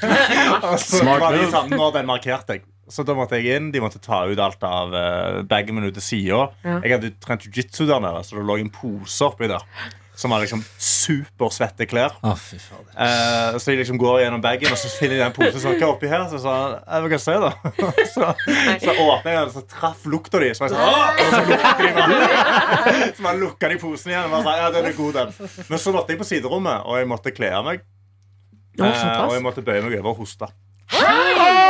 og 0.70 0.76
så 0.80 1.02
Smart 1.02 1.24
var 1.24 1.36
de 1.36 1.48
sånn, 1.52 1.74
nå 1.76 1.90
den 1.96 2.08
markerte 2.08 2.56
jeg. 2.56 2.66
Så 2.90 3.04
da 3.06 3.14
måtte 3.14 3.38
jeg 3.38 3.54
inn. 3.54 3.68
De 3.70 3.82
måtte 3.82 4.00
ta 4.02 4.24
ut 4.26 4.40
alt 4.42 4.64
av 4.66 4.94
uh, 4.96 5.42
bagen 5.46 5.76
min 5.76 5.86
ut 5.86 5.94
til 5.94 6.02
sida. 6.02 6.40
Ja. 6.64 6.80
Jeg 6.82 6.96
hadde 6.96 7.12
trent 7.22 7.46
jiu-jitsu 7.46 7.84
der 7.86 8.02
nede, 8.02 8.24
så 8.26 8.40
det 8.40 8.46
lå 8.48 8.56
en 8.58 8.72
pose 8.74 9.28
oppi 9.28 9.50
der. 9.50 9.62
Som 10.20 10.34
har 10.34 10.42
liksom 10.42 10.60
supersvette 10.76 11.86
klær. 11.88 12.12
Oh, 12.26 12.36
fy. 12.36 12.58
Eh, 12.60 13.56
så 13.56 13.72
jeg 13.72 13.80
liksom 13.80 13.96
går 14.00 14.18
gjennom 14.20 14.42
bagen, 14.44 14.68
og 14.74 14.76
så 14.76 14.90
finner 14.92 15.16
jeg 15.16 15.24
den 15.24 15.36
posen 15.38 15.62
som 15.62 15.72
er 15.72 15.84
oppi 15.88 16.10
her. 16.10 16.26
Så 16.28 16.42
sa 16.42 16.56
han 16.58 16.74
jeg 16.76 17.00
skal 17.00 17.08
ikke 17.08 17.20
se 17.24 17.36
da 17.40 17.50
Så, 18.14 18.28
så 18.84 18.96
åpner 19.06 19.32
jeg 19.32 19.38
den, 19.38 19.48
og 19.48 19.54
så 19.54 19.64
traff 19.70 20.04
lukta 20.12 20.42
de. 20.44 20.52
Så 20.56 20.68
jeg 20.68 20.74
sa, 20.74 20.90
Åh! 20.90 21.22
Og 21.24 21.32
så 21.32 21.42
lukter 21.48 21.86
de 21.86 21.94
bare. 21.96 22.20
Så 23.16 23.24
bare 23.24 23.40
lukka 23.40 23.72
de 23.72 23.80
posen 23.80 24.12
igjen. 24.12 24.28
Og 24.28 24.36
bare 24.36 24.44
sa, 24.44 24.58
ja, 24.60 24.68
den 24.76 24.90
er 24.90 24.98
god, 24.98 25.18
den. 25.22 25.50
Men 25.72 25.82
så 25.86 25.96
måtte 25.96 26.12
jeg 26.12 26.20
på 26.20 26.28
siderommet, 26.28 26.84
og 26.84 27.00
jeg 27.00 27.08
måtte 27.10 27.34
kle 27.36 27.52
av 27.56 27.66
meg. 27.70 27.88
Eh, 28.76 28.84
og 29.24 29.34
jeg 29.38 29.44
måtte 29.44 29.64
bøye 29.64 29.82
meg 29.86 29.98
over 30.02 30.12
og 30.12 30.24
hoste. 30.24 30.52
Det 30.90 31.08
jeg. 31.08 31.69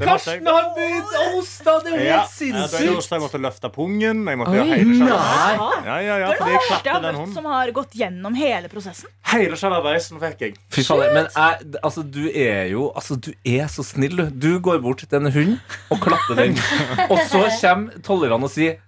Karsten 0.00 0.48
har 0.48 0.68
begynt 0.76 1.14
å 1.18 1.24
hoste! 1.34 1.74
Det 1.84 1.92
er 1.92 1.98
jo 1.98 2.08
helt 2.08 2.32
sinnssykt! 2.32 3.12
jeg 3.12 3.22
måtte 3.22 3.40
løfte 3.42 3.70
pungen. 3.74 4.24
Jeg 4.28 4.40
måtte 4.40 4.56
gjøre 4.56 4.78
hele 4.78 4.96
Nei! 4.98 5.52
Ja, 5.86 5.98
ja, 6.02 6.16
ja, 6.22 6.30
Det 6.30 6.34
er 6.34 6.42
fordi 6.42 6.58
første 6.68 6.90
jeg 6.90 6.96
har 6.96 7.18
møtt 7.18 7.36
som 7.36 7.48
har 7.52 7.72
gått 7.76 7.96
gjennom 7.98 8.38
hele 8.38 8.72
prosessen. 8.72 9.12
Hele 9.32 9.58
sjalabaisen 9.60 10.20
fikk 10.22 10.44
jeg. 10.46 10.58
Fy 10.74 10.84
fader, 10.86 11.14
men 11.16 11.30
jeg, 11.30 11.70
altså, 11.82 12.04
du 12.04 12.24
er 12.32 12.68
jo 12.72 12.88
altså, 12.94 13.18
Du 13.28 13.32
er 13.44 13.70
så 13.72 13.84
snill, 13.86 14.18
du. 14.18 14.26
Du 14.48 14.60
går 14.64 14.82
bort 14.84 15.04
til 15.04 15.18
en 15.20 15.32
hund 15.32 15.56
og 15.92 16.02
klapper 16.04 16.38
den. 16.38 16.58
og 17.12 17.18
så 17.30 17.46
kommer 17.60 18.04
tollerne 18.04 18.48
og 18.48 18.52
sier 18.52 18.78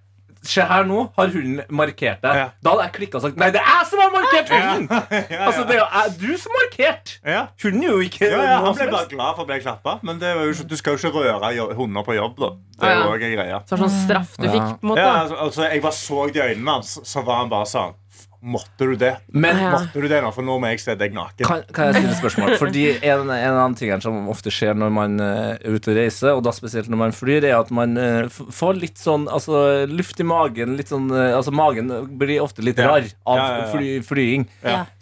Se 0.42 0.62
her 0.64 0.84
nå, 0.88 1.02
har 1.18 1.28
hunden 1.34 1.60
markert 1.68 2.22
deg. 2.24 2.36
Ja. 2.38 2.46
Da 2.64 2.70
hadde 2.72 2.84
jeg 2.86 2.92
klikka 2.94 3.18
og 3.18 3.24
sagt 3.26 3.36
Nei, 3.36 3.50
det 3.52 3.60
er 3.60 3.66
jeg 3.68 3.86
som 3.90 4.00
har 4.00 4.10
markert 4.14 4.48
hunden! 4.54 4.86
Ja, 5.34 5.40
Altså, 5.50 5.66
det 5.68 5.76
er 5.82 6.14
du 6.16 6.30
som 6.40 6.54
har 6.56 6.64
markert! 6.64 7.12
ja. 7.28 7.42
Hunden 7.62 7.84
er 7.84 7.92
jo 7.92 8.00
ikke 8.06 8.24
Ja, 8.30 8.40
ja, 8.46 8.56
han 8.64 8.74
ble 8.78 8.86
bare 8.94 9.10
glad 9.12 9.36
for 9.36 9.44
å 9.44 9.48
bli 9.50 9.58
klappa. 9.60 9.98
Men 10.02 10.18
det 10.22 10.32
var 10.38 10.48
jo 10.48 10.54
ikke, 10.56 10.68
du 10.72 10.76
skal 10.80 10.96
jo 10.96 11.02
ikke 11.10 11.12
røre 11.28 11.74
hunder 11.76 12.06
på 12.08 12.16
jobb. 12.16 12.40
da 12.40 12.50
Det 12.80 12.88
er 12.88 12.94
ja. 12.96 13.02
jo 13.04 13.10
også 13.12 13.28
en 13.28 13.34
greie. 13.36 13.60
Så 13.66 13.76
det 13.76 13.80
var 13.82 13.84
sånn 13.90 14.04
straff 14.06 14.36
du 14.40 14.46
Ja. 14.48 14.52
fikk, 14.56 14.68
på 14.80 14.86
en 14.86 14.92
måte. 14.94 15.04
Ja, 15.04 15.42
altså, 15.44 15.66
jeg 15.68 15.82
bare 15.84 15.98
så 16.00 16.26
det 16.32 16.36
i 16.40 16.46
øynene 16.54 16.76
hans, 16.78 16.96
så 17.04 17.24
var 17.28 17.42
han 17.44 17.52
bare 17.52 17.68
sånn 17.68 17.94
Måtte 18.40 18.86
du 18.88 18.94
det? 18.96 19.12
Men. 19.28 19.58
Måtte 19.74 20.00
du 20.00 20.06
det 20.08 20.20
nå? 20.24 20.30
For 20.32 20.46
nå 20.46 20.56
må 20.62 20.70
jeg 20.72 20.80
se 20.80 20.94
deg 20.96 21.12
naken. 21.12 21.44
kan, 21.44 21.64
kan 21.76 21.90
jeg 21.90 22.00
stille 22.00 22.16
spørsmål? 22.16 22.54
Fordi 22.60 22.84
en, 23.04 23.28
en 23.34 23.58
de 23.60 23.80
tingene 23.82 24.04
som 24.04 24.30
ofte 24.32 24.52
skjer 24.54 24.78
når 24.80 24.94
man 24.94 25.20
eh, 25.20 25.58
er 25.58 25.76
ute 25.76 25.92
og 25.92 25.98
reiser, 25.98 26.32
og 26.32 26.44
da 26.46 26.54
spesielt 26.56 26.88
når 26.92 27.02
man 27.02 27.14
flyr, 27.16 27.44
er 27.44 27.58
at 27.58 27.72
man 27.74 27.98
eh, 28.00 28.30
får 28.30 28.80
litt 28.80 29.00
sånn 29.00 29.28
altså, 29.28 29.84
luft 29.90 30.22
i 30.22 30.26
magen. 30.26 30.78
Litt 30.80 30.92
sånn, 30.92 31.10
eh, 31.12 31.34
altså 31.36 31.52
Magen 31.60 31.90
blir 32.16 32.40
ofte 32.40 32.64
litt 32.64 32.80
rar 32.80 33.04
av. 33.28 33.42
Fly, 33.74 33.98
flying. 34.06 34.46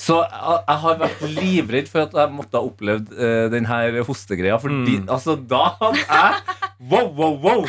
Så 0.00 0.18
jeg, 0.24 0.78
har 0.82 0.98
vært 0.98 1.22
livredd 1.38 1.90
for 1.90 2.08
at 2.08 2.16
jeg 2.18 2.34
måtte 2.34 2.58
ha 2.58 2.66
opplevd 2.66 3.12
uh, 3.14 3.46
den 3.52 3.68
her 3.68 4.00
hostegreia. 4.06 4.58
Fordi 4.62 4.98
altså, 5.06 5.36
da 5.38 5.68
hadde 5.78 6.02
jeg 6.02 6.66
Wow, 6.78 7.08
wow, 7.16 7.34
wow! 7.42 7.64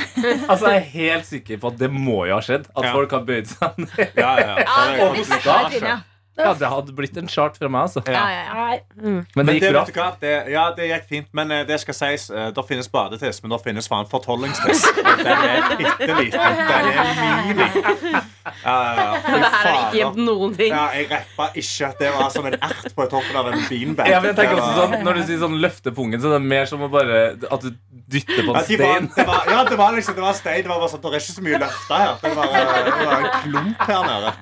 Altså, 0.49 0.69
Jeg 0.69 0.75
er 0.75 0.79
helt 0.79 1.25
sikker 1.25 1.57
på 1.57 1.71
at 1.71 1.79
det 1.79 1.87
må 1.89 2.27
jo 2.29 2.35
ha 2.35 2.43
skjedd. 2.45 2.67
At 2.77 2.91
folk 2.93 3.15
har 3.15 3.23
bøyd 3.25 3.49
seg 3.49 3.79
ned. 3.81 4.11
Ja, 4.13 4.35
ja. 4.37 4.57
Ja, 4.61 4.83
og 5.07 5.15
hosta. 5.17 5.55
Det 5.69 5.97
Ja, 6.39 6.53
Det 6.55 6.67
hadde 6.71 6.93
blitt 6.95 7.17
en 7.19 7.27
chart 7.27 7.57
fra 7.59 7.67
meg, 7.67 7.81
altså. 7.89 7.99
Ja, 8.07 8.21
ja, 8.31 8.43
ja. 8.47 8.53
Nei. 8.55 8.77
Men 8.95 9.25
Men 9.35 9.45
det 9.49 9.55
det, 9.59 9.71
gikk 9.73 9.73
bra. 9.73 9.81
vet 9.83 10.21
du 10.21 10.25
det, 10.27 10.35
ja, 10.53 10.61
det 10.77 10.85
gikk 10.87 11.07
fint, 11.09 11.27
men 11.35 11.51
eh, 11.51 11.65
det 11.67 11.79
skal 11.81 11.93
sies 11.97 12.29
uh, 12.31 12.45
Det 12.55 12.63
finnes 12.69 12.87
badetest, 12.93 13.43
men 13.43 13.51
det 13.51 13.59
finnes 13.65 13.89
faen 13.91 14.07
fortollingstest. 14.07 14.87
Den 15.19 15.27
er 15.27 15.75
bitte 15.81 16.15
liten. 16.15 16.39
Den 16.69 16.87
er 16.93 17.11
mini. 17.43 17.67
Uh, 17.67 18.63
ja, 18.63 18.77
ja. 18.95 19.09
Her 19.25 19.67
er 19.67 19.81
ikke 19.81 19.99
gjemt 19.99 20.21
noen 20.23 20.55
ting. 20.55 20.71
Ja, 20.71 20.85
jeg 20.95 21.09
rappa 21.11 21.49
ikke 21.59 21.91
det 21.99 22.13
var 22.15 22.31
som 22.31 22.47
en 22.47 22.55
ert 22.55 22.87
på 22.95 23.09
toppen 23.11 23.35
av 23.41 23.51
en 23.51 23.59
beanbag. 23.67 24.07
Ja, 24.13 24.21
men 24.23 24.31
jeg 24.31 24.39
tenker 24.39 24.61
også 24.63 24.73
sånn, 24.79 24.95
Når 25.09 25.19
du 25.19 25.21
sier 25.27 25.43
sånn 25.43 25.59
løfte 25.59 25.91
pungen, 25.99 26.23
så 26.23 26.31
er 26.31 26.37
det 26.39 26.47
mer 26.55 26.65
som 26.71 26.87
å 26.87 26.89
bare 26.91 27.19
At 27.51 27.67
du 27.67 27.69
dytter 28.09 28.47
på 28.47 28.55
Ja, 28.55 28.63
en 28.63 28.71
de 28.71 28.79
var, 28.79 28.95
stein. 28.95 29.11
det 29.19 29.27
var, 29.27 29.43
ja, 29.51 29.59
det 29.67 29.77
var 29.83 29.91
liksom 29.99 30.15
Det 30.15 30.23
var 30.23 30.39
stein. 30.39 30.63
Det 30.63 30.71
var 30.71 30.79
bare 30.85 30.91
sånn, 30.95 31.03
det 31.03 31.11
er 31.11 31.19
ikke 31.19 31.35
så 31.35 31.45
mye 31.49 31.59
løfta 31.67 31.99
her. 32.05 32.15
Det 32.23 32.35
var, 32.39 32.45
det 32.47 32.95
var 33.11 33.15
en 33.19 33.31
klump 33.43 33.87
her 33.91 34.07
nede. 34.07 34.33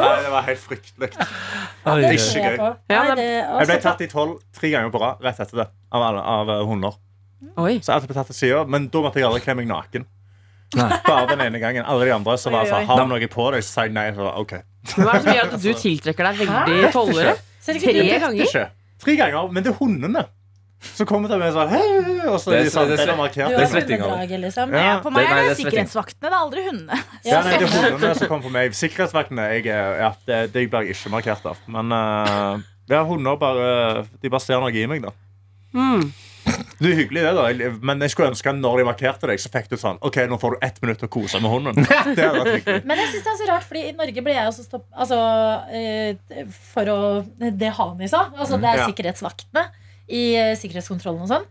Nei, 0.00 0.14
det 0.24 0.30
var 0.32 0.46
helt 0.46 0.62
fryktelig. 0.62 1.10
Det 1.10 1.92
er 1.92 2.04
Ikke 2.14 2.44
gøy. 2.44 2.72
Jeg 2.90 3.68
ble 3.70 3.78
tatt 3.84 4.00
i 4.04 4.08
tolv 4.10 4.38
tre 4.56 4.70
ganger 4.72 4.92
på 4.94 5.02
rad 5.02 5.22
rett 5.24 5.42
etter 5.44 5.62
det. 5.64 5.68
Av, 5.90 6.04
alle, 6.06 6.22
av 6.22 6.52
eh, 6.54 6.64
hunder. 6.68 6.96
Oi. 7.56 7.78
Så 7.82 7.94
jeg 7.94 8.08
ble 8.08 8.16
tatt 8.18 8.30
til 8.32 8.36
siden, 8.36 8.70
Men 8.70 8.88
da 8.92 9.02
måtte 9.04 9.20
jeg 9.20 9.28
aldri 9.28 9.42
kle 9.44 9.56
meg 9.58 9.70
naken. 9.70 10.06
Nei. 10.78 10.88
Bare 11.06 11.26
den 11.32 11.40
ene 11.48 11.58
gangen. 11.62 11.86
Alle 11.88 12.06
de 12.06 12.12
andre 12.14 12.36
så 12.38 12.52
var 12.54 12.68
sånn. 12.70 12.86
Har 12.86 13.00
du 13.02 13.08
noe 13.10 13.30
på 13.30 13.46
deg? 13.54 13.64
Så 13.66 13.74
sa 13.74 13.86
jeg 13.88 13.94
nei. 13.96 14.10
Så 14.14 14.22
var, 14.22 14.36
ok 14.38 14.52
Hva 14.94 15.14
er 15.14 15.16
det 15.16 15.22
som 15.24 15.32
gjør 15.34 15.48
at 15.48 15.64
du 15.64 15.70
tiltrekker 15.84 16.28
deg 16.28 16.44
veldig 16.44 16.92
tollere? 16.94 17.32
Tre 17.64 17.96
ganger? 18.22 18.68
Tre 19.00 19.16
ganger. 19.18 19.50
Men 19.56 19.66
det 19.66 19.72
er 19.72 19.80
hundene. 19.80 20.26
Så 20.80 21.04
kommer 21.04 21.28
de 21.28 21.36
med 21.38 21.52
sånn 21.52 21.68
hei, 21.68 21.82
Og 22.30 22.38
så 22.40 22.50
Det 22.54 22.64
de 22.64 22.70
sånn, 22.72 22.88
så- 22.88 22.96
det 22.96 23.06
Du 23.06 23.16
markert. 23.18 23.48
Det 23.52 23.60
er 23.60 23.66
svetting 23.68 24.00
av 24.00 24.08
det. 24.08 24.16
hundedraget, 24.16 24.40
liksom. 24.40 24.72
Ja. 24.72 25.00
På 25.04 25.10
meg 25.12 25.26
Det- 25.26 25.30
nei, 25.30 25.38
er 25.40 25.42
det 25.42 25.48
det 25.48 25.66
er 25.66 25.70
sikkerhetsvaktene, 25.70 26.20
det 26.20 26.32
er 26.32 26.38
aldri 26.40 26.64
hundene. 26.70 26.98
Ja, 27.24 27.42
nei, 27.42 27.58
det 27.58 27.68
er 27.68 27.90
hundene 27.90 28.14
som 28.16 28.28
kommer 28.28 28.44
på 28.48 28.50
meg. 28.52 28.72
Sikkerhetsvaktene 28.72 29.44
jeg, 29.52 29.64
ja, 29.66 30.12
det, 30.26 30.52
det 30.52 30.70
blir 30.70 30.86
jeg 30.86 30.96
ikke 30.96 31.10
markert 31.12 31.44
av. 31.46 31.58
Men 31.68 31.92
uh, 31.92 32.58
ja, 32.88 33.04
hunder 33.04 33.36
bare 33.36 34.06
De 34.22 34.28
bare 34.32 34.40
ser 34.40 34.60
noe 34.60 34.72
i 34.72 34.86
meg, 34.86 35.02
da. 35.02 35.10
Mm. 35.74 36.12
Det 36.80 36.88
er 36.90 36.96
hyggelig, 36.96 37.20
det, 37.20 37.34
da. 37.36 37.70
Men 37.84 38.00
jeg 38.00 38.10
skulle 38.14 38.30
ønske 38.32 38.52
når 38.56 38.78
de 38.80 38.84
markerte 38.88 39.28
deg, 39.28 39.38
så 39.38 39.50
fikk 39.52 39.68
du 39.68 39.76
sånn 39.76 39.98
OK, 40.00 40.16
nå 40.26 40.38
får 40.40 40.56
du 40.56 40.58
ett 40.64 40.80
minutt 40.80 40.98
til 40.98 41.08
å 41.08 41.12
kose 41.12 41.38
med 41.44 41.50
hunden. 41.52 41.84
Det. 42.16 42.80
Men 42.88 42.96
jeg 42.96 43.08
synes 43.12 43.24
det 43.26 43.32
er 43.34 43.38
så 43.42 43.48
rart, 43.52 43.66
fordi 43.68 43.82
i 43.90 43.92
Norge 43.92 44.24
ble 44.24 44.32
jeg 44.32 44.48
også 44.48 44.64
stopp... 44.64 44.86
Altså, 44.96 45.18
eh, 45.76 46.46
for 46.72 46.88
å 46.88 46.98
Det 47.38 47.70
Hani 47.76 48.08
sa. 48.08 48.30
Altså, 48.32 48.56
det 48.58 48.72
er 48.72 48.80
Ja. 48.80 48.86
sikkerhetsvaktene 48.88 49.66
i 50.10 50.24
eh, 50.38 50.56
sikkerhetskontrollen 50.58 51.24
og 51.24 51.30
sånn. 51.30 51.46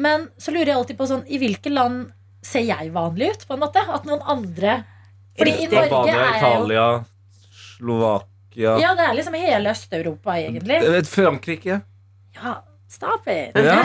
Men 0.00 0.28
så 0.40 0.52
lurer 0.54 0.72
jeg 0.72 0.78
alltid 0.78 0.98
på 1.00 1.06
sånn 1.10 1.24
I 1.26 1.40
hvilke 1.42 1.70
land 1.72 2.12
ser 2.46 2.62
jeg 2.64 2.92
vanlig 2.94 3.32
ut, 3.34 3.46
på 3.48 3.56
en 3.56 3.62
måte? 3.64 3.82
At 3.82 4.06
noen 4.08 4.22
andre 4.22 4.80
Fordi 5.38 5.52
i 5.64 5.68
Norge 5.68 5.86
Albania, 5.88 6.14
er 6.14 6.26
jo 6.30 6.38
Italia, 6.38 6.86
Slovakia 7.76 8.76
Ja, 8.80 8.94
det 8.96 9.06
er 9.06 9.14
liksom 9.18 9.36
hele 9.38 9.74
Øst-Europa, 9.74 10.36
egentlig. 10.38 10.78
Frankrike. 11.10 11.80
Ja, 12.38 12.54
stop 12.90 13.28
it! 13.30 13.54
Ja. 13.54 13.82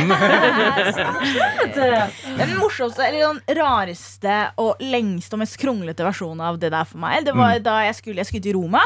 Den 2.40 2.56
morsomste, 2.58 3.06
eller 3.06 3.20
den 3.28 3.58
rareste 3.60 4.38
og 4.62 4.82
lengste 4.84 5.38
og 5.38 5.44
mest 5.44 5.60
kronglete 5.62 6.06
versjonen 6.08 6.42
av 6.48 6.60
det 6.62 6.72
der 6.74 6.88
for 6.88 7.02
meg, 7.04 7.26
det 7.28 7.36
var 7.36 7.60
da 7.64 7.82
jeg 7.88 8.00
skulle, 8.00 8.22
jeg 8.24 8.32
skulle 8.32 8.46
til 8.48 8.58
Roma. 8.58 8.82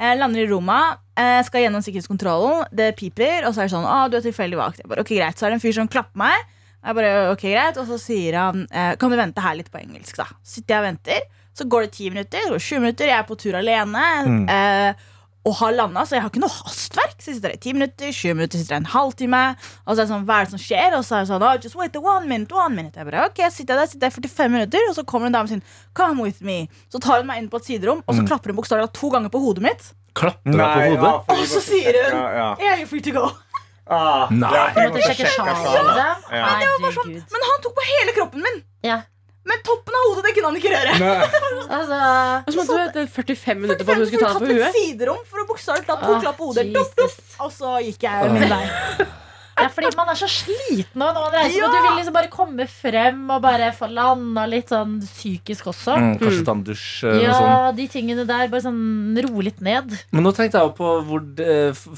Jeg 0.00 0.16
lander 0.16 0.40
i 0.40 0.48
Roma, 0.48 0.78
eh, 1.20 1.42
skal 1.44 1.66
gjennom 1.66 1.82
sikkerhetskontrollen, 1.84 2.64
det 2.72 2.94
piper, 2.96 3.44
og 3.44 3.52
så 3.52 3.60
er 3.62 3.68
det 3.68 3.74
sånn 3.74 3.84
Å, 3.84 3.98
du 4.08 4.16
er 4.16 4.24
tilfeldig 4.24 4.56
valgt. 4.56 4.80
Jeg 4.80 4.88
bare, 4.88 5.04
ok, 5.04 5.12
greit. 5.18 5.36
Så 5.36 5.44
er 5.46 5.52
det 5.52 5.58
en 5.58 5.64
fyr 5.66 5.76
som 5.76 5.90
klapper 5.92 6.22
meg, 6.22 6.48
jeg 6.80 6.96
bare, 6.96 7.12
ok, 7.34 7.44
greit 7.52 7.76
og 7.76 7.90
så 7.90 7.98
sier 8.00 8.38
han 8.40 8.62
eh, 8.72 8.94
kan 8.96 9.12
du 9.12 9.18
vente 9.20 9.42
her 9.44 9.58
litt 9.58 9.68
på 9.72 9.82
engelsk. 9.82 10.16
da 10.16 10.24
Sitter 10.40 10.72
jeg 10.74 10.80
og 10.80 10.86
venter, 10.88 11.26
så 11.52 11.66
går 11.68 11.84
det 11.84 11.92
ti 11.98 12.08
minutter, 12.08 12.46
så 12.46 12.54
går 12.54 12.62
det 12.62 12.68
20 12.70 12.84
minutter, 12.86 13.10
jeg 13.10 13.18
er 13.18 13.26
på 13.28 13.36
tur 13.42 13.58
alene. 13.60 14.04
Eh, 14.48 15.08
og 15.48 15.54
har 15.56 15.72
landa, 15.72 16.02
så 16.04 16.18
jeg 16.18 16.22
har 16.24 16.30
ikke 16.32 16.42
noe 16.42 16.52
hastverk. 16.52 17.14
Så 17.16 17.30
jeg 17.30 17.36
sitter 17.38 17.48
der 17.48 17.56
i 17.56 17.60
ti 17.64 17.72
minutter, 17.72 18.10
sju 18.12 18.34
minutter, 18.34 18.60
sitter 18.60 18.76
jeg 18.76 18.82
en 18.82 18.90
halvtime. 18.92 19.40
Og 19.86 19.94
så 19.94 19.94
er 19.94 20.02
det 20.02 20.10
sånn, 20.10 20.26
hva 20.28 20.40
er 20.40 20.48
det 20.48 20.52
som 20.52 20.60
skjer? 20.60 20.96
Og 20.98 21.04
så 21.06 21.16
er 21.16 21.24
det 21.24 21.30
sånn, 21.30 21.44
oh, 21.48 21.54
just 21.64 21.78
wait 21.80 21.96
one 21.96 22.28
minute, 22.28 22.52
one 22.52 22.76
minute. 22.76 23.00
Jeg 23.00 23.08
bare, 23.08 23.24
ok, 23.30 23.40
sitter 23.48 23.72
jeg 23.72 23.80
der, 23.80 23.90
sitter 23.94 24.10
jeg 24.10 24.16
45 24.18 24.52
minutter, 24.52 24.84
og 24.90 24.98
så 24.98 25.04
kommer 25.08 25.30
en 25.30 25.38
dame 25.38 25.48
sin, 25.48 25.62
come 25.96 26.20
with 26.26 26.44
me. 26.44 26.58
Så 26.92 27.00
tar 27.00 27.22
hun 27.22 27.30
meg 27.30 27.40
inn 27.40 27.48
på 27.52 27.60
et 27.62 27.70
siderom, 27.70 28.02
og 28.04 28.18
så 28.18 28.26
klapper 28.28 28.52
hun 28.52 28.60
bokstavelig 28.60 28.90
talt 28.90 29.00
to 29.00 29.12
ganger 29.16 29.32
på 29.32 29.40
hodet 29.46 29.64
mitt. 29.64 29.86
Klapper 30.20 30.52
deg 30.58 30.60
på 30.60 30.90
hodet? 30.90 31.14
Ja, 31.14 31.38
Og 31.38 31.46
så 31.48 31.62
sier 31.64 31.88
hun, 32.02 32.18
ja, 32.20 32.26
ja. 32.36 32.50
are 32.74 32.82
you 32.82 32.90
free 32.90 33.00
to 33.08 33.14
go. 33.16 33.30
Ah, 33.90 34.28
Nei. 34.30 34.50
ja, 34.54 34.66
jeg 34.76 34.92
måtte 34.92 35.08
sjekke 35.08 35.30
sjalet. 35.34 35.64
liksom. 35.64 36.28
Ja. 36.36 36.90
Sånn. 36.94 37.16
Men 37.32 37.46
han 37.48 37.64
tok 37.64 37.74
på 37.74 37.86
hele 37.88 38.14
kroppen 38.14 38.44
min. 38.44 38.60
Ja. 38.86 39.00
Men 39.50 39.62
toppen 39.66 39.96
av 39.98 40.08
hodet, 40.08 40.24
det 40.28 40.34
kunne 40.36 40.50
han 40.52 40.58
ikke 40.60 40.74
røre. 40.76 40.92
Altså 41.70 41.96
Og 42.46 42.52
så 42.52 42.58
måtte 42.58 42.74
du 42.74 42.80
vente 42.80 43.06
45 43.14 43.60
minutter 43.62 43.86
på 43.86 43.92
at 43.94 44.00
Hun 44.00 44.06
skulle 44.10 44.26
ta 44.26 44.32
det 44.32 44.40
på 44.40 44.40
tatt 44.40 44.50
et 44.50 44.60
huet. 44.60 44.76
siderom 44.80 45.20
for 45.30 45.42
å 45.42 45.48
bokstavelig 45.50 45.86
talt 45.90 46.04
to 46.06 46.18
klapp 46.24 46.38
på 46.40 46.50
hodet. 46.50 47.08
Og 47.40 47.50
så 47.54 47.76
gikk 47.86 48.06
jeg 48.08 48.36
min 48.36 48.48
vei. 48.50 48.64
Ja, 49.60 49.66
fordi 49.68 49.90
man 49.92 50.08
er 50.08 50.16
så 50.16 50.24
sliten 50.30 50.96
nå 51.02 51.04
når 51.12 51.24
man 51.26 51.34
reiser, 51.34 51.58
Ja. 51.58 51.66
og 51.66 51.74
du 51.74 51.82
vil 51.84 51.96
liksom 51.98 52.14
bare 52.16 52.28
komme 52.32 52.64
frem 52.70 53.18
og 53.34 53.42
bare 53.44 53.66
få 53.76 53.90
landa 53.92 54.46
litt 54.48 54.70
sånn 54.72 54.94
psykisk 55.04 55.66
også. 55.74 55.98
Mm, 56.00 56.14
kanskje 56.22 56.44
ta 56.46 56.54
en 56.54 56.62
dusj 56.64 56.86
eller 57.04 57.18
noe 57.18 57.26
Ja, 57.26 57.34
sånt. 57.42 57.76
de 57.76 57.86
tingene 57.92 58.24
der. 58.30 58.46
Bare 58.48 58.64
sånn 58.64 59.18
ro 59.26 59.44
litt 59.44 59.60
ned. 59.60 59.92
Men 60.16 60.24
nå 60.24 60.32
tenkte 60.38 60.62
jeg 60.62 60.72
på 60.78 60.94
hvor 61.10 61.26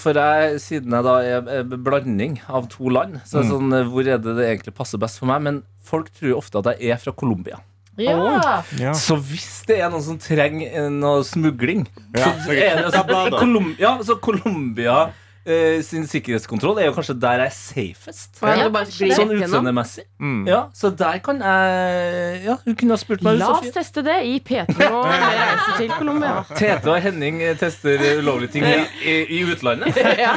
For 0.03 0.19
jeg, 0.19 0.59
siden 0.65 0.91
jeg 0.97 1.07
da 1.07 1.15
er 1.23 1.63
blanding 1.71 2.41
av 2.51 2.67
to 2.73 2.91
land, 2.91 3.21
så 3.31 3.39
er 3.39 3.47
det 3.47 3.53
sånn, 3.53 3.71
eh, 3.79 3.87
hvor 3.95 4.11
er 4.11 4.19
det 4.19 4.35
det 4.41 4.49
egentlig 4.49 4.75
passer 4.75 4.99
best 4.99 5.21
for 5.23 5.31
meg? 5.31 5.43
Men 5.47 5.63
folk 5.85 6.11
tror 6.19 6.39
ofte 6.39 6.63
at 6.63 6.73
jeg 6.79 6.91
er 6.95 7.01
fra 7.03 7.13
Colombia. 7.13 7.61
Ja. 8.01 8.63
Ja. 8.81 8.93
Så 8.97 9.19
hvis 9.21 9.65
det 9.69 9.83
er 9.85 9.91
noen 9.93 10.05
som 10.05 10.17
trenger 10.21 10.71
eh, 10.73 10.87
noe 10.89 11.21
smugling 11.29 11.83
Ja, 12.17 12.31
så 12.41 12.55
er 12.55 12.79
det, 12.79 12.87
altså, 12.89 13.37
Colom 13.37 13.75
ja, 13.77 13.91
så 14.01 14.17
Colombia 14.17 15.11
eh, 15.45 15.83
sin 15.85 16.07
sikkerhetskontroll 16.09 16.81
er 16.81 16.87
jo 16.89 16.95
kanskje 16.97 17.19
der 17.21 17.43
jeg 17.43 17.51
er 17.51 17.57
safest. 17.57 18.41
Ja, 18.41 18.71
Sånn 19.13 19.35
utseendemessig. 19.37 20.07
Mm. 20.23 20.47
Ja, 20.49 20.63
så 20.73 20.89
der 20.97 21.19
kan 21.25 21.43
jeg 21.45 22.41
Ja, 22.47 22.57
hun 22.65 22.79
kunne 22.81 22.97
ha 22.97 23.03
spurt 23.03 23.25
meg. 23.27 23.37
La 23.43 23.51
oss 23.53 23.61
Sofie. 23.61 23.75
teste 23.77 24.05
det 24.07 24.17
i 24.31 24.39
P3 24.41 24.89
og 24.89 25.11
reise 25.13 25.77
til 25.83 25.93
Colombia. 25.93 26.39
Tete 26.63 26.95
og 26.95 26.97
Henning 27.05 27.43
tester 27.61 28.01
ulovlige 28.23 28.55
ting 28.57 28.65
i, 28.71 28.79
i, 29.05 29.19
i 29.37 29.43
utlandet. 29.53 30.01
Ja, 30.25 30.33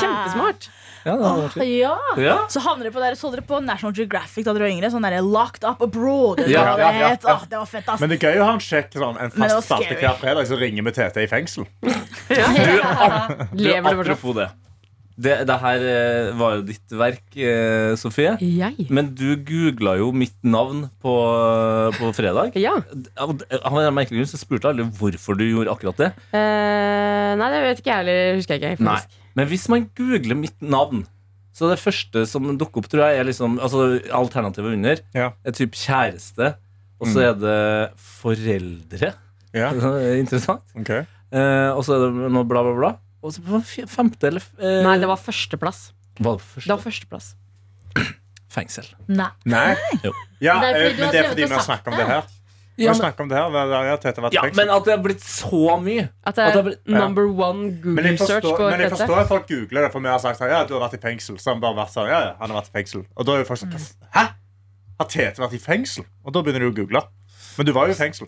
kjempesmart. 0.00 0.70
Ja. 1.04 1.64
Ja. 1.64 1.94
ja. 2.18 2.36
Så 2.48 2.62
havner 2.64 2.88
dere 2.88 2.94
på 2.94 3.02
der, 3.02 3.16
så 3.18 3.30
dere 3.34 3.44
på 3.46 3.60
National 3.64 3.94
Geographic 3.96 4.46
da 4.46 4.54
dere 4.56 4.66
var 4.66 4.72
yngre. 4.72 4.90
Sånn 4.92 5.04
der 5.04 5.20
Locked 5.24 5.66
Up 5.68 5.84
Abroad. 5.84 6.40
eller 6.40 6.52
Ja, 6.52 6.64
ja, 6.64 6.74
det 6.76 6.82
ja, 6.82 7.12
ja. 7.12 7.36
Åh, 7.36 7.46
det 7.50 7.60
var 7.60 7.70
fett, 7.70 7.88
ass. 7.88 8.00
Men 8.02 8.12
det 8.12 8.18
er 8.20 8.28
gøy 8.30 8.42
å 8.42 8.48
ha 8.48 8.56
en 8.56 8.64
sjekk 8.64 8.96
sånn, 8.96 9.20
en 9.20 9.32
fast 9.34 9.68
spalte 9.68 9.96
hver 10.00 10.20
fredag, 10.20 10.48
så 10.50 10.58
ringer 10.60 10.86
vi 10.88 10.94
Tete 10.96 11.24
i 11.24 11.30
fengsel. 11.30 11.68
Du, 12.24 12.34
du, 13.58 13.64
det 13.64 13.80
fortsatt? 13.82 14.04
apropos 14.06 14.36
det. 14.38 14.46
det. 15.16 15.34
Det 15.48 15.56
her 15.62 15.84
eh, 15.90 16.30
var 16.40 16.56
jo 16.56 16.64
ditt 16.70 16.94
verk, 16.96 17.24
eh, 17.36 17.92
Sofie. 18.00 18.36
Jeg? 18.40 18.86
Men 18.88 19.12
du 19.18 19.34
googla 19.36 19.96
jo 20.00 20.10
mitt 20.16 20.36
navn 20.42 20.86
på, 21.04 21.16
på 21.98 22.12
fredag. 22.16 22.56
Ja. 22.60 22.78
Av 23.20 23.34
en 23.36 23.94
merkelig 23.96 24.22
grunn 24.22 24.32
så 24.32 24.40
spurte 24.40 24.70
jeg 24.70 24.78
aldri 24.78 24.88
hvorfor 24.98 25.38
du 25.38 25.44
gjorde 25.46 25.74
akkurat 25.74 26.00
det. 26.00 26.10
Uh, 26.32 27.34
nei, 27.38 27.52
det 27.52 27.62
vet 27.68 27.84
ikke 27.84 27.92
jeg 27.92 28.02
heller. 28.02 28.40
Husker 28.40 28.58
jeg 28.58 28.78
ikke. 28.78 28.88
Nei. 28.88 29.02
Men 29.34 29.48
hvis 29.50 29.68
man 29.72 29.88
googler 29.98 30.36
mitt 30.38 30.60
navn, 30.62 31.04
så 31.54 31.68
det 31.70 31.78
første 31.82 32.24
som 32.26 32.46
dukker 32.58 32.82
opp, 32.82 32.88
tror 32.90 33.04
jeg, 33.08 33.20
er 33.20 33.26
liksom 33.28 33.58
Altså 33.62 34.00
alternativet 34.14 34.74
under 34.74 35.00
Ja. 35.14 35.32
er 35.44 35.52
typ 35.54 35.74
kjæreste, 35.78 36.54
og 37.00 37.06
så 37.10 37.20
er 37.30 37.34
det 37.38 37.58
foreldre. 38.00 39.12
Ja, 39.54 39.70
Interessant. 40.22 40.62
Okay. 40.78 41.04
Eh, 41.34 41.70
og 41.74 41.82
så 41.86 41.94
er 41.96 42.06
det 42.08 42.30
noe 42.34 42.46
bla, 42.46 42.62
bla, 42.66 42.74
bla. 42.78 42.92
Og 43.24 43.32
så 43.34 43.42
på 43.42 43.60
femte 43.88 44.28
eller 44.28 44.42
eh, 44.58 44.82
Nei, 44.84 44.98
det 45.02 45.08
var 45.08 45.16
førsteplass. 45.18 45.92
var 46.20 46.36
det 46.38 46.44
første? 46.46 46.66
Det 46.68 46.74
var 46.74 46.82
førsteplass. 46.84 47.30
fengsel. 48.54 48.86
Nei. 49.10 49.30
Nei? 49.50 49.74
Jo. 50.04 50.12
Ja, 50.44 50.58
eh, 50.68 50.92
men 50.98 51.10
det 51.10 51.22
er 51.22 51.30
fordi 51.32 51.46
vi 51.48 51.54
har 51.54 51.64
snakket 51.66 51.90
om 51.90 51.96
det. 51.98 52.04
det 52.04 52.12
her. 52.12 52.33
Ja, 52.76 52.90
men, 52.98 53.12
om 53.22 53.28
det 53.30 53.38
det, 53.38 53.62
det, 53.70 54.00
det, 54.02 54.14
det 54.24 54.32
ja, 54.34 54.42
men 54.56 54.70
at 54.74 54.84
det 54.84 54.92
har 54.96 55.02
blitt 55.04 55.22
så 55.22 55.76
mye 55.78 56.08
At 56.26 56.34
det 56.34 56.42
At 56.42 56.54
det 56.54 56.58
er 56.58 56.58
er 56.58 56.64
blitt- 56.68 56.88
number 56.90 57.22
one 57.28 57.68
Google 57.82 58.16
forstår, 58.18 58.26
search 58.26 58.58
men 58.70 58.80
jeg 58.80 58.90
forstår 58.90 59.20
at 59.20 59.28
folk 59.28 59.46
googler 59.48 59.82
det, 59.86 59.90
for 59.92 60.00
vi 60.02 60.08
har 60.10 60.18
sagt 60.18 60.40
sånn, 60.40 60.50
ja, 60.50 60.64
du 60.66 60.74
har 60.74 60.82
vært 60.88 60.96
i 60.98 61.02
fengsel. 61.04 61.38
Så 61.38 61.52
han 61.52 61.60
bare 61.62 61.76
vært 61.78 61.92
sånn, 61.94 62.08
ja, 62.10 62.20
ja, 62.24 62.32
han 62.40 62.50
har 62.50 62.58
vært 62.62 62.72
i 62.72 62.78
fengsel. 62.80 63.04
Og 63.14 63.26
da 63.28 63.36
er 63.36 63.44
jo 63.44 63.50
folk 63.52 63.62
sånn, 63.62 63.76
hæ? 64.16 64.24
Har 64.98 65.06
Tete 65.10 65.42
vært 65.42 65.54
i 65.54 65.62
fengsel? 65.62 66.04
Og 66.24 66.32
da 66.34 66.42
begynner 66.42 66.66
du 66.66 66.72
å 66.72 66.74
google. 66.82 67.04
Men 67.58 67.66
du 67.66 67.72
var 67.72 67.86
jo 67.86 67.94
i 67.94 67.98
fengsel. 67.98 68.26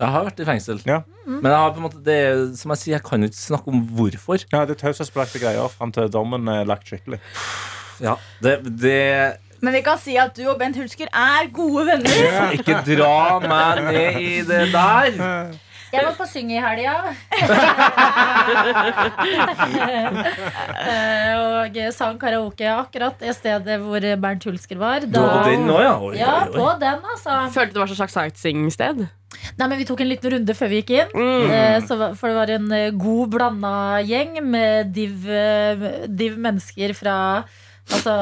Jeg 0.00 0.08
har 0.14 0.24
vært 0.24 0.38
i 0.40 0.44
fengsel. 0.48 0.78
Ja. 0.88 1.02
Men 1.26 1.50
jeg 1.50 1.58
har 1.60 1.74
på 1.74 1.82
en 1.82 1.88
måte 1.90 1.98
det, 2.06 2.14
er- 2.30 2.54
som 2.56 2.70
jeg 2.72 2.78
sier, 2.78 2.94
jeg 2.94 3.02
kan 3.04 3.20
jo 3.20 3.28
ikke 3.28 3.42
snakke 3.42 3.68
om 3.74 3.82
hvorfor. 3.98 4.46
Ja, 4.52 4.64
det 4.64 4.78
er 4.78 4.86
taushetsbelagte 4.86 5.42
greier 5.42 5.68
fram 5.68 5.92
til 5.92 6.08
dommen 6.08 6.48
er 6.48 6.64
lagt 6.64 6.86
skikkelig. 6.88 7.18
Ja, 8.00 8.14
det, 8.40 8.54
det 8.80 8.96
Men 9.60 9.76
vi 9.76 9.82
kan 9.84 9.98
si 10.00 10.16
at 10.20 10.36
du 10.36 10.46
og 10.48 10.58
Bent 10.60 10.78
Hulsker 10.80 11.10
er 11.12 11.50
gode 11.52 11.86
venner. 11.90 12.54
Ikke 12.56 12.80
dra 12.86 13.40
meg 13.44 13.82
ned 13.90 14.20
i 14.20 14.38
det 14.48 14.62
der. 14.72 15.58
Jeg 15.90 16.06
var 16.06 16.14
på 16.14 16.26
syng 16.30 16.52
i 16.54 16.60
helga. 16.62 16.96
Eh, 20.80 21.32
og 21.36 21.76
sang 21.94 22.16
karaoke 22.20 22.64
akkurat 22.70 23.18
det 23.20 23.34
stedet 23.36 23.76
hvor 23.82 24.04
Bernt 24.22 24.44
Hulsker 24.48 24.78
var. 24.80 25.04
Du 25.04 25.18
var 25.18 25.42
på 25.42 25.50
den 25.50 25.66
nå, 25.68 25.76
ja? 25.82 25.92
Oi, 26.00 26.12
Ja, 26.18 26.34
oi, 26.46 26.54
på 26.54 26.68
den, 26.80 27.02
altså. 27.14 27.36
Følte 27.54 27.76
det 27.76 27.82
var 27.82 27.90
så 27.90 27.98
slags 27.98 28.16
sightseeing-sted. 28.16 29.02
Nei, 29.58 29.66
men 29.66 29.76
Vi 29.78 29.86
tok 29.88 30.02
en 30.02 30.10
liten 30.10 30.34
runde 30.34 30.56
før 30.56 30.72
vi 30.72 30.80
gikk 30.80 30.94
inn. 30.96 31.12
Mm. 31.14 31.52
Eh, 31.56 31.76
så, 31.86 31.98
for 32.18 32.30
det 32.30 32.38
var 32.38 32.54
en 32.56 32.72
eh, 32.76 32.88
god 32.96 33.34
blanda 33.36 33.74
gjeng 34.06 34.40
med 34.46 34.92
div, 34.96 35.28
eh, 35.28 35.86
div 36.08 36.38
mennesker 36.40 36.94
fra 36.96 37.16
altså, 37.90 38.16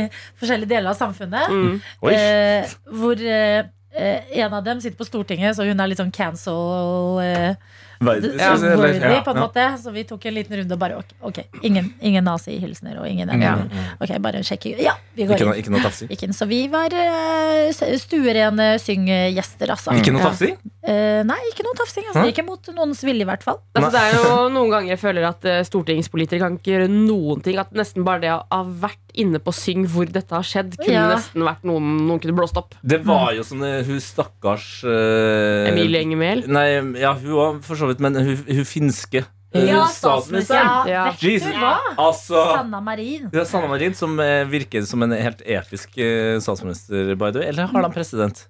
forskjellige 0.40 0.72
deler 0.74 0.92
av 0.92 0.98
samfunnet. 0.98 1.52
Mm. 1.52 1.78
Eh, 2.12 2.74
hvor 3.02 3.22
eh, 3.22 3.62
eh, 3.94 4.34
en 4.42 4.58
av 4.58 4.64
dem 4.64 4.80
sitter 4.80 4.98
på 4.98 5.08
Stortinget, 5.08 5.56
så 5.56 5.66
hun 5.68 5.80
er 5.80 5.90
litt 5.92 6.00
sånn 6.02 6.14
cancel 6.14 7.22
eh, 7.22 7.54
Ja, 8.02 8.16
på 8.18 9.30
en 9.30 9.36
ja. 9.36 9.38
måte. 9.38 9.64
Så 9.78 9.92
vi 9.94 10.02
tok 10.08 10.24
en 10.26 10.34
liten 10.34 10.56
runde 10.58 10.74
og 10.74 10.80
bare 10.80 10.96
ok, 10.98 11.12
okay. 11.28 11.44
ingen, 11.62 11.92
ingen 12.02 12.24
nazihilsener 12.26 12.98
og 12.98 13.06
ingen. 13.06 13.30
Ok, 14.02 14.16
bare 14.24 14.42
sjekke 14.42 14.74
Ja, 14.82 14.96
vi 15.14 15.28
går 15.28 15.38
Ikke 15.38 15.46
noe, 15.46 15.54
inn. 15.54 15.62
ikke 15.62 15.74
noe 15.76 15.84
tafsing? 15.84 16.34
Så 16.34 16.48
vi 16.50 16.64
var 16.72 16.90
uh, 16.90 17.70
stuerene 18.02 18.72
synggjester, 18.82 19.70
altså. 19.70 19.94
Ikke 19.94 20.14
noe 20.16 20.24
Ja. 20.24 20.32
tafsing? 20.32 20.58
Eh, 20.82 21.20
nei, 21.22 21.38
ikke 21.52 21.62
noe 21.62 21.78
tafsing. 21.78 22.08
Altså. 22.10 22.24
Ikke 22.32 22.42
mot 22.42 22.72
noens 22.74 23.04
vilje, 23.06 23.22
i 23.22 23.28
hvert 23.28 23.44
fall. 23.46 23.60
Altså, 23.78 23.92
det 23.94 24.00
er 24.02 24.16
jo 24.18 24.48
noen 24.50 24.72
ganger 24.72 24.96
jeg 24.96 24.98
føler 24.98 25.28
at 25.28 25.46
eh, 25.46 25.60
stortingspolitikere 25.68 26.42
kan 26.42 26.56
ikke 26.58 26.72
gjøre 26.74 26.88
noen 26.90 27.44
ting. 27.44 27.60
At 27.62 27.70
nesten 27.78 28.02
bare 28.06 28.24
det 28.24 28.32
å 28.34 28.40
ha 28.42 28.62
vært 28.66 29.11
inne 29.14 29.38
på 29.42 29.52
Syng 29.52 29.84
hvor 29.92 30.08
dette 30.08 30.32
har 30.34 30.46
skjedd, 30.46 30.76
kunne 30.80 30.94
Ja. 30.94 31.08
nesten 31.14 31.44
vært 31.44 31.64
noen 31.68 32.06
noen 32.06 32.20
kunne 32.22 32.36
blåst 32.36 32.56
opp. 32.56 32.74
Det 32.82 33.02
var 33.04 33.32
jo 33.36 33.42
sånn 33.44 33.64
hun 33.86 34.00
stakkars 34.00 34.84
uh, 34.88 35.68
Emilie 35.70 36.00
Enger 36.04 36.20
Mehl. 36.20 36.42
Nei, 36.48 36.66
ja, 37.00 37.12
hun 37.14 37.32
var 37.36 37.60
for 37.66 37.76
så 37.76 37.90
vidt, 37.90 38.00
men 38.00 38.16
hun, 38.16 38.36
hun 38.48 38.64
finske 38.68 39.24
eh, 39.52 39.66
Ja, 39.68 39.84
statsministeren. 39.92 40.88
Ja. 40.88 41.04
Jesus. 41.20 41.52
hva? 41.58 41.74
Altså 42.00 42.46
Sanna 42.54 42.80
Marin. 42.80 43.28
ja, 43.32 43.44
Sanna 43.44 43.68
Marin, 43.68 43.94
som 43.94 44.16
virker 44.50 44.86
som 44.88 45.02
en 45.04 45.12
helt 45.12 45.42
episk 45.44 45.98
statsminister, 46.40 47.14
by 47.14 47.30
the 47.30 47.42
way. 47.44 47.48
Eller 47.52 47.68
har 47.68 47.82
han 47.82 47.92
president? 47.92 48.46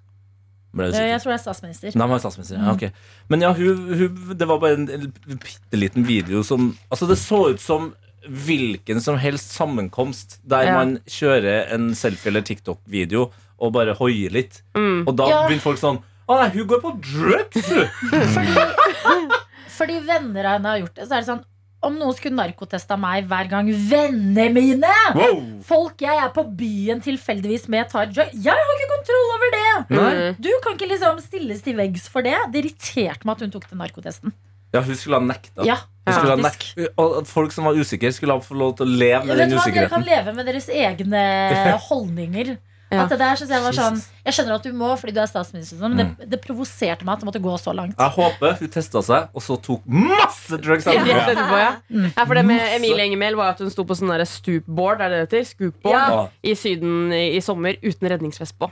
Jeg 0.72 1.20
tror 1.20 1.34
det 1.34 1.36
er 1.36 1.42
statsminister. 1.42 1.92
Har 2.00 2.20
statsminister, 2.22 2.56
ja, 2.56 2.72
okay. 2.72 2.90
Men 3.28 3.42
ja, 3.44 3.50
hun, 3.52 3.82
hun, 3.92 4.36
det 4.38 4.48
var 4.48 4.60
bare 4.62 4.78
en, 4.78 4.86
en 4.88 5.10
bitte 5.36 5.76
liten 5.76 6.06
video 6.08 6.40
som 6.42 6.70
Altså, 6.88 7.06
det 7.10 7.18
så 7.20 7.50
ut 7.52 7.60
som 7.60 7.90
hvilken 8.28 9.00
som 9.02 9.16
helst 9.18 9.52
sammenkomst 9.56 10.38
der 10.48 10.64
Ja. 10.68 10.74
man 10.78 10.98
kjører 11.06 11.72
en 11.74 11.90
selfie- 11.94 12.28
eller 12.28 12.42
TikTok-video 12.42 13.30
og 13.58 13.72
bare 13.72 13.94
hoier 13.94 14.30
litt. 14.30 14.62
Mm. 14.74 15.04
Og 15.08 15.16
da 15.16 15.28
Ja. 15.28 15.46
begynner 15.48 15.60
folk 15.60 15.78
sånn 15.78 16.02
Å 16.28 16.36
nei, 16.38 16.48
hun 16.54 16.66
går 16.68 16.80
på 16.80 16.92
drugs! 17.02 17.68
hun!» 17.68 19.30
Fordi 19.76 19.96
venner 20.06 20.44
av 20.46 20.52
henne 20.58 20.68
har 20.68 20.78
gjort 20.84 20.94
det. 20.94 21.06
Så 21.08 21.16
er 21.16 21.20
det 21.24 21.26
sånn 21.30 21.42
Om 21.82 21.96
noen 21.98 22.14
skulle 22.14 22.36
narkotesta 22.38 22.94
meg 23.00 23.26
hver 23.26 23.48
gang 23.50 23.66
vennene 23.90 24.44
mine 24.54 24.92
Wow! 25.16 25.40
Folk 25.66 25.98
jeg 26.04 26.14
er 26.22 26.30
på 26.30 26.44
byen 26.56 27.00
tilfeldigvis 27.02 27.66
med, 27.68 27.88
tar 27.90 28.06
drug 28.06 28.30
Jeg 28.32 28.54
har 28.54 28.76
ikke 28.76 28.90
kontroll 28.94 29.34
over 29.34 29.50
det! 29.56 29.66
Nei. 29.96 30.12
Mm. 30.14 30.36
Du 30.46 30.50
kan 30.62 30.76
ikke 30.78 30.88
liksom 30.92 31.18
stilles 31.24 31.60
til 31.66 31.74
veggs 31.76 32.06
for 32.08 32.22
det. 32.22 32.36
Det 32.52 32.62
irriterte 32.64 33.26
meg 33.26 33.34
at 33.34 33.40
hun 33.46 33.50
tok 33.50 33.66
den 33.70 33.78
narkotesten. 33.82 34.32
Ja, 34.72 34.80
hun 34.80 34.96
skulle 34.96 35.20
ha 35.20 35.24
nekta. 35.26 35.66
Ja, 35.68 35.78
nek 36.08 36.64
og 36.98 37.20
at 37.20 37.30
folk 37.30 37.52
som 37.54 37.68
var 37.68 37.78
usikre, 37.78 38.10
skulle 38.14 38.34
ha 38.34 38.42
fått 38.42 38.58
lov 38.58 38.74
til 38.80 38.88
å 38.88 38.98
leve 39.04 39.24
med 39.28 39.38
den 39.38 39.54
hva, 39.54 39.64
Dere 39.70 39.88
kan 39.92 40.04
leve 40.06 40.34
med 40.34 40.48
deres 40.48 40.68
egne 40.72 41.24
holdninger. 41.88 42.56
Ja. 42.92 43.06
At 43.06 43.12
det 43.14 43.16
der 43.22 43.40
Jeg 43.40 43.62
var 43.64 43.72
sånn 43.72 43.94
Jeg 44.26 44.34
skjønner 44.36 44.58
at 44.58 44.66
du 44.68 44.74
må 44.76 44.90
fordi 45.00 45.14
du 45.16 45.20
er 45.22 45.28
statsminister, 45.30 45.78
men 45.80 45.94
det, 45.96 46.26
det 46.28 46.38
provoserte 46.44 47.06
meg 47.08 47.14
at 47.14 47.22
det 47.22 47.28
måtte 47.30 47.40
gå 47.40 47.54
så 47.60 47.72
langt. 47.76 47.96
Jeg 47.96 48.14
håper 48.18 48.58
hun 48.58 48.72
testa 48.74 49.00
seg, 49.06 49.30
og 49.32 49.44
så 49.44 49.56
tok 49.64 49.86
masse 49.88 50.58
drugs. 50.60 50.88
Etterpå, 50.92 51.60
ja. 51.62 51.70
Mm. 51.88 52.10
ja. 52.10 52.26
For 52.26 52.36
det 52.36 52.42
med 52.50 52.66
Emilie 52.76 53.06
Engemel 53.06 53.38
var 53.40 53.54
at 53.54 53.62
hun 53.64 53.72
sto 53.72 53.86
på 53.88 53.96
sånn 53.96 54.12
stoopboard 54.28 55.00
er 55.06 55.14
det 55.14 55.22
det 55.22 55.24
heter? 55.30 55.48
Scoopboard 55.54 55.96
Ja. 55.96 56.26
i 56.44 56.56
Syden 56.58 57.14
i, 57.16 57.24
i 57.38 57.40
sommer 57.44 57.80
uten 57.80 58.12
redningsvest 58.12 58.58
på. 58.60 58.68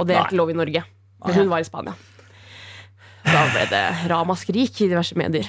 Og 0.00 0.08
det 0.08 0.16
er 0.16 0.24
ikke 0.24 0.40
lov 0.40 0.54
i 0.54 0.56
Norge. 0.56 0.86
Men 1.26 1.36
hun 1.42 1.52
var 1.52 1.60
i 1.60 1.68
Spania. 1.68 1.92
Da 3.24 3.46
ble 3.52 3.66
det 3.70 3.84
ramaskrik 4.10 4.80
i 4.80 4.88
diverse 4.88 5.16
medier. 5.16 5.48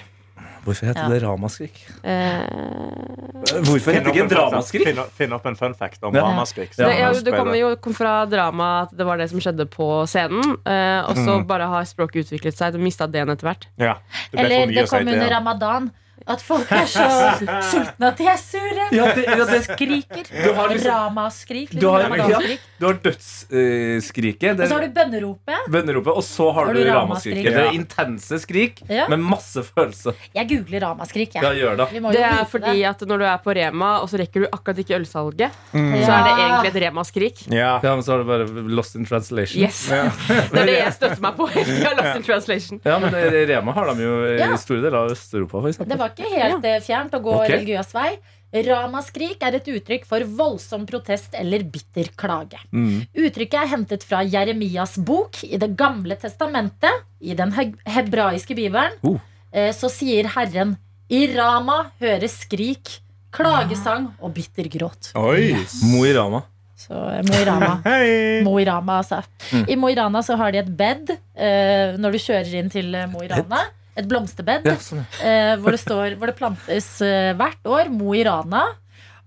Hvorfor 0.63 0.85
heter 0.91 1.01
Ja. 1.01 1.09
det 1.09 1.23
ramaskrik? 1.23 1.77
Eh, 2.03 3.61
Hvorfor 3.65 3.91
heter 3.95 4.11
det 4.11 4.15
ikke 4.15 4.29
dramaskrik? 4.29 4.83
finn, 4.85 4.99
opp- 5.01 5.11
finn 5.17 5.33
opp 5.33 5.45
en 5.49 5.55
fun 5.55 5.73
fact 5.73 6.03
om 6.03 6.13
Ja. 6.13 6.21
ramaskrik. 6.21 6.69
Ja. 6.77 6.89
ja, 6.89 7.11
det 7.13 7.33
kommer 7.33 7.57
jo 7.57 7.75
kom 7.77 7.93
fra 7.97 8.25
drama 8.29 8.83
at 8.83 8.95
det 8.95 9.05
var 9.05 9.17
det 9.17 9.29
som 9.31 9.39
skjedde 9.39 9.65
på 9.65 10.05
scenen. 10.05 10.57
Eh, 10.65 11.01
og 11.09 11.15
så 11.17 11.39
Mm. 11.41 11.47
bare 11.47 11.65
har 11.67 11.83
språket 11.83 12.25
utviklet 12.29 12.53
seg. 12.55 12.73
Du 12.73 12.77
mista 12.77 13.07
D-en 13.07 13.29
etter 13.29 13.47
hvert. 13.47 13.65
Ja, 13.77 13.95
Eller 14.33 14.67
det 14.67 14.89
kom 14.89 15.07
under 15.07 15.29
ramadan. 15.29 15.91
At 16.27 16.41
folk 16.45 16.69
er 16.71 16.85
så 16.85 17.05
sultne 17.71 18.07
at 18.11 18.17
de 18.17 18.27
er 18.27 18.37
sure. 18.37 18.87
Ja, 18.93 19.07
det, 19.15 19.25
ja, 19.25 19.45
det, 19.45 19.61
Skriker. 19.65 20.25
Du 20.29 20.53
har 20.53 20.69
liksom- 20.69 20.91
Ramaskrik. 20.91 21.71
du 21.79 21.87
har, 21.87 22.03
liksom, 22.09 22.29
ja, 22.29 22.57
har 22.87 22.93
dødsskriket, 23.05 24.59
Og 24.59 24.67
så 24.67 24.73
har 24.77 24.81
du 24.85 24.93
bønneropet. 24.95 25.67
bønneropet, 25.71 26.15
og 26.17 26.23
så 26.23 26.51
har, 26.53 26.65
Har 26.65 26.73
du 26.73 26.83
du 26.83 26.89
ramaskriket. 26.89 26.95
ramaskrik. 26.95 27.43
Det 27.45 27.53
er 27.53 27.65
Ja. 27.65 27.71
intense 27.71 28.39
skrik 28.41 28.81
Ja. 28.89 29.07
med 29.07 29.19
masse 29.19 29.63
følelse. 29.63 30.13
Jeg 30.35 30.47
googler 30.49 30.79
ramaskrik. 30.81 31.33
Ja, 31.35 31.41
jeg. 31.51 31.61
gjør 31.63 31.77
det. 31.77 32.01
Det 32.11 32.21
er 32.21 32.45
fordi 32.45 32.73
det. 32.81 32.85
at 32.85 32.99
når 33.07 33.17
du 33.17 33.23
er 33.25 33.37
på 33.43 33.55
Rema, 33.55 33.99
og 34.01 34.09
så 34.09 34.17
rekker 34.19 34.41
du 34.41 34.47
akkurat 34.51 34.77
ikke 34.77 34.95
ølsalget, 34.99 35.51
Mm. 35.73 35.93
så 36.05 36.11
er 36.11 36.23
det 36.23 36.33
egentlig 36.37 36.75
et 36.75 36.81
Rema-skrik. 36.83 37.47
Ja. 37.51 37.79
Ja, 37.83 37.95
men 37.95 38.03
så 38.03 38.11
har 38.11 38.17
du 38.19 38.23
bare 38.25 38.45
lost 38.69 38.95
in 38.95 39.05
translation. 39.05 39.61
Yes. 39.63 39.87
Det 40.51 40.59
er 40.59 40.65
det 40.65 40.77
jeg 40.83 40.93
støtter 40.93 41.21
meg 41.21 41.35
på. 41.37 41.47
Jeg 41.55 41.85
har 41.85 41.95
lost 41.95 42.15
in 42.17 42.23
translation. 42.23 42.81
Ja, 42.85 42.99
men 42.99 43.13
Rema 43.13 43.71
har 43.73 43.93
de 43.95 44.01
jo 44.01 44.25
i 44.25 44.57
store 44.57 44.81
deler 44.81 44.97
av 45.05 45.11
Øst-Europa, 45.11 45.51
for 45.61 45.67
eksempel. 45.69 46.10
Var 46.11 46.29
ikke 46.29 46.43
helt 46.43 46.69
ja. 46.69 46.83
fjernt 46.85 47.17
å 47.17 47.23
gå 47.23 47.33
okay. 47.39 47.55
religiøs 47.55 47.95
vei. 47.95 48.11
Ramaskrik 48.51 49.43
er 49.47 49.55
et 49.61 49.67
uttrykk 49.71 50.05
for 50.09 50.25
voldsom 50.27 50.83
protest 50.87 51.35
eller 51.39 51.63
bitter 51.63 52.09
klage. 52.19 52.59
Mm. 52.75 53.07
Uttrykket 53.23 53.59
er 53.61 53.69
hentet 53.71 54.03
fra 54.03 54.25
Jeremias 54.27 54.97
bok 54.99 55.39
i 55.47 55.55
Det 55.61 55.71
gamle 55.79 56.17
testamentet. 56.19 57.07
I 57.21 57.35
den 57.37 57.53
hebraiske 57.85 58.55
bibelen 58.57 58.97
Oh. 59.07 59.19
eh, 59.53 59.71
så 59.73 59.87
sier 59.89 60.27
Herren 60.35 60.75
I 61.07 61.27
Rama 61.35 61.91
høres 62.01 62.41
skrik, 62.43 62.99
klagesang 63.31 64.11
og 64.19 64.33
bitter 64.35 64.67
gråt. 64.67 65.13
Oi! 65.15 65.55
Mo 65.87 66.03
i 66.03 66.13
Rama. 66.13 66.43
Så 66.75 66.93
eh, 66.93 67.21
Mo 67.23 67.37
i 67.37 67.45
Rama. 67.45 67.75
Mo 68.47 68.57
i 68.59 68.65
Rama, 68.65 68.97
altså. 68.99 69.21
Mm. 69.53 69.65
I 69.69 69.75
Mo 69.79 69.91
i 69.91 69.95
Rana 69.95 70.23
så 70.25 70.35
har 70.39 70.51
de 70.51 70.59
et 70.63 70.71
bed 70.77 71.13
eh, 71.13 71.95
når 72.01 72.17
du 72.17 72.23
kjører 72.25 72.57
inn 72.59 72.73
til 72.73 72.91
eh, 72.95 73.07
Mo 73.11 73.23
i 73.23 73.29
Rana. 73.31 73.63
Et 73.97 74.07
blomsterbed 74.07 74.67
Ja, 74.69 74.77
sånn, 74.79 75.01
ja. 75.03 75.07
eh, 75.27 75.55
hvor, 75.59 75.75
det 75.75 75.81
står, 75.81 76.15
hvor 76.19 76.31
det 76.31 76.37
plantes 76.37 76.93
eh, 77.03 77.33
hvert 77.37 77.67
år 77.67 77.91
Mo 77.93 78.13
i 78.15 78.23
Rana. 78.27 78.69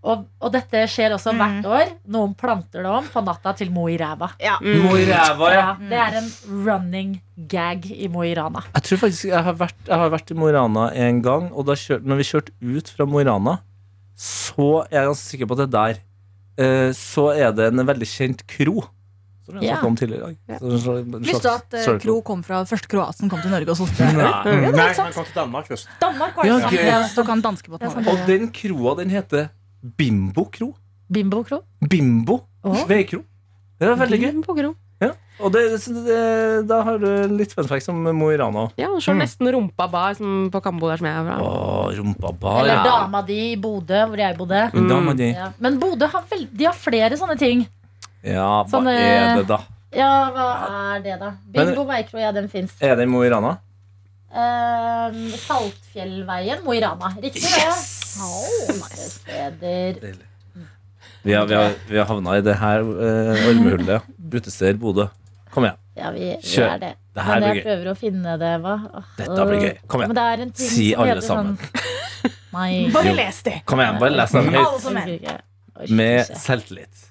Og, 0.04 0.26
og 0.36 0.50
dette 0.52 0.82
skjer 0.90 1.14
også 1.16 1.32
hvert 1.36 1.64
år. 1.64 1.92
Noen 2.12 2.34
planter 2.36 2.84
det 2.84 2.90
om 2.92 3.06
på 3.08 3.22
natta 3.24 3.54
til 3.56 3.70
Mo 3.72 3.86
i 3.88 3.96
ræva. 4.00 4.28
Ja. 4.42 4.58
Mm. 4.60 4.88
ræva, 5.08 5.52
ja. 5.54 5.62
Ja, 5.62 5.68
det 5.80 6.00
er 6.06 6.18
en 6.20 6.30
running 6.66 7.14
gag 7.50 7.86
i 7.88 8.10
Mo 8.12 8.24
i 8.26 8.34
Rana. 8.36 8.66
Jeg 8.74 8.88
tror 8.88 9.04
faktisk 9.06 9.30
jeg 9.30 9.44
har 9.46 9.56
vært, 9.60 9.78
jeg 9.88 10.02
har 10.02 10.12
vært 10.12 10.32
i 10.34 10.36
Mo 10.36 10.50
i 10.50 10.56
Rana 10.56 10.90
en 11.06 11.22
gang, 11.24 11.48
og 11.52 11.70
da 11.70 11.76
kjør, 11.78 12.04
når 12.04 12.20
vi 12.20 12.28
kjørte 12.28 12.56
ut 12.60 12.92
fra 12.92 13.08
Mo 13.08 13.22
i 13.22 13.28
Rana, 13.28 13.58
så 14.14 14.68
er 14.90 15.00
jeg 15.00 15.08
ganske 15.10 15.30
sikker 15.32 15.48
på 15.48 15.56
at 15.56 15.64
det 15.64 15.66
er 15.66 15.74
der 15.74 15.96
eh, 16.62 16.90
Så 16.94 17.24
er 17.32 17.56
det 17.56 17.72
en 17.72 17.82
veldig 17.88 18.06
kjent 18.06 18.44
kro. 18.46 18.84
Som 19.44 19.58
vi 19.58 19.60
har 19.60 19.64
Ja. 19.64 19.74
snakket 19.74 19.88
om 19.88 19.96
tidligere 19.96 20.20
i 20.20 20.24
dag. 20.24 20.36
Ja. 20.48 20.58
Så 20.58 20.96
en 20.98 21.18
Visste 21.20 21.42
du 21.42 21.50
at 21.54 21.74
uh. 21.88 21.98
Kro 22.00 22.20
kom 22.22 22.42
fra 22.42 22.62
første 22.64 22.88
kroaten 22.88 23.28
kom 23.28 23.42
til 23.44 23.52
Norge 23.52 23.68
og 23.70 23.76
solgte 23.76 24.06
øl? 24.06 24.16
Nei. 24.16 24.30
Ja, 24.64 24.70
Nei, 24.70 24.92
han 24.96 25.12
kom 25.12 25.24
til 25.24 25.36
Danmark 25.36 25.68
først. 25.68 25.88
Danmark 26.00 26.36
var 26.36 26.46
Ja. 26.48 26.70
Ja, 26.72 27.02
Så 27.08 27.24
kan 27.26 27.40
danskebåten 27.40 27.88
over. 27.88 28.10
Og 28.10 28.26
den 28.26 28.48
kroa, 28.50 28.96
den 28.96 29.10
heter 29.10 29.48
Bimbo 29.96 30.48
kro. 30.50 30.74
Bimbo 31.12 31.42
Kro. 31.44 31.60
Bimbo 31.88 32.40
oh. 32.64 32.88
veikro. 32.88 33.20
Det 33.78 33.88
er 33.90 33.98
veldig 34.00 34.20
gøy. 34.22 34.72
Ja. 35.02 35.10
Og 35.42 35.50
det, 35.52 35.64
det, 36.06 36.18
da 36.70 36.78
har 36.86 37.00
du 37.02 37.08
litt 37.34 37.52
fun 37.52 37.66
facts 37.68 37.90
om 37.90 37.98
Mo 38.16 38.30
i 38.32 38.38
Rana. 38.38 38.68
Ja, 38.78 38.88
du 38.88 39.02
ser 39.02 39.16
mm. 39.16 39.22
nesten 39.24 39.50
rumpa 39.52 39.88
bar 39.90 40.14
som 40.16 40.46
på 40.54 40.62
Kambo 40.64 40.88
der 40.88 41.00
som 41.00 41.08
jeg 41.10 41.18
er 41.18 41.26
fra. 41.26 41.38
Åh, 41.42 41.88
rumpa 41.98 42.32
bar. 42.40 42.60
Eller 42.62 42.78
ja. 42.78 42.84
dama 42.86 43.22
di 43.26 43.40
i 43.50 43.56
Bodø, 43.60 44.04
hvor 44.08 44.22
jeg 44.22 44.38
bodde. 44.38 44.62
Dama 44.72 45.16
di. 45.18 45.32
Ja. 45.34 45.50
Men 45.58 45.80
Bodø 45.82 46.08
har, 46.14 46.24
vel, 46.30 46.46
de 46.54 46.70
har 46.70 46.78
flere 46.78 47.18
sånne 47.20 47.36
ting. 47.40 47.66
Ja, 48.24 48.64
hva 48.64 48.70
Sånne- 48.72 48.94
er 48.96 49.36
det, 49.36 49.46
da? 49.50 49.58
Ja, 49.94 50.10
hva 50.32 50.46
er 50.96 51.02
det, 51.04 51.18
da? 51.20 51.32
Bingo-micro, 51.54 52.18
ja, 52.22 52.32
den 52.32 52.48
fins. 52.48 52.72
Er 52.80 52.96
det 52.96 53.04
i 53.04 53.10
Mo 53.10 53.22
i 53.22 53.28
Rana? 53.30 53.58
Um, 54.34 55.18
Saltfjellveien, 55.38 56.64
Mo 56.64 56.72
i 56.74 56.80
Rana. 56.82 57.12
Riktig, 57.22 57.42
det. 57.42 57.68
Utesteder 58.80 60.16
Vi 61.22 61.32
har, 61.34 61.46
vi 61.46 61.54
har, 61.54 61.72
vi 61.88 61.98
har 61.98 62.04
havna 62.06 62.36
i 62.36 62.40
det 62.44 62.54
her 62.60 62.80
uh, 62.82 63.48
ormehullet. 63.48 64.02
Utesteder 64.34 64.74
Bodø. 64.80 65.06
Kom 65.54 65.64
igjen. 65.68 65.78
Ja, 65.96 66.10
vi, 66.10 66.18
vi 66.42 66.48
Kjør. 66.50 66.68
er 66.74 66.78
det. 66.82 66.92
Det 67.14 67.22
her 67.22 67.38
Men 67.40 67.42
blir 67.44 67.54
jeg 67.54 67.56
gøy. 67.60 67.64
prøver 67.68 67.90
å 67.92 67.94
finne 67.96 68.34
det, 68.40 68.50
hva? 68.64 68.74
Åh, 68.98 69.04
Dette 69.20 69.46
blir 69.48 69.60
gøy. 69.62 69.74
Kom 69.86 70.00
Men 70.02 70.10
igjen. 70.10 70.18
det 70.18 70.24
er 70.26 70.42
en 70.44 70.50
ting 70.58 70.68
Si 70.72 70.86
som 70.90 71.00
alle 71.04 71.12
heter 71.14 71.26
sammen. 71.28 71.56
Sånn, 71.56 72.32
nei. 72.56 72.70
Bare 72.96 73.12
les 73.20 73.42
det. 73.46 73.54
Kom 73.70 73.80
igjen, 73.84 73.98
bare 74.02 74.16
les 74.18 74.34
den 74.34 74.48
Alle 74.50 74.64
høyt. 74.64 74.80
som 74.82 75.96
Med 75.96 76.26
selvtillit. 76.42 77.04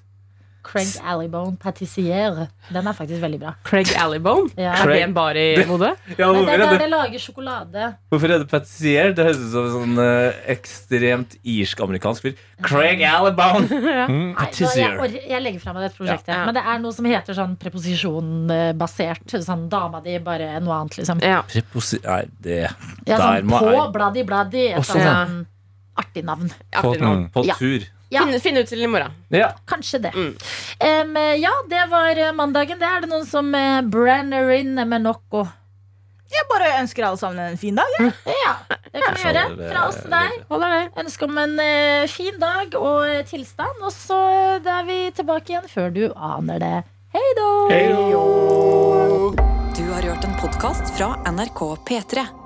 Craig 0.74 0.90
Allibone 1.06 1.54
Patissier. 1.62 2.48
Den 2.74 2.88
er 2.90 2.96
faktisk 2.98 3.20
veldig 3.22 3.38
bra. 3.44 3.52
Craig 3.64 3.92
Allibone. 3.94 4.50
Ja. 4.58 4.72
Er 4.82 4.90
det 4.90 4.96
en 5.04 5.14
bar 5.14 5.38
i 5.38 5.44
Bodø? 5.68 5.92
Ja, 6.18 6.32
det 6.34 6.42
er 6.42 6.50
er 6.50 6.58
der 6.64 6.72
det, 6.74 6.80
det 6.82 6.88
lager 6.90 7.22
sjokolade. 7.22 7.84
hvorfor 8.10 8.34
er 8.34 8.42
det 8.42 8.48
patissier? 8.50 9.12
Det 9.14 9.24
høres 9.28 9.38
ut 9.44 9.52
som 9.54 9.68
en 9.68 9.74
sånn 9.78 10.02
eh, 10.02 10.40
ekstremt 10.56 11.36
irsk-amerikansk 11.46 12.26
fyr. 12.26 12.34
Craig 12.66 13.06
Allibone! 13.06 13.70
Mm. 14.04 14.34
Nei, 14.34 14.34
da, 14.34 14.44
Patissier. 14.44 14.96
jeg, 15.06 15.20
jeg 15.30 15.40
legger 15.44 15.60
fra 15.62 15.72
meg 15.72 15.84
dette 15.86 15.96
prosjektet. 15.96 16.28
Ja. 16.34 16.42
Men 16.44 16.56
det 16.58 16.62
er 16.68 16.80
noe 16.82 16.92
som 16.92 17.06
heter 17.08 17.36
sånn 17.38 17.54
preposisjonbasert. 17.60 19.34
Sånn 19.44 19.68
dama 19.72 20.00
di, 20.04 20.16
bare 20.24 20.58
noe 20.60 20.76
annet, 20.82 20.98
liksom. 21.00 21.22
Ja. 21.24 21.40
Preposi... 21.48 22.00
Nei, 22.04 22.22
det 22.44 22.58
Ja, 22.64 22.68
Der 23.06 23.22
sånn 23.22 23.48
må 23.50 23.60
på 23.62 23.72
jeg 23.72 23.92
bladi, 23.94 24.24
Bladdi. 24.28 24.64
Et 24.72 24.78
Også 24.80 24.98
sånn 25.00 25.40
artig 26.00 26.24
navn. 26.26 26.50
På, 26.74 26.90
Artig 26.90 27.04
navn. 27.04 27.24
på 27.34 27.44
Ja. 27.46 27.54
tur. 27.58 27.86
Ja. 28.14 28.22
Finn, 28.22 28.40
finn 28.44 28.62
ut 28.62 28.70
til 28.70 28.84
i 28.86 28.90
morgen. 28.90 29.16
Ja. 29.34 29.50
Kanskje 29.70 30.00
det. 30.06 30.14
Mm. 30.14 30.32
Um, 30.78 31.20
ja, 31.42 31.52
det 31.70 31.84
var 31.90 32.22
eh, 32.28 32.32
mandagen. 32.36 32.78
Det 32.78 32.88
er 32.88 33.04
det 33.04 33.10
noen 33.10 33.26
som 33.26 33.50
uh, 33.50 33.82
brenner 33.82 34.54
in 34.54 34.78
med 34.78 35.04
noe. 35.04 35.44
Jeg 36.34 36.46
bare 36.50 36.70
ønsker 36.80 37.06
alle 37.06 37.20
sammen 37.20 37.52
en 37.52 37.60
fin 37.60 37.76
dag. 37.78 37.98
Ja. 38.00 38.10
Ja, 38.94 39.00
det 39.00 39.00
kan 39.02 39.16
vi 39.16 39.22
gjøre. 39.24 39.70
Fra 39.72 39.80
oss 39.88 39.96
til 39.98 40.12
deg. 40.12 40.98
Ønsker 41.02 41.26
om 41.30 41.38
en 41.42 41.54
eh, 41.62 42.04
fin 42.10 42.36
dag 42.38 42.76
og 42.78 43.08
eh, 43.08 43.24
tilstand. 43.26 43.82
Og 43.82 43.90
så 43.94 44.20
eh, 44.60 44.70
er 44.76 44.86
vi 44.86 44.98
tilbake 45.16 45.54
igjen 45.54 45.66
før 45.70 45.90
du 45.94 46.04
aner 46.14 46.62
det. 46.62 46.76
Hei 47.14 47.26
då! 47.38 47.50
Du 49.74 49.84
har 49.90 50.02
hørt 50.02 50.24
en 50.24 50.38
podkast 50.38 50.94
fra 50.94 51.14
NRK 51.26 51.66
P3. 51.88 52.43